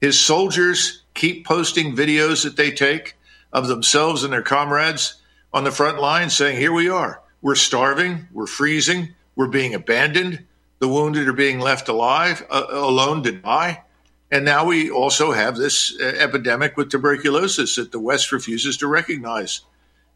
His 0.02 0.20
soldiers 0.20 1.02
keep 1.16 1.48
posting 1.48 1.96
videos 1.96 2.44
that 2.44 2.58
they 2.58 2.70
take 2.70 3.16
of 3.52 3.68
themselves 3.68 4.24
and 4.24 4.32
their 4.32 4.44
comrades 4.44 5.16
on 5.54 5.64
the 5.64 5.72
front 5.72 6.00
line 6.00 6.30
saying, 6.30 6.60
Here 6.60 6.74
we 6.74 6.90
are. 6.90 7.24
We're 7.42 7.56
starving. 7.56 8.28
We're 8.34 8.46
freezing. 8.46 9.16
We're 9.36 9.48
being 9.48 9.74
abandoned. 9.74 10.46
The 10.80 10.90
wounded 10.90 11.28
are 11.28 11.34
being 11.34 11.60
left 11.60 11.88
alive, 11.88 12.46
uh, 12.52 12.66
alone 12.70 13.24
to 13.24 13.32
die. 13.32 13.84
And 14.30 14.44
now 14.44 14.66
we 14.66 14.90
also 14.90 15.32
have 15.32 15.56
this 15.56 15.98
uh, 16.00 16.04
epidemic 16.04 16.76
with 16.76 16.92
tuberculosis 16.92 17.76
that 17.76 17.94
the 17.94 18.00
West 18.00 18.32
refuses 18.34 18.78
to 18.78 18.88
recognize. 18.88 19.62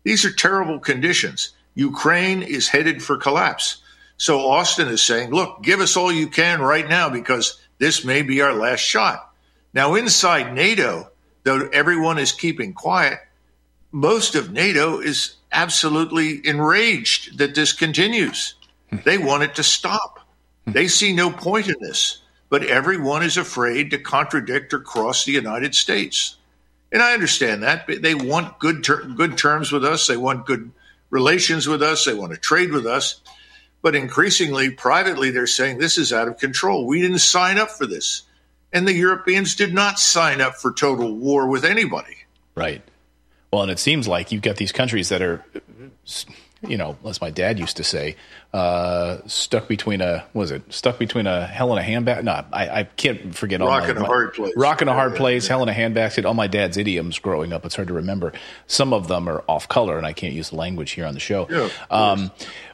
These 0.03 0.25
are 0.25 0.33
terrible 0.33 0.79
conditions. 0.79 1.51
Ukraine 1.75 2.41
is 2.41 2.67
headed 2.67 3.01
for 3.01 3.15
collapse. 3.15 3.81
So 4.17 4.39
Austin 4.41 4.89
is 4.89 5.01
saying, 5.01 5.31
look, 5.31 5.63
give 5.63 5.79
us 5.79 5.95
all 5.95 6.11
you 6.11 6.27
can 6.27 6.61
right 6.61 6.87
now 6.87 7.09
because 7.09 7.59
this 7.81 8.05
may 8.05 8.21
be 8.21 8.41
our 8.41 8.53
last 8.53 8.81
shot. 8.81 9.33
Now, 9.73 9.95
inside 9.95 10.53
NATO, 10.53 11.09
though 11.43 11.67
everyone 11.73 12.19
is 12.19 12.31
keeping 12.31 12.73
quiet, 12.73 13.17
most 13.91 14.35
of 14.35 14.51
NATO 14.51 14.99
is 14.99 15.33
absolutely 15.51 16.45
enraged 16.45 17.39
that 17.39 17.55
this 17.55 17.73
continues. 17.73 18.53
Hmm. 18.91 18.97
They 19.03 19.17
want 19.17 19.41
it 19.41 19.55
to 19.55 19.63
stop. 19.63 20.19
Hmm. 20.65 20.73
They 20.73 20.87
see 20.87 21.11
no 21.11 21.31
point 21.31 21.69
in 21.69 21.75
this, 21.81 22.21
but 22.49 22.63
everyone 22.63 23.23
is 23.23 23.35
afraid 23.35 23.89
to 23.89 23.97
contradict 23.97 24.75
or 24.75 24.79
cross 24.79 25.25
the 25.25 25.31
United 25.31 25.73
States. 25.73 26.37
And 26.91 27.01
I 27.01 27.15
understand 27.15 27.63
that. 27.63 27.87
They 27.87 28.13
want 28.13 28.59
good, 28.59 28.83
ter- 28.83 29.05
good 29.05 29.39
terms 29.39 29.71
with 29.71 29.83
us. 29.83 30.05
They 30.05 30.17
want 30.17 30.45
good 30.45 30.71
relations 31.09 31.67
with 31.67 31.81
us. 31.81 32.05
They 32.05 32.13
want 32.13 32.31
to 32.31 32.37
trade 32.37 32.71
with 32.71 32.85
us. 32.85 33.21
But 33.81 33.95
increasingly, 33.95 34.69
privately, 34.69 35.31
they're 35.31 35.47
saying 35.47 35.79
this 35.79 35.97
is 35.97 36.13
out 36.13 36.27
of 36.27 36.37
control. 36.37 36.85
We 36.85 37.01
didn't 37.01 37.19
sign 37.19 37.57
up 37.57 37.71
for 37.71 37.87
this. 37.87 38.23
And 38.73 38.87
the 38.87 38.93
Europeans 38.93 39.55
did 39.55 39.73
not 39.73 39.99
sign 39.99 40.39
up 40.39 40.55
for 40.55 40.71
total 40.71 41.13
war 41.13 41.47
with 41.47 41.65
anybody. 41.65 42.15
Right. 42.55 42.81
Well, 43.51 43.63
and 43.63 43.71
it 43.71 43.79
seems 43.79 44.07
like 44.07 44.31
you've 44.31 44.41
got 44.41 44.55
these 44.55 44.71
countries 44.71 45.09
that 45.09 45.21
are, 45.21 45.43
you 46.65 46.77
know, 46.77 46.95
as 47.05 47.19
my 47.19 47.31
dad 47.31 47.59
used 47.59 47.77
to 47.77 47.83
say, 47.83 48.15
uh, 48.53 49.17
stuck 49.25 49.67
between 49.67 49.99
a 49.99 50.23
was 50.33 50.51
it 50.51 50.61
stuck 50.71 50.97
between 50.97 51.27
a 51.27 51.45
hell 51.45 51.71
and 51.71 51.79
a 51.79 51.83
handbag? 51.83 52.23
No, 52.23 52.45
I, 52.53 52.69
I 52.69 52.83
can't 52.83 53.35
forget 53.35 53.61
all 53.61 53.67
rock 53.67 53.83
my, 53.83 53.89
and 53.89 53.97
a 53.97 54.05
hard 54.05 54.33
place. 54.33 54.53
Rock 54.55 54.79
and 54.79 54.89
a 54.89 54.93
hard 54.93 55.15
place, 55.15 55.47
hell 55.47 55.61
and 55.61 55.69
a 55.69 55.73
handbasket. 55.73 56.23
All 56.23 56.33
my 56.33 56.47
dad's 56.47 56.77
idioms 56.77 57.19
growing 57.19 57.51
up. 57.51 57.65
It's 57.65 57.75
hard 57.75 57.89
to 57.89 57.93
remember. 57.93 58.31
Some 58.67 58.93
of 58.93 59.09
them 59.09 59.27
are 59.27 59.43
off 59.49 59.67
color, 59.67 59.97
and 59.97 60.05
I 60.05 60.13
can't 60.13 60.33
use 60.33 60.51
the 60.51 60.55
language 60.55 60.91
here 60.91 61.05
on 61.05 61.13
the 61.13 61.19
show. 61.19 61.47
Yeah, 61.49 61.69
um, 61.89 62.31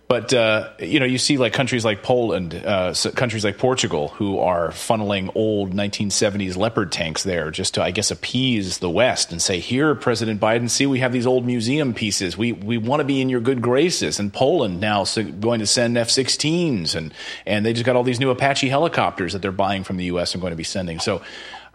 but 0.08 0.34
uh, 0.34 0.70
you 0.80 1.02
know, 1.02 1.06
you 1.06 1.18
see 1.18 1.38
like 1.38 1.52
countries 1.52 1.84
like 1.84 2.02
Poland, 2.02 2.56
uh, 2.56 2.94
countries 3.16 3.44
like 3.44 3.58
Portugal, 3.58 4.08
who 4.10 4.40
are 4.40 4.70
funneling 4.70 5.30
old 5.36 5.74
1970s 5.74 6.56
Leopard 6.56 6.94
tanks 6.94 7.24
there 7.24 7.52
just 7.52 7.74
to, 7.74 7.84
I 7.84 7.92
guess, 7.92 8.10
appease 8.10 8.78
the 8.78 8.90
West 8.90 9.34
and 9.34 9.42
say, 9.42 9.60
"Here, 9.60 9.94
President 9.96 10.40
Biden, 10.40 10.70
see, 10.70 10.86
we 10.86 11.00
have 11.00 11.12
these 11.12 11.28
old 11.28 11.46
museum 11.46 11.94
pieces. 11.94 12.38
We 12.38 12.54
we 12.54 12.78
want 12.78 13.02
to 13.02 13.04
be 13.04 13.20
in 13.20 13.28
your 13.28 13.42
good 13.42 13.62
graces." 13.62 14.18
And 14.18 14.32
Poland 14.32 14.80
now 14.80 15.04
going 15.42 15.60
to 15.60 15.68
send 15.68 15.98
F-16s, 15.98 16.96
and 16.96 17.14
and 17.46 17.66
they 17.66 17.74
just 17.74 17.86
got 17.86 17.98
all 17.98 18.04
these 18.04 18.22
new 18.22 18.30
Apache 18.30 18.70
helicopters 18.70 19.34
that 19.34 19.42
they're 19.42 19.52
buying 19.52 19.84
from 19.84 19.98
the 19.98 20.06
U.S. 20.06 20.34
and 20.34 20.42
going 20.42 20.52
to 20.52 20.58
be 20.58 20.64
sending. 20.64 21.00
So. 21.00 21.22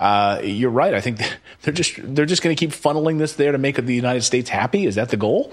Uh, 0.01 0.41
you're 0.43 0.70
right. 0.70 0.95
I 0.95 1.01
think 1.01 1.18
they're 1.62 1.72
just 1.72 1.93
they're 1.97 2.26
just 2.26 2.43
going 2.43 2.57
to 2.57 2.59
keep 2.59 2.70
funneling 2.70 3.18
this 3.18 3.35
there 3.35 3.53
to 3.53 3.59
make 3.59 3.76
the 3.76 3.95
United 3.95 4.22
States 4.22 4.51
happy. 4.51 4.87
Is 4.87 4.97
that 4.97 5.11
the 5.11 5.16
goal? 5.16 5.53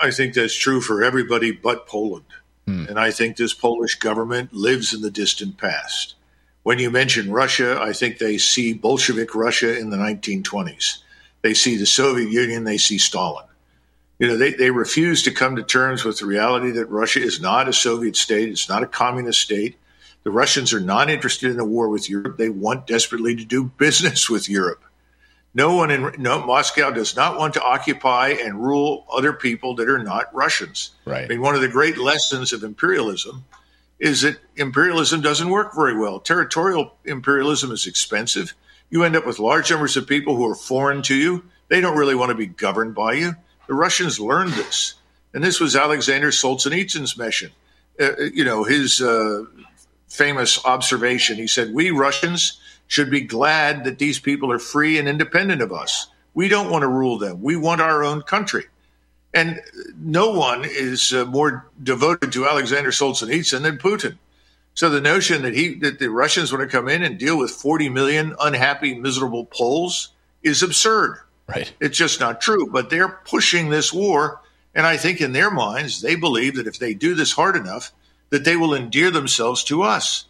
I 0.00 0.10
think 0.10 0.34
that's 0.34 0.56
true 0.56 0.80
for 0.80 1.02
everybody 1.02 1.52
but 1.52 1.86
Poland. 1.86 2.26
Hmm. 2.66 2.86
And 2.88 2.98
I 2.98 3.10
think 3.10 3.36
this 3.36 3.54
Polish 3.54 3.96
government 3.96 4.52
lives 4.52 4.92
in 4.92 5.00
the 5.00 5.10
distant 5.10 5.56
past. 5.58 6.14
When 6.62 6.78
you 6.78 6.90
mention 6.90 7.30
Russia, 7.30 7.80
I 7.80 7.92
think 7.92 8.18
they 8.18 8.38
see 8.38 8.72
Bolshevik 8.72 9.34
Russia 9.34 9.78
in 9.78 9.90
the 9.90 9.96
1920s. 9.96 10.98
They 11.42 11.54
see 11.54 11.76
the 11.76 11.86
Soviet 11.86 12.30
Union, 12.30 12.64
they 12.64 12.78
see 12.78 12.98
Stalin. 12.98 13.46
You 14.18 14.28
know, 14.28 14.36
they, 14.36 14.52
they 14.52 14.70
refuse 14.70 15.22
to 15.22 15.30
come 15.30 15.56
to 15.56 15.62
terms 15.62 16.04
with 16.04 16.18
the 16.18 16.26
reality 16.26 16.70
that 16.72 16.86
Russia 16.86 17.20
is 17.20 17.40
not 17.40 17.68
a 17.68 17.72
Soviet 17.72 18.16
state, 18.16 18.48
it's 18.48 18.68
not 18.68 18.82
a 18.82 18.86
communist 18.86 19.40
state. 19.40 19.76
The 20.24 20.32
Russians 20.32 20.72
are 20.72 20.80
not 20.80 21.08
interested 21.08 21.52
in 21.52 21.60
a 21.60 21.64
war 21.64 21.88
with 21.88 22.10
Europe. 22.10 22.36
They 22.36 22.48
want 22.48 22.88
desperately 22.88 23.36
to 23.36 23.44
do 23.44 23.70
business 23.78 24.28
with 24.28 24.48
Europe. 24.48 24.82
No 25.56 25.74
one 25.74 25.90
in 25.90 26.12
no, 26.18 26.44
Moscow 26.44 26.90
does 26.90 27.16
not 27.16 27.38
want 27.38 27.54
to 27.54 27.62
occupy 27.62 28.28
and 28.28 28.62
rule 28.62 29.06
other 29.10 29.32
people 29.32 29.74
that 29.76 29.88
are 29.88 30.02
not 30.02 30.32
Russians. 30.34 30.90
Right. 31.06 31.24
I 31.24 31.28
mean, 31.28 31.40
one 31.40 31.54
of 31.54 31.62
the 31.62 31.68
great 31.68 31.96
lessons 31.96 32.52
of 32.52 32.62
imperialism 32.62 33.46
is 33.98 34.20
that 34.20 34.36
imperialism 34.56 35.22
doesn't 35.22 35.48
work 35.48 35.74
very 35.74 35.98
well. 35.98 36.20
Territorial 36.20 36.98
imperialism 37.06 37.72
is 37.72 37.86
expensive. 37.86 38.52
You 38.90 39.02
end 39.02 39.16
up 39.16 39.24
with 39.24 39.38
large 39.38 39.70
numbers 39.70 39.96
of 39.96 40.06
people 40.06 40.36
who 40.36 40.46
are 40.46 40.54
foreign 40.54 41.00
to 41.04 41.14
you. 41.14 41.46
They 41.68 41.80
don't 41.80 41.96
really 41.96 42.14
want 42.14 42.28
to 42.28 42.36
be 42.36 42.48
governed 42.48 42.94
by 42.94 43.14
you. 43.14 43.34
The 43.66 43.72
Russians 43.72 44.20
learned 44.20 44.52
this, 44.52 44.92
and 45.32 45.42
this 45.42 45.58
was 45.58 45.74
Alexander 45.74 46.32
Solzhenitsyn's 46.32 47.16
mission. 47.16 47.50
Uh, 47.98 48.24
you 48.34 48.44
know, 48.44 48.64
his 48.64 49.00
uh, 49.00 49.44
famous 50.06 50.62
observation. 50.66 51.38
He 51.38 51.46
said, 51.46 51.72
"We 51.72 51.92
Russians." 51.92 52.60
Should 52.86 53.10
be 53.10 53.20
glad 53.20 53.84
that 53.84 53.98
these 53.98 54.18
people 54.18 54.52
are 54.52 54.58
free 54.58 54.98
and 54.98 55.08
independent 55.08 55.62
of 55.62 55.72
us. 55.72 56.08
We 56.34 56.48
don't 56.48 56.70
want 56.70 56.82
to 56.82 56.88
rule 56.88 57.18
them. 57.18 57.42
We 57.42 57.56
want 57.56 57.80
our 57.80 58.04
own 58.04 58.22
country. 58.22 58.64
And 59.34 59.60
no 59.98 60.30
one 60.30 60.64
is 60.64 61.12
uh, 61.12 61.24
more 61.26 61.68
devoted 61.82 62.32
to 62.32 62.46
Alexander 62.46 62.90
Solzhenitsyn 62.90 63.62
than 63.62 63.78
Putin. 63.78 64.18
So 64.74 64.90
the 64.90 65.00
notion 65.00 65.42
that 65.42 65.54
he 65.54 65.74
that 65.76 65.98
the 65.98 66.10
Russians 66.10 66.52
want 66.52 66.62
to 66.62 66.76
come 66.76 66.88
in 66.88 67.02
and 67.02 67.18
deal 67.18 67.38
with 67.38 67.50
40 67.50 67.88
million 67.88 68.34
unhappy, 68.40 68.94
miserable 68.94 69.46
Poles 69.46 70.12
is 70.42 70.62
absurd. 70.62 71.20
Right. 71.46 71.72
It's 71.80 71.96
just 71.96 72.20
not 72.20 72.40
true. 72.40 72.68
But 72.70 72.90
they're 72.90 73.08
pushing 73.08 73.70
this 73.70 73.92
war. 73.92 74.40
And 74.74 74.86
I 74.86 74.98
think 74.98 75.20
in 75.20 75.32
their 75.32 75.50
minds, 75.50 76.02
they 76.02 76.14
believe 76.14 76.56
that 76.56 76.66
if 76.66 76.78
they 76.78 76.92
do 76.92 77.14
this 77.14 77.32
hard 77.32 77.56
enough, 77.56 77.92
that 78.28 78.44
they 78.44 78.56
will 78.56 78.74
endear 78.74 79.10
themselves 79.10 79.64
to 79.64 79.82
us. 79.82 80.26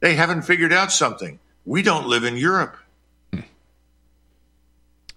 They 0.00 0.14
haven't 0.14 0.42
figured 0.42 0.72
out 0.72 0.90
something. 0.90 1.38
We 1.64 1.82
don't 1.82 2.08
live 2.08 2.24
in 2.24 2.36
Europe. 2.36 2.76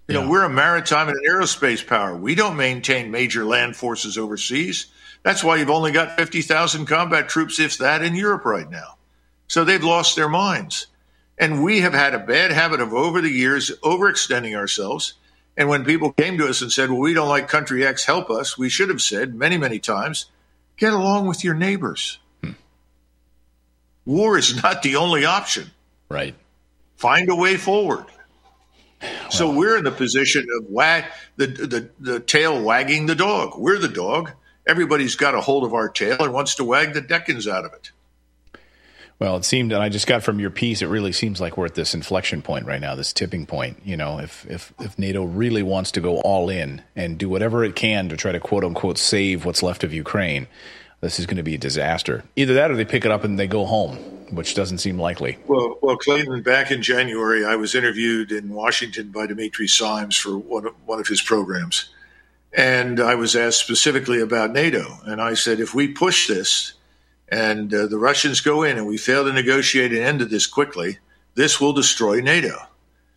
You 0.08 0.14
know, 0.14 0.28
we're 0.28 0.44
a 0.44 0.48
maritime 0.48 1.08
and 1.08 1.16
an 1.16 1.24
aerospace 1.28 1.84
power. 1.84 2.16
We 2.16 2.36
don't 2.36 2.56
maintain 2.56 3.10
major 3.10 3.44
land 3.44 3.74
forces 3.74 4.16
overseas. 4.16 4.86
That's 5.24 5.42
why 5.42 5.56
you've 5.56 5.70
only 5.70 5.90
got 5.90 6.16
50,000 6.16 6.86
combat 6.86 7.28
troops, 7.28 7.58
if 7.58 7.78
that, 7.78 8.02
in 8.02 8.14
Europe 8.14 8.44
right 8.44 8.70
now. 8.70 8.98
So 9.48 9.64
they've 9.64 9.82
lost 9.82 10.14
their 10.14 10.28
minds. 10.28 10.86
And 11.38 11.64
we 11.64 11.80
have 11.80 11.92
had 11.92 12.14
a 12.14 12.20
bad 12.20 12.52
habit 12.52 12.80
of 12.80 12.94
over 12.94 13.20
the 13.20 13.30
years 13.30 13.72
overextending 13.82 14.56
ourselves. 14.56 15.14
And 15.56 15.68
when 15.68 15.84
people 15.84 16.12
came 16.12 16.38
to 16.38 16.46
us 16.46 16.62
and 16.62 16.70
said, 16.70 16.90
well, 16.90 17.00
we 17.00 17.12
don't 17.12 17.28
like 17.28 17.48
country 17.48 17.84
X, 17.84 18.04
help 18.04 18.30
us, 18.30 18.56
we 18.56 18.68
should 18.68 18.88
have 18.90 19.02
said 19.02 19.34
many, 19.34 19.58
many 19.58 19.80
times, 19.80 20.26
get 20.76 20.92
along 20.92 21.26
with 21.26 21.42
your 21.42 21.54
neighbors. 21.54 22.20
Hmm. 22.44 22.52
War 24.04 24.38
is 24.38 24.62
not 24.62 24.82
the 24.82 24.96
only 24.96 25.24
option. 25.24 25.72
Right. 26.08 26.34
Find 26.96 27.28
a 27.28 27.36
way 27.36 27.56
forward. 27.56 28.04
So 29.28 29.50
we're 29.50 29.76
in 29.76 29.84
the 29.84 29.90
position 29.90 30.46
of 30.58 30.70
wag 30.70 31.04
the, 31.36 31.46
the 31.46 31.90
the 32.00 32.20
tail 32.20 32.62
wagging 32.62 33.04
the 33.04 33.14
dog. 33.14 33.58
We're 33.58 33.78
the 33.78 33.88
dog. 33.88 34.32
Everybody's 34.66 35.16
got 35.16 35.34
a 35.34 35.40
hold 35.40 35.64
of 35.64 35.74
our 35.74 35.88
tail 35.90 36.16
and 36.20 36.32
wants 36.32 36.54
to 36.54 36.64
wag 36.64 36.94
the 36.94 37.02
deckings 37.02 37.46
out 37.46 37.66
of 37.66 37.74
it. 37.74 37.90
Well, 39.18 39.36
it 39.36 39.44
seemed, 39.44 39.72
and 39.72 39.82
I 39.82 39.88
just 39.88 40.06
got 40.06 40.22
from 40.22 40.40
your 40.40 40.50
piece, 40.50 40.82
it 40.82 40.88
really 40.88 41.12
seems 41.12 41.40
like 41.40 41.56
we're 41.56 41.64
at 41.64 41.74
this 41.74 41.94
inflection 41.94 42.42
point 42.42 42.66
right 42.66 42.80
now, 42.80 42.94
this 42.94 43.14
tipping 43.14 43.46
point. 43.46 43.80
You 43.84 43.96
know, 43.96 44.18
if 44.18 44.46
if 44.48 44.74
if 44.78 44.98
NATO 44.98 45.24
really 45.24 45.62
wants 45.62 45.90
to 45.92 46.00
go 46.00 46.20
all 46.20 46.50
in 46.50 46.82
and 46.94 47.16
do 47.16 47.28
whatever 47.28 47.64
it 47.64 47.76
can 47.76 48.08
to 48.10 48.16
try 48.16 48.32
to 48.32 48.40
quote 48.40 48.64
unquote 48.64 48.98
save 48.98 49.44
what's 49.44 49.62
left 49.62 49.84
of 49.84 49.94
Ukraine, 49.94 50.48
this 51.00 51.18
is 51.18 51.26
going 51.26 51.38
to 51.38 51.42
be 51.42 51.54
a 51.54 51.58
disaster. 51.58 52.24
Either 52.36 52.54
that, 52.54 52.70
or 52.70 52.76
they 52.76 52.84
pick 52.84 53.04
it 53.06 53.10
up 53.10 53.24
and 53.24 53.38
they 53.38 53.46
go 53.46 53.64
home, 53.64 53.98
which 54.30 54.54
doesn't 54.54 54.78
seem 54.78 54.98
likely. 54.98 55.38
Well, 55.46 55.78
well, 55.82 55.96
Clayton, 55.96 56.42
back 56.42 56.70
in 56.70 56.82
January, 56.82 57.44
I 57.44 57.56
was 57.56 57.74
interviewed 57.74 58.32
in 58.32 58.50
Washington 58.50 59.10
by 59.10 59.26
Dimitri 59.26 59.68
Simes 59.68 60.16
for 60.16 60.36
one 60.38 60.66
of, 60.66 60.74
one 60.84 61.00
of 61.00 61.06
his 61.06 61.22
programs, 61.22 61.88
and 62.52 63.00
I 63.00 63.14
was 63.14 63.36
asked 63.36 63.60
specifically 63.60 64.20
about 64.20 64.52
NATO, 64.52 64.98
and 65.04 65.20
I 65.20 65.34
said, 65.34 65.60
if 65.60 65.74
we 65.74 65.88
push 65.88 66.28
this 66.28 66.74
and 67.28 67.72
uh, 67.74 67.86
the 67.86 67.98
Russians 67.98 68.40
go 68.40 68.62
in 68.62 68.78
and 68.78 68.86
we 68.86 68.96
fail 68.96 69.24
to 69.24 69.32
negotiate 69.32 69.92
an 69.92 70.02
end 70.02 70.20
to 70.20 70.24
this 70.26 70.46
quickly, 70.46 70.98
this 71.34 71.60
will 71.60 71.72
destroy 71.72 72.20
NATO. 72.20 72.56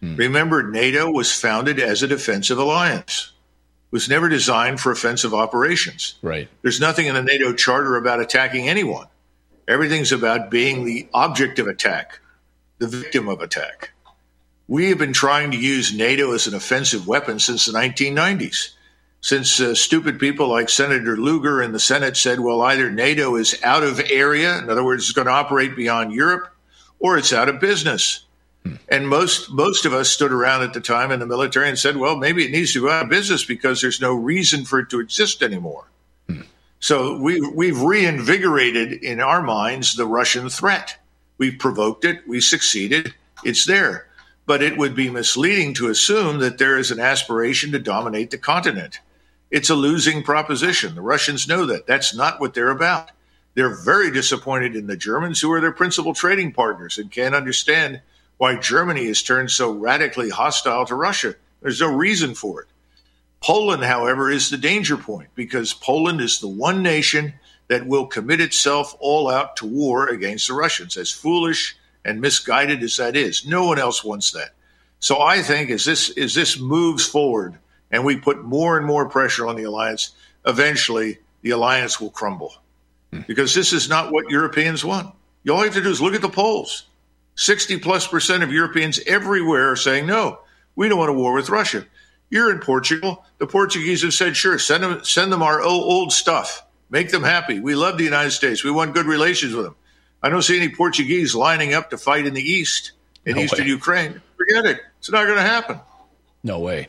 Hmm. 0.02 0.16
Remember, 0.16 0.64
NATO 0.64 1.12
was 1.12 1.32
founded 1.32 1.80
as 1.80 2.02
a 2.02 2.08
defensive 2.08 2.58
alliance 2.58 3.34
was 3.92 4.10
never 4.10 4.30
designed 4.30 4.80
for 4.80 4.92
offensive 4.92 5.34
operations. 5.34 6.16
Right. 6.22 6.48
There's 6.62 6.80
nothing 6.80 7.08
in 7.08 7.16
the 7.16 7.24
NATO 7.24 7.54
charter 7.54 7.96
about 7.96 8.20
attacking 8.20 8.70
anyone. 8.70 9.08
Everything's 9.70 10.12
about 10.12 10.50
being 10.50 10.84
the 10.84 11.08
object 11.14 11.60
of 11.60 11.68
attack, 11.68 12.22
the 12.80 12.88
victim 12.88 13.30
of 13.30 13.40
attack. 13.40 13.92
We 14.68 14.90
have 14.90 14.98
been 14.98 15.14
trying 15.14 15.52
to 15.52 15.58
use 15.58 15.94
NATO 15.94 16.34
as 16.34 16.48
an 16.48 16.56
offensive 16.56 17.08
weapon 17.08 17.38
since 17.38 17.68
the 17.68 17.74
1990s. 17.74 18.72
Since 19.22 19.60
uh, 19.60 19.76
stupid 19.76 20.20
people 20.20 20.48
like 20.48 20.70
Senator 20.70 21.16
Lugar 21.16 21.62
in 21.62 21.72
the 21.72 21.80
Senate 21.80 22.18
said, 22.18 22.40
well, 22.40 22.62
either 22.64 22.90
NATO 22.90 23.36
is 23.36 23.62
out 23.64 23.84
of 23.84 24.00
area, 24.10 24.58
in 24.58 24.72
other 24.72 24.84
words, 24.84 25.04
it's 25.04 25.12
going 25.12 25.28
to 25.28 25.34
operate 25.34 25.76
beyond 25.76 26.14
Europe, 26.14 26.52
or 26.98 27.20
it's 27.20 27.32
out 27.32 27.48
of 27.48 27.60
business. 27.60 28.26
And 28.88 29.08
most 29.08 29.52
most 29.52 29.86
of 29.86 29.94
us 29.94 30.10
stood 30.10 30.32
around 30.32 30.64
at 30.64 30.74
the 30.74 30.82
time 30.82 31.12
in 31.12 31.20
the 31.20 31.26
military 31.26 31.70
and 31.70 31.78
said, 31.78 31.96
"Well, 31.96 32.18
maybe 32.18 32.44
it 32.44 32.52
needs 32.52 32.74
to 32.74 32.82
go 32.82 32.90
out 32.90 33.04
of 33.04 33.10
business 33.10 33.46
because 33.46 33.82
there's 33.82 34.02
no 34.02 34.14
reason 34.14 34.66
for 34.66 34.80
it 34.80 34.90
to 34.90 35.00
exist 35.00 35.42
anymore." 35.42 35.86
So 36.80 37.18
we 37.18 37.42
we've 37.42 37.82
reinvigorated 37.82 38.94
in 39.04 39.20
our 39.20 39.42
minds 39.42 39.96
the 39.96 40.06
Russian 40.06 40.50
threat. 40.50 40.98
We've 41.38 41.60
provoked 41.60 42.06
it. 42.06 42.28
We 42.28 42.42
succeeded. 42.42 43.14
It's 43.44 43.66
there, 43.66 44.08
but 44.46 44.62
it 44.62 44.78
would 44.78 44.96
be 44.96 45.10
misleading 45.10 45.74
to 45.76 45.90
assume 45.90 46.40
that 46.40 46.58
there 46.58 46.78
is 46.78 46.92
an 46.92 47.00
aspiration 47.00 47.72
to 47.72 47.80
dominate 47.80 48.32
the 48.32 48.38
continent. 48.38 49.00
It's 49.52 49.70
a 49.70 49.76
losing 49.76 50.24
proposition. 50.24 50.96
The 50.96 51.02
Russians 51.02 51.48
know 51.48 51.66
that. 51.66 51.88
That's 51.88 52.16
not 52.16 52.40
what 52.40 52.54
they're 52.54 52.70
about. 52.70 53.12
They're 53.56 53.84
very 53.84 54.12
disappointed 54.12 54.76
in 54.76 54.88
the 54.88 54.96
Germans, 54.96 55.42
who 55.42 55.52
are 55.52 55.62
their 55.62 55.72
principal 55.72 56.14
trading 56.14 56.54
partners, 56.54 56.98
and 56.98 57.12
can't 57.12 57.36
understand 57.36 58.02
why 58.38 58.56
Germany 58.56 59.08
has 59.08 59.22
turned 59.22 59.52
so 59.52 59.72
radically 59.72 60.30
hostile 60.30 60.86
to 60.86 60.96
Russia. 60.96 61.36
There's 61.62 61.82
no 61.82 61.94
reason 61.94 62.36
for 62.36 62.62
it. 62.62 62.68
Poland, 63.42 63.84
however, 63.84 64.30
is 64.30 64.50
the 64.50 64.58
danger 64.58 64.98
point 64.98 65.30
because 65.36 65.74
Poland 65.74 66.22
is 66.22 66.40
the 66.40 66.48
one 66.48 66.84
nation 66.84 67.34
that 67.70 67.88
will 67.88 68.06
commit 68.06 68.42
itself 68.42 68.96
all 69.00 69.30
out 69.30 69.56
to 69.58 69.66
war 69.66 70.08
against 70.08 70.48
the 70.48 70.54
Russians, 70.54 70.98
as 70.98 71.12
foolish 71.12 71.78
and 72.04 72.20
misguided 72.20 72.84
as 72.84 72.98
that 72.98 73.16
is. 73.16 73.46
No 73.46 73.66
one 73.66 73.80
else 73.80 74.04
wants 74.04 74.32
that. 74.32 74.52
So 75.00 75.22
I 75.22 75.42
think 75.42 75.70
as 75.70 75.86
this 75.86 76.10
as 76.18 76.34
this 76.34 76.60
moves 76.60 77.06
forward 77.06 77.58
and 77.92 78.04
we 78.04 78.18
put 78.18 78.44
more 78.44 78.78
and 78.78 78.86
more 78.86 79.08
pressure 79.08 79.48
on 79.48 79.56
the 79.56 79.64
alliance, 79.64 80.12
eventually 80.46 81.20
the 81.42 81.52
alliance 81.52 82.02
will 82.02 82.10
crumble. 82.10 82.56
Hmm. 83.14 83.22
Because 83.28 83.54
this 83.54 83.72
is 83.72 83.88
not 83.88 84.12
what 84.12 84.30
Europeans 84.30 84.84
want. 84.84 85.16
All 85.50 85.60
you 85.60 85.64
have 85.66 85.74
to 85.76 85.82
do 85.82 85.90
is 85.90 86.02
look 86.02 86.14
at 86.14 86.22
the 86.22 86.30
polls. 86.30 86.86
60 87.36 87.80
plus 87.80 88.06
percent 88.06 88.44
of 88.44 88.52
Europeans 88.52 89.00
everywhere 89.08 89.72
are 89.72 89.78
saying, 89.78 90.06
no, 90.06 90.40
we 90.76 90.90
don't 90.90 91.00
want 91.00 91.10
a 91.10 91.14
war 91.14 91.34
with 91.34 91.50
Russia. 91.50 91.86
You're 92.30 92.52
in 92.52 92.60
Portugal. 92.60 93.26
The 93.38 93.48
Portuguese 93.48 94.04
have 94.04 94.14
said, 94.14 94.38
sure, 94.38 94.60
send 94.60 94.84
them, 94.84 95.04
send 95.04 95.32
them 95.32 95.42
our 95.42 95.62
old 95.62 96.14
stuff. 96.14 96.66
Make 96.90 97.12
them 97.12 97.24
happy. 97.24 97.60
We 97.60 97.76
love 97.76 97.98
the 97.98 98.04
United 98.04 98.32
States. 98.32 98.64
We 98.64 98.72
want 98.72 98.94
good 98.94 99.06
relations 99.06 99.54
with 99.54 99.66
them. 99.66 99.76
I 100.22 100.30
don't 100.30 100.42
see 100.42 100.58
any 100.58 100.70
Portuguese 100.70 101.36
lining 101.36 101.74
up 101.74 101.92
to 101.92 101.98
fight 101.98 102.26
in 102.26 102.34
the 102.34 102.42
East, 102.42 102.94
in 103.26 103.36
no 103.36 103.44
Eastern 103.44 103.66
way. 103.66 103.70
Ukraine. 103.70 104.22
Forget 104.38 104.66
it. 104.66 104.82
It's 104.98 105.12
not 105.12 105.26
going 105.26 105.38
to 105.38 105.44
happen. 105.44 105.80
No 106.44 106.60
way. 106.60 106.88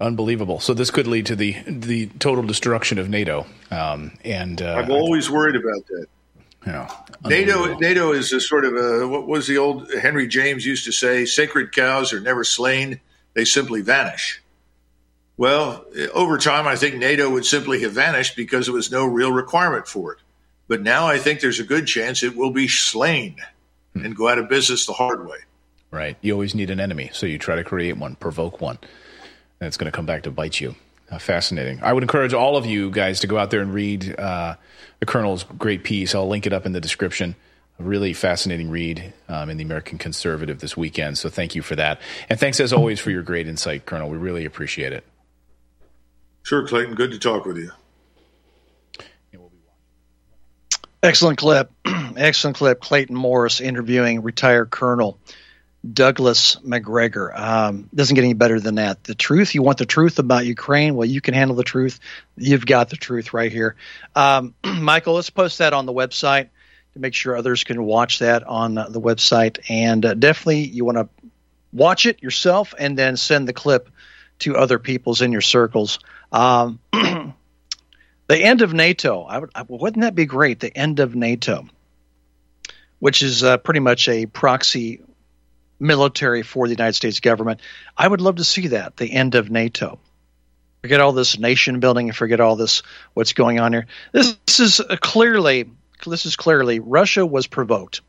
Unbelievable. 0.00 0.60
So 0.60 0.74
this 0.74 0.90
could 0.90 1.06
lead 1.06 1.26
to 1.26 1.36
the 1.36 1.56
the 1.66 2.06
total 2.18 2.42
destruction 2.42 2.98
of 2.98 3.08
NATO. 3.08 3.46
Um, 3.70 4.12
and 4.24 4.60
uh, 4.60 4.74
I've 4.74 4.90
always 4.90 5.30
worried 5.30 5.54
about 5.54 5.86
that. 5.86 6.06
Yeah. 6.66 6.90
NATO 7.24 7.78
NATO 7.78 8.12
is 8.12 8.32
a 8.32 8.40
sort 8.40 8.64
of 8.64 8.74
a 8.74 9.06
what 9.06 9.28
was 9.28 9.46
the 9.46 9.58
old 9.58 9.92
Henry 9.94 10.26
James 10.26 10.66
used 10.66 10.84
to 10.86 10.92
say, 10.92 11.24
sacred 11.24 11.72
cows 11.72 12.12
are 12.12 12.20
never 12.20 12.42
slain, 12.42 13.00
they 13.34 13.44
simply 13.44 13.80
vanish. 13.80 14.42
Well, 15.36 15.84
over 16.12 16.38
time 16.38 16.66
I 16.66 16.76
think 16.76 16.96
NATO 16.96 17.28
would 17.30 17.46
simply 17.46 17.82
have 17.82 17.92
vanished 17.92 18.36
because 18.36 18.66
there 18.66 18.74
was 18.74 18.92
no 18.92 19.06
real 19.06 19.32
requirement 19.32 19.88
for 19.88 20.12
it. 20.12 20.18
But 20.68 20.82
now 20.82 21.06
I 21.06 21.18
think 21.18 21.40
there's 21.40 21.60
a 21.60 21.64
good 21.64 21.86
chance 21.86 22.22
it 22.22 22.36
will 22.36 22.50
be 22.50 22.68
slain 22.68 23.36
hmm. 23.94 24.04
and 24.04 24.16
go 24.16 24.28
out 24.28 24.38
of 24.38 24.48
business 24.48 24.86
the 24.86 24.92
hard 24.92 25.26
way. 25.26 25.38
Right. 25.90 26.16
You 26.22 26.32
always 26.32 26.54
need 26.54 26.70
an 26.70 26.80
enemy, 26.80 27.10
so 27.12 27.26
you 27.26 27.38
try 27.38 27.56
to 27.56 27.64
create 27.64 27.98
one, 27.98 28.14
provoke 28.16 28.60
one, 28.60 28.78
and 29.60 29.66
it's 29.68 29.76
going 29.76 29.90
to 29.90 29.94
come 29.94 30.06
back 30.06 30.22
to 30.22 30.30
bite 30.30 30.60
you. 30.60 30.74
Uh, 31.10 31.18
fascinating. 31.18 31.78
I 31.82 31.92
would 31.92 32.02
encourage 32.02 32.32
all 32.32 32.56
of 32.56 32.64
you 32.64 32.90
guys 32.90 33.20
to 33.20 33.26
go 33.26 33.36
out 33.36 33.50
there 33.50 33.60
and 33.60 33.74
read 33.74 34.18
uh, 34.18 34.54
the 35.00 35.04
Colonel's 35.04 35.44
great 35.44 35.84
piece. 35.84 36.14
I'll 36.14 36.26
link 36.26 36.46
it 36.46 36.54
up 36.54 36.64
in 36.64 36.72
the 36.72 36.80
description. 36.80 37.34
A 37.78 37.82
really 37.82 38.12
fascinating 38.12 38.70
read 38.70 39.12
um, 39.28 39.50
in 39.50 39.56
the 39.56 39.64
American 39.64 39.98
Conservative 39.98 40.60
this 40.60 40.76
weekend. 40.76 41.18
So 41.18 41.28
thank 41.28 41.54
you 41.54 41.62
for 41.62 41.74
that. 41.76 42.00
And 42.28 42.38
thanks 42.38 42.60
as 42.60 42.72
always 42.72 43.00
for 43.00 43.10
your 43.10 43.22
great 43.22 43.48
insight, 43.48 43.86
Colonel. 43.86 44.08
We 44.08 44.18
really 44.18 44.44
appreciate 44.44 44.92
it. 44.92 45.04
Sure, 46.42 46.66
Clayton. 46.66 46.94
Good 46.94 47.12
to 47.12 47.18
talk 47.18 47.44
with 47.44 47.56
you. 47.56 47.70
Excellent 51.02 51.38
clip. 51.38 51.72
Excellent 52.16 52.56
clip. 52.56 52.80
Clayton 52.80 53.16
Morris 53.16 53.60
interviewing 53.60 54.22
retired 54.22 54.70
Colonel 54.70 55.18
Douglas 55.90 56.62
Macgregor. 56.62 57.32
Um, 57.34 57.88
doesn't 57.92 58.14
get 58.14 58.22
any 58.22 58.34
better 58.34 58.60
than 58.60 58.76
that. 58.76 59.02
The 59.02 59.16
truth, 59.16 59.56
you 59.56 59.62
want 59.62 59.78
the 59.78 59.86
truth 59.86 60.20
about 60.20 60.46
Ukraine? 60.46 60.94
Well, 60.94 61.08
you 61.08 61.20
can 61.20 61.34
handle 61.34 61.56
the 61.56 61.64
truth. 61.64 61.98
You've 62.36 62.64
got 62.64 62.88
the 62.88 62.96
truth 62.96 63.34
right 63.34 63.50
here. 63.50 63.74
Um, 64.14 64.54
Michael, 64.64 65.14
let's 65.14 65.30
post 65.30 65.58
that 65.58 65.72
on 65.72 65.86
the 65.86 65.92
website 65.92 66.50
to 66.94 66.98
make 66.98 67.14
sure 67.14 67.36
others 67.36 67.64
can 67.64 67.82
watch 67.84 68.18
that 68.18 68.44
on 68.44 68.74
the 68.74 69.00
website. 69.00 69.58
And 69.68 70.04
uh, 70.04 70.14
definitely, 70.14 70.64
you 70.64 70.84
want 70.84 70.98
to 70.98 71.08
watch 71.72 72.06
it 72.06 72.22
yourself 72.22 72.74
and 72.78 72.98
then 72.98 73.16
send 73.16 73.48
the 73.48 73.52
clip 73.52 73.88
to 74.40 74.56
other 74.56 74.78
people's 74.78 75.22
in 75.22 75.32
your 75.32 75.40
circles. 75.40 75.98
Um, 76.30 76.80
the 76.92 77.34
end 78.30 78.62
of 78.62 78.72
NATO. 78.72 79.22
I 79.22 79.38
would, 79.38 79.50
I, 79.54 79.62
wouldn't 79.62 80.02
that 80.02 80.14
be 80.14 80.26
great? 80.26 80.60
The 80.60 80.76
end 80.76 81.00
of 81.00 81.14
NATO, 81.14 81.66
which 82.98 83.22
is 83.22 83.42
uh, 83.42 83.56
pretty 83.58 83.80
much 83.80 84.08
a 84.08 84.26
proxy 84.26 85.02
military 85.80 86.42
for 86.42 86.66
the 86.66 86.72
United 86.72 86.94
States 86.94 87.20
government. 87.20 87.60
I 87.96 88.06
would 88.06 88.20
love 88.20 88.36
to 88.36 88.44
see 88.44 88.68
that, 88.68 88.96
the 88.96 89.10
end 89.10 89.34
of 89.34 89.50
NATO. 89.50 89.98
Forget 90.82 91.00
all 91.00 91.12
this 91.12 91.38
nation 91.38 91.80
building 91.80 92.08
and 92.08 92.16
forget 92.16 92.40
all 92.40 92.56
this 92.56 92.82
what's 93.14 93.34
going 93.34 93.60
on 93.60 93.72
here. 93.72 93.86
This, 94.10 94.36
this 94.46 94.60
is 94.60 94.80
clearly 95.00 95.70
this 96.10 96.26
is 96.26 96.36
clearly 96.36 96.80
Russia 96.80 97.24
was 97.24 97.46
provoked. 97.46 98.00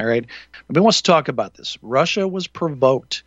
All 0.00 0.06
right. 0.06 0.24
Nobody 0.68 0.82
wants 0.82 1.02
to 1.02 1.10
talk 1.10 1.28
about 1.28 1.54
this. 1.54 1.76
Russia 1.82 2.26
was 2.28 2.46
provoked 2.46 3.24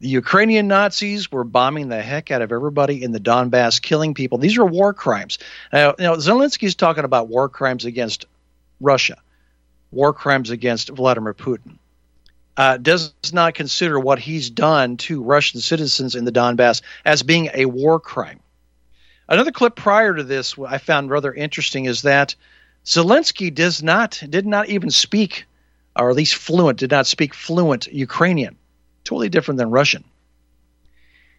The 0.00 0.08
Ukrainian 0.08 0.66
Nazis 0.66 1.30
were 1.30 1.44
bombing 1.44 1.88
the 1.88 2.00
heck 2.02 2.30
out 2.30 2.42
of 2.42 2.52
everybody 2.52 3.02
in 3.02 3.12
the 3.12 3.20
Donbass, 3.20 3.80
killing 3.82 4.14
people. 4.14 4.38
These 4.38 4.56
are 4.58 4.64
war 4.64 4.94
crimes. 4.94 5.38
Now, 5.72 5.94
you 5.98 6.04
know, 6.04 6.14
Zelensky's 6.16 6.74
talking 6.74 7.04
about 7.04 7.28
war 7.28 7.48
crimes 7.48 7.84
against 7.84 8.26
Russia, 8.80 9.18
war 9.90 10.12
crimes 10.14 10.50
against 10.50 10.88
Vladimir 10.88 11.34
Putin. 11.34 11.76
Uh, 12.56 12.76
does 12.76 13.12
not 13.32 13.54
consider 13.54 13.98
what 13.98 14.18
he's 14.18 14.50
done 14.50 14.96
to 14.98 15.22
Russian 15.22 15.60
citizens 15.60 16.14
in 16.14 16.24
the 16.24 16.32
Donbass 16.32 16.82
as 17.04 17.22
being 17.22 17.48
a 17.54 17.64
war 17.66 18.00
crime. 18.00 18.40
Another 19.28 19.52
clip 19.52 19.76
prior 19.76 20.14
to 20.14 20.24
this 20.24 20.58
I 20.58 20.78
found 20.78 21.08
rather 21.08 21.32
interesting 21.32 21.84
is 21.84 22.02
that 22.02 22.34
Zelensky 22.84 23.54
does 23.54 23.82
not 23.82 24.22
did 24.28 24.46
not 24.46 24.68
even 24.68 24.90
speak, 24.90 25.46
or 25.96 26.10
at 26.10 26.16
least 26.16 26.34
fluent, 26.34 26.78
did 26.78 26.90
not 26.90 27.06
speak 27.06 27.34
fluent 27.34 27.86
Ukrainian. 27.86 28.56
Totally 29.04 29.28
different 29.28 29.58
than 29.58 29.70
Russian. 29.70 30.04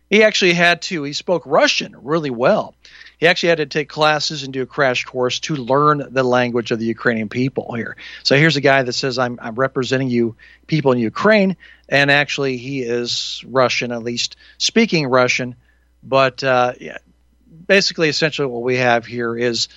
He 0.09 0.23
actually 0.23 0.53
had 0.53 0.81
to, 0.83 1.03
he 1.03 1.13
spoke 1.13 1.43
Russian 1.45 1.95
really 2.01 2.31
well. 2.31 2.75
He 3.17 3.27
actually 3.27 3.49
had 3.49 3.59
to 3.59 3.65
take 3.65 3.87
classes 3.87 4.43
and 4.43 4.51
do 4.51 4.61
a 4.61 4.65
crash 4.65 5.05
course 5.05 5.39
to 5.41 5.55
learn 5.55 6.05
the 6.11 6.23
language 6.23 6.71
of 6.71 6.79
the 6.79 6.85
Ukrainian 6.85 7.29
people 7.29 7.73
here. 7.75 7.95
So 8.23 8.35
here's 8.35 8.57
a 8.57 8.61
guy 8.61 8.83
that 8.83 8.91
says, 8.91 9.17
I'm, 9.17 9.39
I'm 9.41 9.55
representing 9.55 10.09
you 10.09 10.35
people 10.67 10.91
in 10.91 10.97
Ukraine, 10.97 11.55
and 11.87 12.11
actually 12.11 12.57
he 12.57 12.81
is 12.81 13.41
Russian, 13.47 13.93
at 13.93 14.03
least 14.03 14.35
speaking 14.57 15.07
Russian. 15.07 15.55
But 16.03 16.43
uh, 16.43 16.73
yeah, 16.77 16.97
basically, 17.65 18.09
essentially, 18.09 18.47
what 18.47 18.63
we 18.63 18.77
have 18.77 19.05
here 19.05 19.37
is 19.37 19.69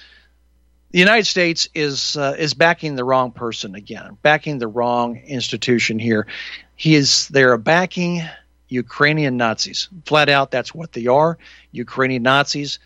the 0.95 1.01
United 1.01 1.27
States 1.27 1.69
is 1.75 2.17
uh, 2.17 2.37
is 2.39 2.55
backing 2.55 2.95
the 2.95 3.03
wrong 3.03 3.33
person 3.33 3.75
again, 3.75 4.17
backing 4.23 4.59
the 4.59 4.69
wrong 4.69 5.17
institution 5.17 5.99
here. 5.99 6.29
He 6.77 6.95
is 6.95 7.27
they're 7.27 7.57
backing 7.59 8.23
Ukrainian 8.69 9.37
Nazis. 9.37 9.89
Flat 10.07 10.29
out, 10.29 10.53
that's 10.53 10.73
what 10.73 10.93
they 10.93 11.09
are. 11.09 11.37
Ukrainian 11.73 12.23
Nazis. 12.23 12.79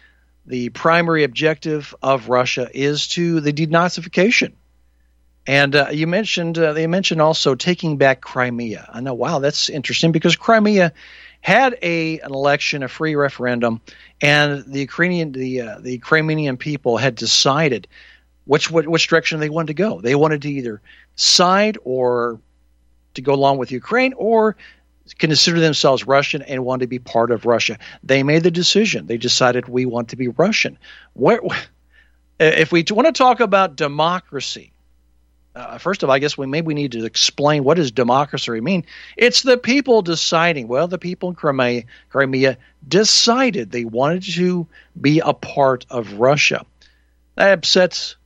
The 0.46 0.70
primary 0.70 1.22
objective 1.22 1.94
of 2.02 2.30
Russia 2.30 2.70
is 2.72 3.08
to 3.08 3.42
the 3.42 3.52
denazification. 3.52 4.52
And 5.46 5.76
uh, 5.76 5.88
you 5.92 6.06
mentioned 6.06 6.56
uh, 6.56 6.72
they 6.72 6.86
mentioned 6.86 7.20
also 7.20 7.56
taking 7.56 7.98
back 7.98 8.22
Crimea. 8.22 8.88
I 8.90 9.02
know, 9.02 9.12
wow, 9.12 9.38
that's 9.40 9.68
interesting 9.68 10.12
because 10.12 10.34
Crimea 10.34 10.94
had 11.40 11.78
a 11.82 12.20
an 12.20 12.32
election, 12.32 12.82
a 12.82 12.88
free 12.88 13.14
referendum, 13.14 13.80
and 14.20 14.64
the 14.66 14.80
Ukrainian 14.80 15.32
the 15.32 15.60
uh, 15.62 15.78
the 15.80 15.98
Crimean 15.98 16.56
people 16.56 16.96
had 16.96 17.14
decided 17.14 17.88
which, 18.44 18.70
which 18.70 18.86
which 18.86 19.08
direction 19.08 19.40
they 19.40 19.50
wanted 19.50 19.68
to 19.68 19.74
go. 19.74 20.00
They 20.00 20.14
wanted 20.14 20.42
to 20.42 20.50
either 20.50 20.80
side 21.16 21.78
or 21.84 22.40
to 23.14 23.22
go 23.22 23.34
along 23.34 23.58
with 23.58 23.72
Ukraine 23.72 24.14
or 24.16 24.56
consider 25.18 25.60
themselves 25.60 26.06
Russian 26.06 26.42
and 26.42 26.64
want 26.64 26.80
to 26.80 26.86
be 26.86 26.98
part 26.98 27.30
of 27.30 27.46
Russia. 27.46 27.78
They 28.02 28.22
made 28.22 28.42
the 28.42 28.50
decision. 28.50 29.06
They 29.06 29.16
decided 29.16 29.68
we 29.68 29.86
want 29.86 30.08
to 30.08 30.16
be 30.16 30.28
Russian. 30.28 30.78
Where, 31.14 31.40
if 32.40 32.72
we 32.72 32.84
want 32.90 33.06
to 33.06 33.12
talk 33.12 33.40
about 33.40 33.76
democracy, 33.76 34.72
uh, 35.58 35.78
first 35.78 36.02
of 36.02 36.08
all, 36.08 36.14
I 36.14 36.20
guess 36.20 36.38
we 36.38 36.46
maybe 36.46 36.68
we 36.68 36.74
need 36.74 36.92
to 36.92 37.04
explain 37.04 37.64
what 37.64 37.76
does 37.76 37.90
democracy 37.90 38.60
mean. 38.60 38.84
It's 39.16 39.42
the 39.42 39.58
people 39.58 40.02
deciding. 40.02 40.68
Well, 40.68 40.88
the 40.88 40.98
people 40.98 41.30
in 41.30 41.34
Crimea, 41.34 41.82
Crimea 42.10 42.56
decided 42.86 43.70
they 43.70 43.84
wanted 43.84 44.22
to 44.34 44.66
be 45.00 45.20
a 45.20 45.34
part 45.34 45.84
of 45.90 46.14
Russia. 46.14 46.64
That 47.34 47.52
upsets 47.52 48.16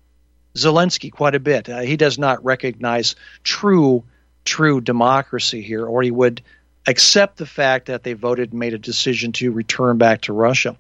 Zelensky 0.55 1.11
quite 1.11 1.35
a 1.35 1.41
bit. 1.41 1.69
Uh, 1.69 1.81
he 1.81 1.97
does 1.97 2.19
not 2.19 2.45
recognize 2.45 3.17
true, 3.43 4.05
true 4.45 4.81
democracy 4.81 5.63
here, 5.63 5.87
or 5.87 6.03
he 6.03 6.11
would 6.11 6.43
accept 6.87 7.39
the 7.39 7.47
fact 7.47 7.87
that 7.87 8.03
they 8.03 8.13
voted 8.13 8.51
and 8.51 8.59
made 8.59 8.75
a 8.75 8.79
decision 8.79 9.33
to 9.33 9.53
return 9.53 9.99
back 9.99 10.23
to 10.23 10.33
Russia. 10.33 10.77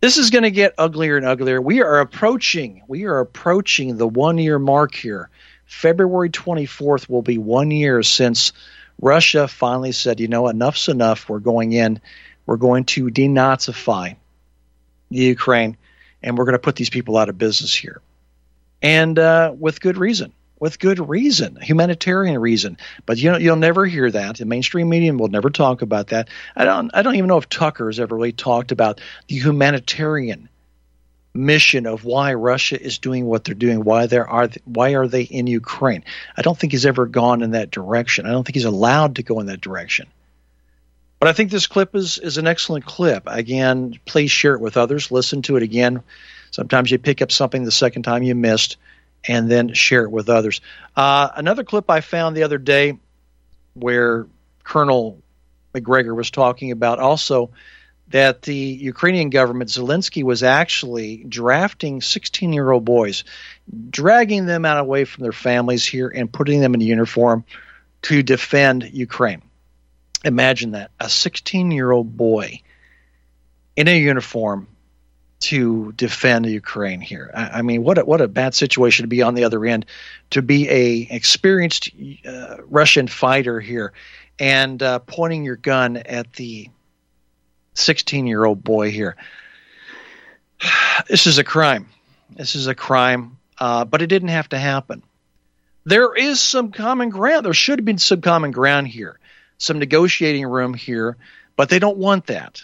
This 0.00 0.18
is 0.18 0.30
going 0.30 0.42
to 0.42 0.50
get 0.50 0.74
uglier 0.78 1.16
and 1.16 1.24
uglier. 1.24 1.60
We 1.60 1.80
are 1.80 2.00
approaching, 2.00 2.82
we 2.88 3.04
are 3.04 3.20
approaching 3.20 3.98
the 3.98 4.08
one 4.08 4.38
year 4.38 4.58
mark 4.58 4.96
here. 4.96 5.30
February 5.66 6.30
24th 6.30 7.08
will 7.08 7.22
be 7.22 7.38
one 7.38 7.70
year 7.70 8.02
since 8.02 8.52
Russia 9.00 9.48
finally 9.48 9.92
said, 9.92 10.20
you 10.20 10.28
know, 10.28 10.48
enough's 10.48 10.88
enough. 10.88 11.28
We're 11.28 11.38
going 11.38 11.72
in. 11.72 12.00
We're 12.46 12.56
going 12.56 12.84
to 12.84 13.06
denazify 13.06 14.16
the 15.10 15.18
Ukraine, 15.18 15.76
and 16.22 16.36
we're 16.36 16.44
going 16.44 16.54
to 16.54 16.58
put 16.58 16.76
these 16.76 16.90
people 16.90 17.16
out 17.16 17.28
of 17.28 17.38
business 17.38 17.74
here. 17.74 18.00
And 18.80 19.18
uh, 19.18 19.54
with 19.56 19.80
good 19.80 19.96
reason 19.96 20.32
with 20.62 20.78
good 20.78 21.00
reason, 21.08 21.58
humanitarian 21.60 22.38
reason. 22.40 22.78
But 23.04 23.18
you 23.18 23.32
know, 23.32 23.36
you'll 23.36 23.56
never 23.56 23.84
hear 23.84 24.08
that. 24.08 24.36
The 24.36 24.44
mainstream 24.44 24.88
media 24.88 25.12
will 25.12 25.26
never 25.26 25.50
talk 25.50 25.82
about 25.82 26.06
that. 26.08 26.28
I 26.54 26.64
don't. 26.64 26.88
I 26.94 27.02
don't 27.02 27.16
even 27.16 27.26
know 27.26 27.38
if 27.38 27.48
Tucker 27.48 27.86
has 27.86 27.98
ever 27.98 28.14
really 28.14 28.30
talked 28.30 28.70
about 28.70 29.00
the 29.26 29.40
humanitarian 29.40 30.48
mission 31.34 31.86
of 31.86 32.04
why 32.04 32.34
Russia 32.34 32.80
is 32.80 32.98
doing 32.98 33.24
what 33.24 33.44
they're 33.44 33.54
doing. 33.54 33.84
Why 33.84 34.06
there 34.06 34.28
are 34.28 34.50
why 34.64 34.94
are 34.94 35.08
they 35.08 35.22
in 35.22 35.46
Ukraine? 35.46 36.04
I 36.36 36.42
don't 36.42 36.58
think 36.58 36.72
he's 36.72 36.86
ever 36.86 37.06
gone 37.06 37.42
in 37.42 37.52
that 37.52 37.70
direction. 37.70 38.26
I 38.26 38.30
don't 38.30 38.44
think 38.44 38.56
he's 38.56 38.64
allowed 38.64 39.16
to 39.16 39.22
go 39.22 39.40
in 39.40 39.46
that 39.46 39.60
direction. 39.60 40.08
But 41.18 41.28
I 41.28 41.32
think 41.32 41.50
this 41.50 41.66
clip 41.66 41.94
is 41.94 42.18
is 42.18 42.38
an 42.38 42.46
excellent 42.46 42.84
clip. 42.84 43.24
Again, 43.26 43.98
please 44.04 44.30
share 44.30 44.54
it 44.54 44.60
with 44.60 44.76
others. 44.76 45.10
Listen 45.10 45.42
to 45.42 45.56
it 45.56 45.62
again. 45.62 46.02
Sometimes 46.50 46.90
you 46.90 46.98
pick 46.98 47.22
up 47.22 47.32
something 47.32 47.64
the 47.64 47.70
second 47.70 48.02
time 48.02 48.22
you 48.22 48.34
missed 48.34 48.76
and 49.26 49.50
then 49.50 49.72
share 49.72 50.04
it 50.04 50.10
with 50.10 50.28
others. 50.28 50.60
Uh, 50.96 51.28
another 51.34 51.64
clip 51.64 51.88
I 51.88 52.00
found 52.00 52.36
the 52.36 52.42
other 52.42 52.58
day 52.58 52.98
where 53.74 54.26
Colonel 54.64 55.18
Macgregor 55.72 56.14
was 56.14 56.30
talking 56.30 56.72
about 56.72 56.98
also 56.98 57.50
that 58.12 58.42
the 58.42 58.54
Ukrainian 58.54 59.30
government, 59.30 59.70
Zelensky, 59.70 60.22
was 60.22 60.42
actually 60.42 61.24
drafting 61.28 62.00
16 62.00 62.52
year 62.52 62.70
old 62.70 62.84
boys, 62.84 63.24
dragging 63.90 64.46
them 64.46 64.64
out 64.64 64.78
away 64.78 65.04
from 65.04 65.22
their 65.22 65.32
families 65.32 65.84
here 65.84 66.08
and 66.08 66.32
putting 66.32 66.60
them 66.60 66.74
in 66.74 66.80
uniform 66.80 67.44
to 68.02 68.22
defend 68.22 68.84
Ukraine. 68.92 69.42
Imagine 70.24 70.72
that 70.72 70.90
a 71.00 71.08
16 71.08 71.70
year 71.70 71.90
old 71.90 72.16
boy 72.16 72.60
in 73.76 73.88
a 73.88 73.98
uniform 73.98 74.68
to 75.40 75.92
defend 75.92 76.46
Ukraine 76.46 77.00
here. 77.00 77.30
I, 77.34 77.58
I, 77.58 77.62
mean, 77.62 77.82
what 77.82 77.98
a, 77.98 78.04
what 78.04 78.20
a 78.20 78.28
bad 78.28 78.54
situation 78.54 79.04
to 79.04 79.08
be 79.08 79.22
on 79.22 79.34
the 79.34 79.44
other 79.44 79.64
end, 79.64 79.86
to 80.30 80.42
be 80.42 80.68
a 80.68 81.08
experienced 81.10 81.90
uh, 82.26 82.58
Russian 82.66 83.08
fighter 83.08 83.58
here, 83.58 83.92
and 84.38 84.80
uh, 84.82 84.98
pointing 85.00 85.44
your 85.44 85.56
gun 85.56 85.96
at 85.96 86.32
the 86.34 86.68
16 87.74 88.26
year 88.26 88.44
old 88.44 88.62
boy 88.62 88.90
here. 88.90 89.16
This 91.08 91.26
is 91.26 91.38
a 91.38 91.44
crime. 91.44 91.88
This 92.30 92.54
is 92.54 92.66
a 92.66 92.74
crime, 92.74 93.38
uh, 93.58 93.84
but 93.84 94.02
it 94.02 94.06
didn't 94.06 94.28
have 94.28 94.48
to 94.50 94.58
happen. 94.58 95.02
There 95.84 96.14
is 96.14 96.40
some 96.40 96.70
common 96.70 97.10
ground. 97.10 97.44
There 97.44 97.52
should 97.52 97.80
have 97.80 97.84
been 97.84 97.98
some 97.98 98.20
common 98.20 98.52
ground 98.52 98.88
here, 98.88 99.18
some 99.58 99.78
negotiating 99.78 100.46
room 100.46 100.74
here, 100.74 101.16
but 101.56 101.68
they 101.68 101.78
don't 101.78 101.98
want 101.98 102.26
that. 102.26 102.62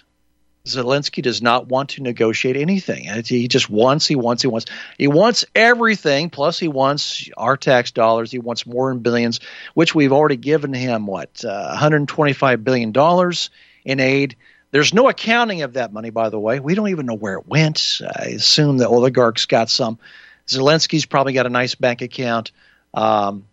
Zelensky 0.65 1.23
does 1.23 1.41
not 1.41 1.67
want 1.67 1.91
to 1.91 2.03
negotiate 2.03 2.57
anything. 2.57 3.09
He 3.25 3.49
just 3.49 3.71
wants, 3.71 4.07
he 4.07 4.17
wants, 4.17 4.43
he 4.43 4.49
wants, 4.49 4.67
he 4.99 5.09
wants 5.09 5.45
everything. 5.55 6.31
Plus, 6.31 6.59
he 6.59 6.69
wants 6.69 7.29
our 7.37 7.57
tax 7.57 7.91
dollars. 7.91 8.31
He 8.31 8.39
wants 8.39 8.67
more 8.67 8.91
in 8.93 8.99
billions, 8.99 9.41
which 9.75 9.95
we've 9.95 10.13
already 10.13 10.37
given 10.37 10.73
him 10.73 11.07
what 11.07 11.45
uh, 11.45 11.69
125 11.69 12.63
billion 12.63 12.93
dollars 12.93 13.51
in 13.85 13.99
aid. 13.99 14.37
There's 14.71 14.93
no 14.93 15.09
accounting 15.09 15.63
of 15.63 15.75
that 15.75 15.93
money, 15.93 16.11
by 16.11 16.29
the 16.29 16.39
way. 16.39 16.61
We 16.61 16.75
don't 16.75 16.89
even 16.89 17.07
know 17.07 17.15
where 17.15 17.35
it 17.35 17.47
went. 17.47 18.01
I 18.03 18.27
assume 18.37 18.77
the 18.77 18.89
oligarchs 18.89 19.47
got 19.47 19.71
some. 19.71 19.99
Zelensky's 20.47 21.07
probably 21.07 21.33
got 21.33 21.47
a 21.47 21.51
nice 21.51 21.75
bank 21.75 22.03
account. 22.03 22.53
Um, 22.93 23.47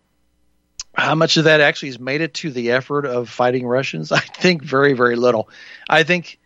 how 0.94 1.14
much 1.14 1.36
of 1.36 1.44
that 1.44 1.60
actually 1.60 1.90
has 1.90 1.98
made 1.98 2.20
it 2.20 2.34
to 2.34 2.50
the 2.50 2.72
effort 2.72 3.06
of 3.06 3.28
fighting 3.28 3.66
Russians? 3.66 4.12
I 4.12 4.20
think 4.20 4.62
very, 4.62 4.92
very 4.92 5.16
little. 5.16 5.48
I 5.88 6.02
think 6.02 6.38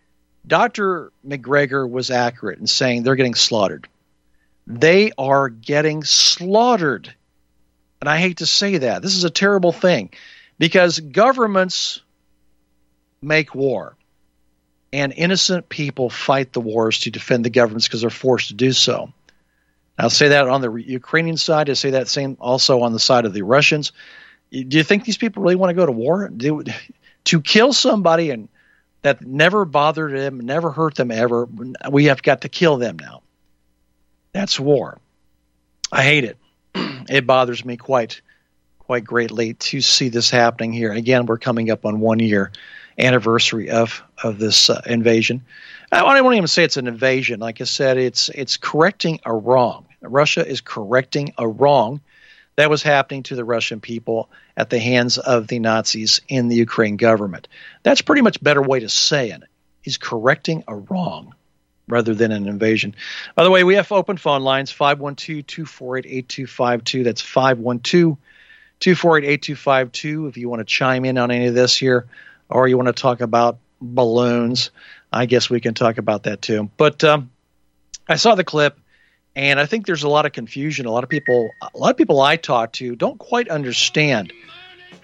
Dr. 0.46 1.12
Macgregor 1.24 1.86
was 1.86 2.10
accurate 2.10 2.58
in 2.58 2.66
saying 2.66 3.02
they're 3.02 3.16
getting 3.16 3.34
slaughtered. 3.34 3.88
They 4.66 5.10
are 5.18 5.48
getting 5.48 6.04
slaughtered. 6.04 7.12
And 8.00 8.08
I 8.08 8.18
hate 8.18 8.38
to 8.38 8.46
say 8.46 8.78
that. 8.78 9.02
This 9.02 9.16
is 9.16 9.24
a 9.24 9.30
terrible 9.30 9.72
thing 9.72 10.10
because 10.58 11.00
governments 11.00 12.02
make 13.20 13.54
war 13.54 13.96
and 14.92 15.12
innocent 15.16 15.68
people 15.68 16.10
fight 16.10 16.52
the 16.52 16.60
wars 16.60 17.00
to 17.00 17.10
defend 17.10 17.44
the 17.44 17.50
governments 17.50 17.86
because 17.86 18.00
they're 18.00 18.10
forced 18.10 18.48
to 18.48 18.54
do 18.54 18.72
so. 18.72 19.12
I'll 19.98 20.10
say 20.10 20.28
that 20.28 20.48
on 20.48 20.62
the 20.62 20.72
Ukrainian 20.72 21.36
side. 21.36 21.68
I 21.68 21.74
say 21.74 21.90
that 21.90 22.08
same 22.08 22.36
also 22.40 22.80
on 22.80 22.92
the 22.92 22.98
side 22.98 23.26
of 23.26 23.34
the 23.34 23.42
Russians. 23.42 23.92
Do 24.50 24.78
you 24.78 24.82
think 24.82 25.04
these 25.04 25.18
people 25.18 25.42
really 25.42 25.56
want 25.56 25.70
to 25.70 25.74
go 25.74 25.86
to 25.86 25.92
war? 25.92 26.28
Do, 26.28 26.64
to 27.24 27.40
kill 27.40 27.72
somebody 27.72 28.30
and 28.30 28.48
that 29.02 29.22
never 29.22 29.64
bothered 29.64 30.12
them, 30.12 30.40
never 30.40 30.70
hurt 30.70 30.94
them 30.94 31.10
ever. 31.10 31.48
We 31.90 32.06
have 32.06 32.22
got 32.22 32.42
to 32.42 32.48
kill 32.48 32.76
them 32.76 32.98
now. 32.98 33.22
That's 34.32 34.58
war. 34.58 34.98
I 35.92 36.02
hate 36.02 36.24
it. 36.24 36.38
it 36.74 37.26
bothers 37.26 37.64
me 37.64 37.76
quite 37.76 38.20
quite 38.78 39.04
greatly 39.04 39.54
to 39.54 39.80
see 39.80 40.08
this 40.08 40.30
happening 40.30 40.72
here. 40.72 40.92
Again, 40.92 41.26
we're 41.26 41.38
coming 41.38 41.70
up 41.70 41.86
on 41.86 42.00
one 42.00 42.18
year. 42.18 42.50
Anniversary 43.00 43.70
of 43.70 44.02
of 44.22 44.38
this 44.38 44.70
uh, 44.70 44.80
invasion. 44.86 45.42
I 45.92 46.00
don't 46.00 46.34
even 46.34 46.46
say 46.46 46.64
it's 46.64 46.76
an 46.76 46.86
invasion. 46.86 47.40
Like 47.40 47.60
I 47.60 47.64
said, 47.64 47.98
it's 47.98 48.28
it's 48.30 48.56
correcting 48.56 49.20
a 49.24 49.32
wrong. 49.32 49.86
Russia 50.02 50.46
is 50.46 50.60
correcting 50.60 51.34
a 51.36 51.48
wrong 51.48 52.00
that 52.56 52.70
was 52.70 52.82
happening 52.82 53.22
to 53.24 53.36
the 53.36 53.44
Russian 53.44 53.80
people 53.80 54.30
at 54.56 54.70
the 54.70 54.78
hands 54.78 55.18
of 55.18 55.48
the 55.48 55.58
Nazis 55.58 56.20
in 56.28 56.48
the 56.48 56.56
Ukraine 56.56 56.96
government. 56.96 57.48
That's 57.82 58.02
pretty 58.02 58.22
much 58.22 58.42
better 58.42 58.62
way 58.62 58.80
to 58.80 58.88
say 58.88 59.30
it. 59.30 59.42
He's 59.82 59.96
correcting 59.96 60.64
a 60.68 60.76
wrong 60.76 61.34
rather 61.88 62.14
than 62.14 62.30
an 62.30 62.46
invasion. 62.46 62.94
By 63.34 63.44
the 63.44 63.50
way, 63.50 63.64
we 63.64 63.74
have 63.74 63.90
open 63.90 64.16
phone 64.16 64.42
lines 64.42 64.70
512 64.70 65.46
248 65.46 66.06
8252. 66.06 67.02
That's 67.02 67.20
512 67.20 68.16
248 68.80 69.28
8252 69.28 70.26
if 70.28 70.36
you 70.36 70.48
want 70.48 70.60
to 70.60 70.64
chime 70.64 71.04
in 71.04 71.18
on 71.18 71.30
any 71.30 71.46
of 71.46 71.54
this 71.54 71.76
here 71.76 72.06
or 72.50 72.68
you 72.68 72.76
want 72.76 72.88
to 72.88 72.92
talk 72.92 73.20
about 73.20 73.58
balloons. 73.80 74.70
I 75.12 75.26
guess 75.26 75.48
we 75.48 75.60
can 75.60 75.74
talk 75.74 75.98
about 75.98 76.24
that 76.24 76.42
too. 76.42 76.70
But 76.76 77.02
um, 77.04 77.30
I 78.08 78.16
saw 78.16 78.34
the 78.34 78.44
clip, 78.44 78.78
and 79.34 79.58
I 79.58 79.66
think 79.66 79.86
there's 79.86 80.02
a 80.02 80.08
lot 80.08 80.26
of 80.26 80.32
confusion. 80.32 80.86
A 80.86 80.90
lot 80.90 81.04
of 81.04 81.10
people, 81.10 81.50
a 81.62 81.78
lot 81.78 81.90
of 81.90 81.96
people 81.96 82.20
I 82.20 82.36
talk 82.36 82.72
to, 82.74 82.94
don't 82.96 83.18
quite 83.18 83.48
understand 83.48 84.32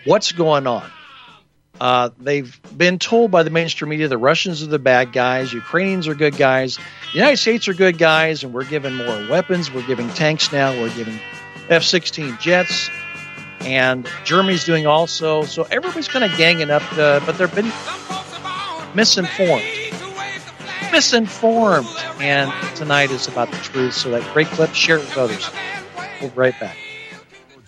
what's 0.05 0.33
going 0.33 0.67
on. 0.67 0.91
Uh, 1.81 2.11
they've 2.19 2.59
been 2.75 2.99
told 2.99 3.31
by 3.31 3.43
the 3.43 3.51
mainstream 3.51 3.91
media 3.91 4.09
the 4.09 4.17
Russians 4.17 4.63
are 4.63 4.67
the 4.67 4.79
bad 4.79 5.13
guys, 5.13 5.53
Ukrainians 5.53 6.09
are 6.09 6.15
good 6.15 6.37
guys, 6.37 6.77
the 7.13 7.19
United 7.19 7.37
States 7.37 7.69
are 7.69 7.75
good 7.75 7.99
guys, 7.99 8.45
and 8.45 8.55
we're 8.55 8.65
giving 8.65 8.95
more 8.95 9.29
weapons. 9.29 9.71
We're 9.71 9.87
giving 9.87 10.09
tanks 10.11 10.53
now. 10.53 10.73
We're 10.73 10.95
giving 10.95 11.19
F-16 11.69 12.41
jets, 12.41 12.89
and 13.61 14.09
Germany's 14.25 14.65
doing 14.65 14.87
also. 14.87 15.43
So 15.43 15.65
everybody's 15.71 16.09
kind 16.09 16.25
of 16.25 16.37
ganging 16.37 16.71
up, 16.71 16.83
uh, 16.93 17.21
but 17.25 17.39
they've 17.39 17.55
been 17.55 17.73
misinformed. 18.95 19.65
Misinformed. 20.93 21.89
And 22.21 22.53
tonight 22.77 23.11
is 23.11 23.29
about 23.29 23.51
the 23.51 23.59
truth. 23.59 23.95
So 23.95 24.11
that 24.11 24.33
great 24.33 24.47
clip, 24.49 24.75
share 24.75 24.97
it 24.97 25.01
with 25.01 25.17
others. 25.17 25.51
We'll 26.21 26.31
be 26.31 26.37
right 26.37 26.59
back 26.61 26.77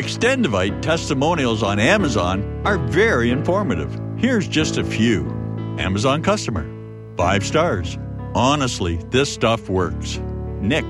Extendovite 0.00 0.80
testimonials 0.80 1.62
on 1.62 1.78
Amazon 1.78 2.62
are 2.64 2.78
very 2.78 3.28
informative. 3.28 4.00
Here's 4.16 4.48
just 4.48 4.78
a 4.78 4.82
few 4.82 5.28
Amazon 5.78 6.22
customer, 6.22 6.66
five 7.18 7.44
stars. 7.44 7.98
Honestly, 8.34 8.96
this 9.10 9.30
stuff 9.30 9.68
works. 9.68 10.18
Nick, 10.62 10.86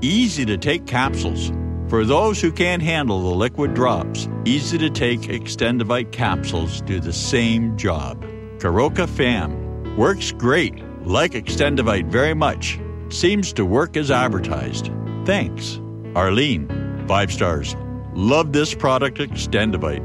easy 0.00 0.44
to 0.44 0.56
take 0.56 0.86
capsules. 0.86 1.50
For 1.88 2.04
those 2.04 2.40
who 2.40 2.52
can't 2.52 2.84
handle 2.84 3.20
the 3.20 3.34
liquid 3.34 3.74
drops, 3.74 4.28
easy 4.44 4.78
to 4.78 4.90
take 4.90 5.22
Extendovite 5.22 6.12
capsules 6.12 6.82
do 6.82 7.00
the 7.00 7.12
same 7.12 7.76
job. 7.76 8.22
Karoka 8.58 9.08
Fam 9.08 9.96
works 9.96 10.30
great. 10.30 10.80
Like 11.04 11.32
Extendovite 11.32 12.06
very 12.06 12.34
much. 12.34 12.78
Seems 13.08 13.52
to 13.54 13.66
work 13.66 13.96
as 13.96 14.12
advertised. 14.12 14.88
Thanks. 15.24 15.80
Arlene, 16.14 16.68
five 17.08 17.32
stars. 17.32 17.74
Love 18.14 18.52
this 18.52 18.74
product, 18.74 19.18
Extendovite. 19.18 20.04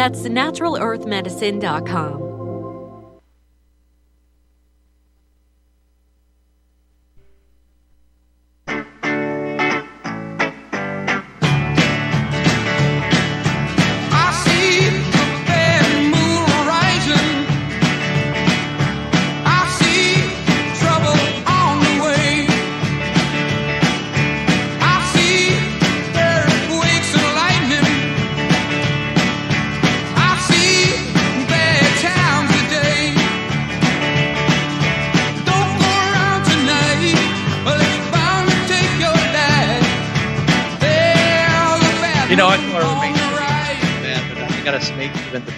That's 0.00 0.22
naturalearthmedicine.com. 0.22 2.29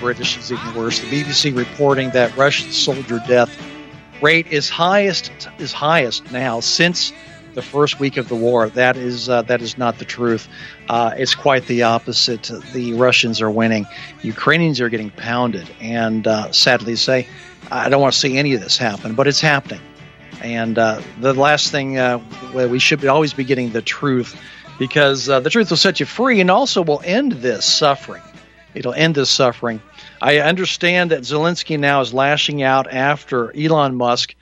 British 0.00 0.36
is 0.36 0.52
even 0.52 0.74
worse. 0.74 1.00
The 1.00 1.06
BBC 1.06 1.56
reporting 1.56 2.10
that 2.10 2.36
Russian 2.36 2.70
soldier 2.72 3.20
death 3.26 3.50
rate 4.20 4.46
is 4.48 4.68
highest 4.68 5.30
is 5.58 5.72
highest 5.72 6.30
now 6.30 6.60
since 6.60 7.12
the 7.54 7.62
first 7.62 8.00
week 8.00 8.16
of 8.16 8.28
the 8.28 8.36
war. 8.36 8.68
That 8.68 8.96
is 8.96 9.28
uh, 9.28 9.42
that 9.42 9.62
is 9.62 9.76
not 9.78 9.98
the 9.98 10.04
truth. 10.04 10.48
Uh, 10.88 11.12
it's 11.16 11.34
quite 11.34 11.66
the 11.66 11.82
opposite. 11.82 12.50
The 12.72 12.94
Russians 12.94 13.40
are 13.40 13.50
winning. 13.50 13.86
Ukrainians 14.22 14.80
are 14.80 14.88
getting 14.88 15.10
pounded, 15.10 15.68
and 15.80 16.26
uh, 16.26 16.52
sadly 16.52 16.96
say, 16.96 17.26
I 17.70 17.88
don't 17.88 18.00
want 18.00 18.14
to 18.14 18.18
see 18.18 18.38
any 18.38 18.54
of 18.54 18.60
this 18.60 18.78
happen, 18.78 19.14
but 19.14 19.26
it's 19.26 19.40
happening. 19.40 19.80
And 20.40 20.78
uh, 20.78 21.00
the 21.20 21.34
last 21.34 21.70
thing 21.70 21.98
uh, 21.98 22.20
we 22.52 22.78
should 22.78 23.04
always 23.04 23.32
be 23.32 23.44
getting 23.44 23.70
the 23.70 23.82
truth, 23.82 24.38
because 24.78 25.28
uh, 25.28 25.40
the 25.40 25.50
truth 25.50 25.70
will 25.70 25.76
set 25.76 26.00
you 26.00 26.06
free, 26.06 26.40
and 26.40 26.50
also 26.50 26.82
will 26.82 27.02
end 27.04 27.32
this 27.32 27.64
suffering. 27.64 28.22
It'll 28.74 28.94
end 28.94 29.14
this 29.14 29.30
suffering. 29.30 29.82
I 30.20 30.38
understand 30.38 31.10
that 31.10 31.22
Zelensky 31.22 31.78
now 31.78 32.00
is 32.00 32.14
lashing 32.14 32.62
out 32.62 32.92
after 32.92 33.54
Elon 33.56 33.94
Musk 33.96 34.34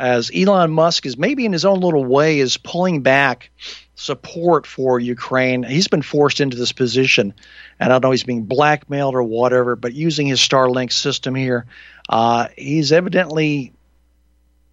as 0.00 0.30
Elon 0.34 0.70
Musk 0.70 1.04
is 1.04 1.18
maybe 1.18 1.44
in 1.44 1.52
his 1.52 1.66
own 1.66 1.80
little 1.80 2.04
way 2.04 2.40
is 2.40 2.56
pulling 2.56 3.02
back 3.02 3.50
support 3.96 4.66
for 4.66 4.98
Ukraine. 4.98 5.62
He's 5.62 5.88
been 5.88 6.00
forced 6.00 6.40
into 6.40 6.56
this 6.56 6.72
position, 6.72 7.34
and 7.78 7.92
I 7.92 7.96
don't 7.96 8.04
know 8.04 8.10
he's 8.10 8.24
being 8.24 8.44
blackmailed 8.44 9.14
or 9.14 9.22
whatever, 9.22 9.76
but 9.76 9.92
using 9.92 10.26
his 10.26 10.40
Starlink 10.40 10.90
system 10.90 11.34
here, 11.34 11.66
uh, 12.08 12.48
he's 12.56 12.92
evidently 12.92 13.74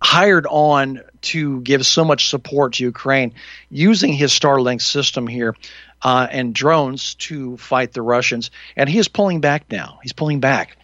hired 0.02 0.48
on 0.50 1.02
to 1.22 1.60
give 1.62 1.86
so 1.86 2.06
much 2.06 2.30
support 2.30 2.74
to 2.74 2.84
Ukraine 2.84 3.34
using 3.70 4.14
his 4.14 4.32
Starlink 4.32 4.82
system 4.82 5.28
here 5.28 5.56
uh, 6.02 6.28
and 6.30 6.54
drones 6.54 7.16
to 7.16 7.58
fight 7.58 7.94
the 7.94 8.02
Russians. 8.02 8.52
And 8.76 8.90
he 8.90 9.00
is 9.00 9.08
pulling 9.08 9.42
back 9.42 9.72
now. 9.72 10.00
He's 10.04 10.14
pulling 10.14 10.40
back. 10.40 10.78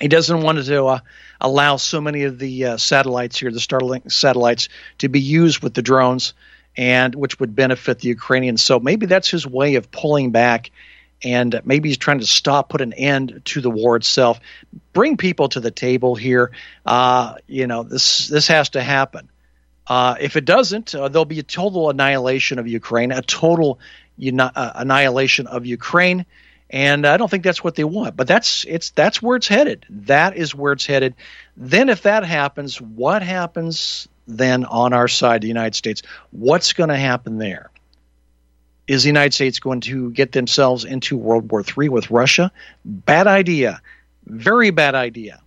He 0.00 0.08
doesn't 0.08 0.42
want 0.42 0.64
to 0.64 0.86
uh, 0.86 0.98
allow 1.40 1.76
so 1.76 2.00
many 2.00 2.24
of 2.24 2.38
the 2.38 2.64
uh, 2.64 2.76
satellites 2.76 3.38
here, 3.38 3.50
the 3.50 3.60
Starlink 3.60 4.10
satellites, 4.10 4.68
to 4.98 5.08
be 5.08 5.20
used 5.20 5.62
with 5.62 5.72
the 5.72 5.82
drones, 5.82 6.34
and 6.76 7.14
which 7.14 7.38
would 7.38 7.54
benefit 7.54 8.00
the 8.00 8.08
Ukrainians. 8.08 8.60
So 8.60 8.80
maybe 8.80 9.06
that's 9.06 9.30
his 9.30 9.46
way 9.46 9.76
of 9.76 9.92
pulling 9.92 10.32
back, 10.32 10.70
and 11.22 11.60
maybe 11.64 11.88
he's 11.90 11.98
trying 11.98 12.18
to 12.18 12.26
stop, 12.26 12.68
put 12.68 12.80
an 12.80 12.92
end 12.92 13.42
to 13.46 13.60
the 13.60 13.70
war 13.70 13.94
itself, 13.94 14.40
bring 14.92 15.16
people 15.16 15.48
to 15.50 15.60
the 15.60 15.70
table 15.70 16.16
here. 16.16 16.50
Uh, 16.84 17.36
you 17.46 17.68
know, 17.68 17.84
this 17.84 18.26
this 18.26 18.48
has 18.48 18.70
to 18.70 18.82
happen. 18.82 19.30
Uh, 19.86 20.16
if 20.18 20.36
it 20.36 20.44
doesn't, 20.44 20.94
uh, 20.94 21.08
there'll 21.08 21.24
be 21.24 21.38
a 21.38 21.44
total 21.44 21.90
annihilation 21.90 22.58
of 22.58 22.66
Ukraine, 22.66 23.12
a 23.12 23.22
total 23.22 23.78
uh, 24.20 24.72
annihilation 24.74 25.46
of 25.46 25.66
Ukraine 25.66 26.26
and 26.70 27.06
I 27.06 27.16
don't 27.18 27.30
think 27.30 27.44
that's 27.44 27.62
what 27.62 27.76
they 27.76 27.84
want. 27.84 28.16
But 28.16 28.26
that's 28.26 28.64
it's 28.66 28.90
that's 28.90 29.22
where 29.22 29.36
it's 29.36 29.46
headed. 29.46 29.86
That 29.90 30.36
is 30.36 30.54
where 30.56 30.72
it's 30.72 30.86
headed. 30.86 31.14
Then, 31.56 31.88
if 31.88 32.02
that 32.02 32.24
happens, 32.24 32.80
what 32.80 33.22
happens 33.22 34.08
then 34.26 34.64
on 34.64 34.92
our 34.92 35.06
side, 35.06 35.42
the 35.42 35.48
United 35.48 35.76
States? 35.76 36.02
What's 36.32 36.72
going 36.72 36.88
to 36.88 36.96
happen 36.96 37.38
there? 37.38 37.70
Is 38.88 39.04
the 39.04 39.08
United 39.08 39.34
States 39.34 39.60
going 39.60 39.82
to 39.82 40.10
get 40.10 40.32
themselves 40.32 40.84
into 40.84 41.16
World 41.16 41.50
War 41.50 41.62
III 41.62 41.90
with 41.90 42.10
Russia? 42.10 42.50
Bad 42.84 43.28
idea. 43.28 43.80
Very 44.26 44.70
bad 44.70 44.96
idea. 44.96 45.40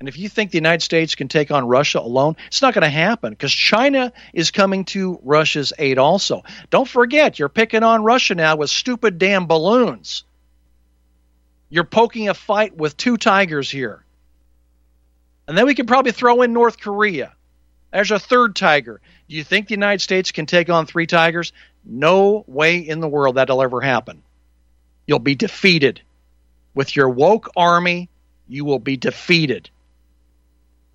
And 0.00 0.08
if 0.08 0.16
you 0.16 0.28
think 0.28 0.52
the 0.52 0.58
United 0.58 0.82
States 0.82 1.16
can 1.16 1.26
take 1.26 1.50
on 1.50 1.66
Russia 1.66 1.98
alone, 1.98 2.36
it's 2.46 2.62
not 2.62 2.72
going 2.72 2.82
to 2.82 2.88
happen 2.88 3.30
because 3.30 3.52
China 3.52 4.12
is 4.32 4.52
coming 4.52 4.84
to 4.86 5.18
Russia's 5.24 5.72
aid 5.76 5.98
also. 5.98 6.44
Don't 6.70 6.88
forget, 6.88 7.38
you're 7.38 7.48
picking 7.48 7.82
on 7.82 8.04
Russia 8.04 8.36
now 8.36 8.56
with 8.56 8.70
stupid 8.70 9.18
damn 9.18 9.46
balloons. 9.46 10.22
You're 11.68 11.84
poking 11.84 12.28
a 12.28 12.34
fight 12.34 12.76
with 12.76 12.96
two 12.96 13.16
tigers 13.16 13.70
here. 13.70 14.04
And 15.48 15.58
then 15.58 15.66
we 15.66 15.74
can 15.74 15.86
probably 15.86 16.12
throw 16.12 16.42
in 16.42 16.52
North 16.52 16.78
Korea. 16.78 17.32
There's 17.92 18.10
a 18.10 18.18
third 18.18 18.54
tiger. 18.54 19.00
Do 19.28 19.34
you 19.34 19.42
think 19.42 19.66
the 19.66 19.74
United 19.74 20.00
States 20.00 20.30
can 20.30 20.46
take 20.46 20.70
on 20.70 20.86
three 20.86 21.06
tigers? 21.06 21.52
No 21.84 22.44
way 22.46 22.78
in 22.78 23.00
the 23.00 23.08
world 23.08 23.36
that'll 23.36 23.62
ever 23.62 23.80
happen. 23.80 24.22
You'll 25.06 25.18
be 25.18 25.34
defeated. 25.34 26.02
With 26.74 26.94
your 26.94 27.08
woke 27.08 27.50
army, 27.56 28.10
you 28.46 28.64
will 28.64 28.78
be 28.78 28.96
defeated. 28.96 29.70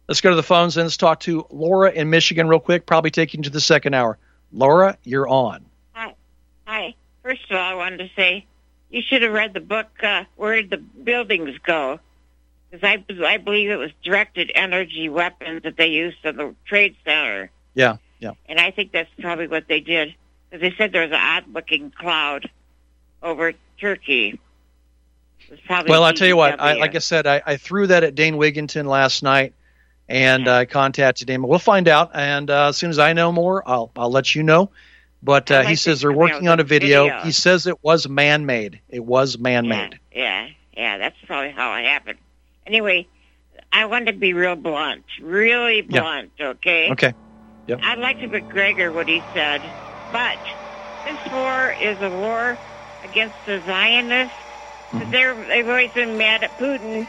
Let's 0.08 0.22
go 0.22 0.30
to 0.30 0.36
the 0.36 0.44
phones 0.44 0.76
and 0.78 0.86
let's 0.86 0.98
talk 0.98 1.22
to 1.22 1.46
Laura 1.50 1.92
in 1.92 2.10
Michigan 2.10 2.48
real 2.48 2.60
quick, 2.60 2.86
probably 2.86 3.12
taking 3.12 3.44
to 3.44 3.50
the 3.50 3.62
second 3.62 3.94
hour. 3.94 4.18
Laura, 4.52 4.98
you're 5.04 5.28
on. 5.28 5.66
Hi. 5.94 6.14
Hi. 6.68 6.96
First 7.24 7.50
of 7.50 7.56
all, 7.56 7.64
I 7.64 7.74
wanted 7.74 7.98
to 7.98 8.10
say 8.16 8.46
you 8.90 9.02
should 9.02 9.22
have 9.22 9.32
read 9.32 9.54
the 9.54 9.62
book 9.62 9.88
uh, 10.04 10.26
Where 10.36 10.56
Did 10.56 10.70
the 10.70 10.78
Buildings 10.78 11.58
Go? 11.66 12.00
Because 12.70 12.84
I, 12.84 13.04
I 13.26 13.38
believe 13.38 13.70
it 13.70 13.78
was 13.78 13.92
directed 14.04 14.52
energy 14.54 15.08
weapons 15.10 15.64
that 15.64 15.78
they 15.78 15.88
used 15.88 16.18
in 16.24 16.36
the 16.36 16.56
Trade 16.66 16.96
Center. 17.06 17.50
Yeah, 17.74 17.98
yeah. 18.20 18.32
And 18.48 18.60
I 18.60 18.72
think 18.72 18.92
that's 18.92 19.10
probably 19.20 19.48
what 19.48 19.68
they 19.68 19.80
did. 19.80 20.14
Because 20.50 20.62
they 20.62 20.76
said 20.78 20.92
there 20.92 21.04
was 21.04 21.12
an 21.12 21.20
odd-looking 21.20 21.92
cloud 21.92 22.50
over 23.22 23.54
Turkey. 23.80 24.40
Well, 25.70 26.04
I'll 26.04 26.14
tell 26.14 26.28
you 26.28 26.38
what, 26.38 26.60
I, 26.60 26.74
like 26.74 26.96
I 26.96 27.00
said, 27.00 27.28
I, 27.28 27.42
I, 27.46 27.58
threw 27.58 27.88
that 27.88 28.04
at 28.04 28.16
Dane 28.16 28.36
Wigington 28.36 28.86
last 28.86 29.24
night, 29.24 29.54
and 30.10 30.48
I 30.48 30.64
uh, 30.64 30.66
contacted 30.66 31.30
him. 31.30 31.44
We'll 31.44 31.60
find 31.60 31.88
out, 31.88 32.12
and 32.14 32.50
uh, 32.50 32.70
as 32.70 32.78
soon 32.78 32.90
as 32.90 33.00
I 33.00 33.14
know 33.14 33.32
more, 33.32 33.68
I'll 33.68 33.92
I'll 33.96 34.12
let 34.12 34.36
you 34.36 34.44
know. 34.44 34.70
But 35.22 35.50
uh, 35.52 35.60
like 35.60 35.68
he 35.70 35.76
says 35.76 36.02
they're 36.02 36.12
working 36.12 36.48
on 36.48 36.60
a 36.60 36.64
video. 36.64 37.06
video. 37.06 37.22
He 37.24 37.32
says 37.32 37.66
it 37.66 37.82
was 37.82 38.08
man 38.08 38.46
made. 38.46 38.80
It 38.90 39.04
was 39.04 39.38
man 39.38 39.68
made. 39.68 40.00
Yeah, 40.14 40.46
yeah, 40.46 40.50
yeah, 40.76 40.98
that's 40.98 41.16
probably 41.26 41.52
how 41.52 41.76
it 41.76 41.86
happened. 41.86 42.20
Anyway, 42.66 43.08
I 43.72 43.86
want 43.86 44.08
to 44.08 44.14
be 44.14 44.34
real 44.34 44.56
blunt, 44.56 45.06
really 45.22 45.82
blunt. 45.82 46.32
Yeah. 46.38 46.48
Okay. 46.48 46.92
Okay. 46.92 47.14
Yep. 47.68 47.80
I'd 47.82 48.00
like 48.00 48.20
to 48.20 48.28
Macgregor 48.28 48.92
what 48.92 49.08
he 49.08 49.24
said, 49.34 49.62
but 50.12 50.38
this 51.06 51.32
war 51.32 51.72
is 51.82 52.02
a 52.02 52.10
war 52.10 52.58
against 53.06 53.36
the 53.46 53.62
Zionists. 53.66 54.36
Mm-hmm. 54.92 55.12
They're, 55.12 55.34
they've 55.48 55.68
always 55.68 55.92
been 55.92 56.18
mad 56.18 56.44
at 56.44 56.52
Putin 56.58 57.08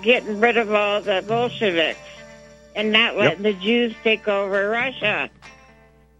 getting 0.00 0.40
rid 0.40 0.56
of 0.56 0.72
all 0.72 1.00
the 1.00 1.24
Bolsheviks 1.26 1.98
and 2.74 2.92
not 2.92 3.16
letting 3.16 3.44
yep. 3.44 3.54
the 3.54 3.60
Jews 3.60 3.94
take 4.02 4.28
over 4.28 4.68
Russia. 4.68 5.30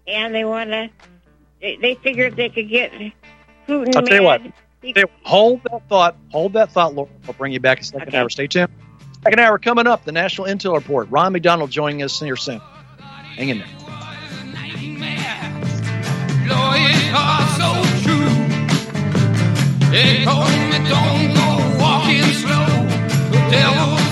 And 0.06 0.34
they 0.34 0.44
want 0.44 0.70
to 0.70 0.90
they, 1.60 1.76
they 1.76 1.94
figured 1.96 2.36
they 2.36 2.48
could 2.48 2.68
get 2.68 2.92
Putin. 3.68 3.94
I'll 3.94 4.02
tell 4.02 4.16
you 4.16 4.22
what. 4.22 4.42
hold 5.22 5.62
that 5.64 5.88
thought. 5.88 6.16
Hold 6.30 6.54
that 6.54 6.72
thought, 6.72 6.94
Laura. 6.94 7.10
I'll 7.28 7.34
bring 7.34 7.52
you 7.52 7.60
back 7.60 7.80
a 7.80 7.84
second 7.84 8.08
okay. 8.08 8.18
hour. 8.18 8.30
Stay 8.30 8.46
tuned. 8.46 8.70
Second 9.22 9.40
hour 9.40 9.58
coming 9.58 9.86
up. 9.86 10.04
The 10.04 10.12
National 10.12 10.46
Intel 10.46 10.74
Report. 10.74 11.08
Ron 11.10 11.32
McDonald 11.32 11.70
joining 11.70 12.02
us 12.02 12.18
here 12.18 12.36
soon. 12.36 12.60
Hang 13.36 13.50
in 13.50 13.58
there. 13.58 13.68
They 19.90 20.24
told 20.24 20.48
me 20.48 20.70
don't 20.88 21.34
go 21.34 21.78
walking 21.80 22.22
slow. 22.32 22.64
The 23.32 23.40
devil's 23.50 24.09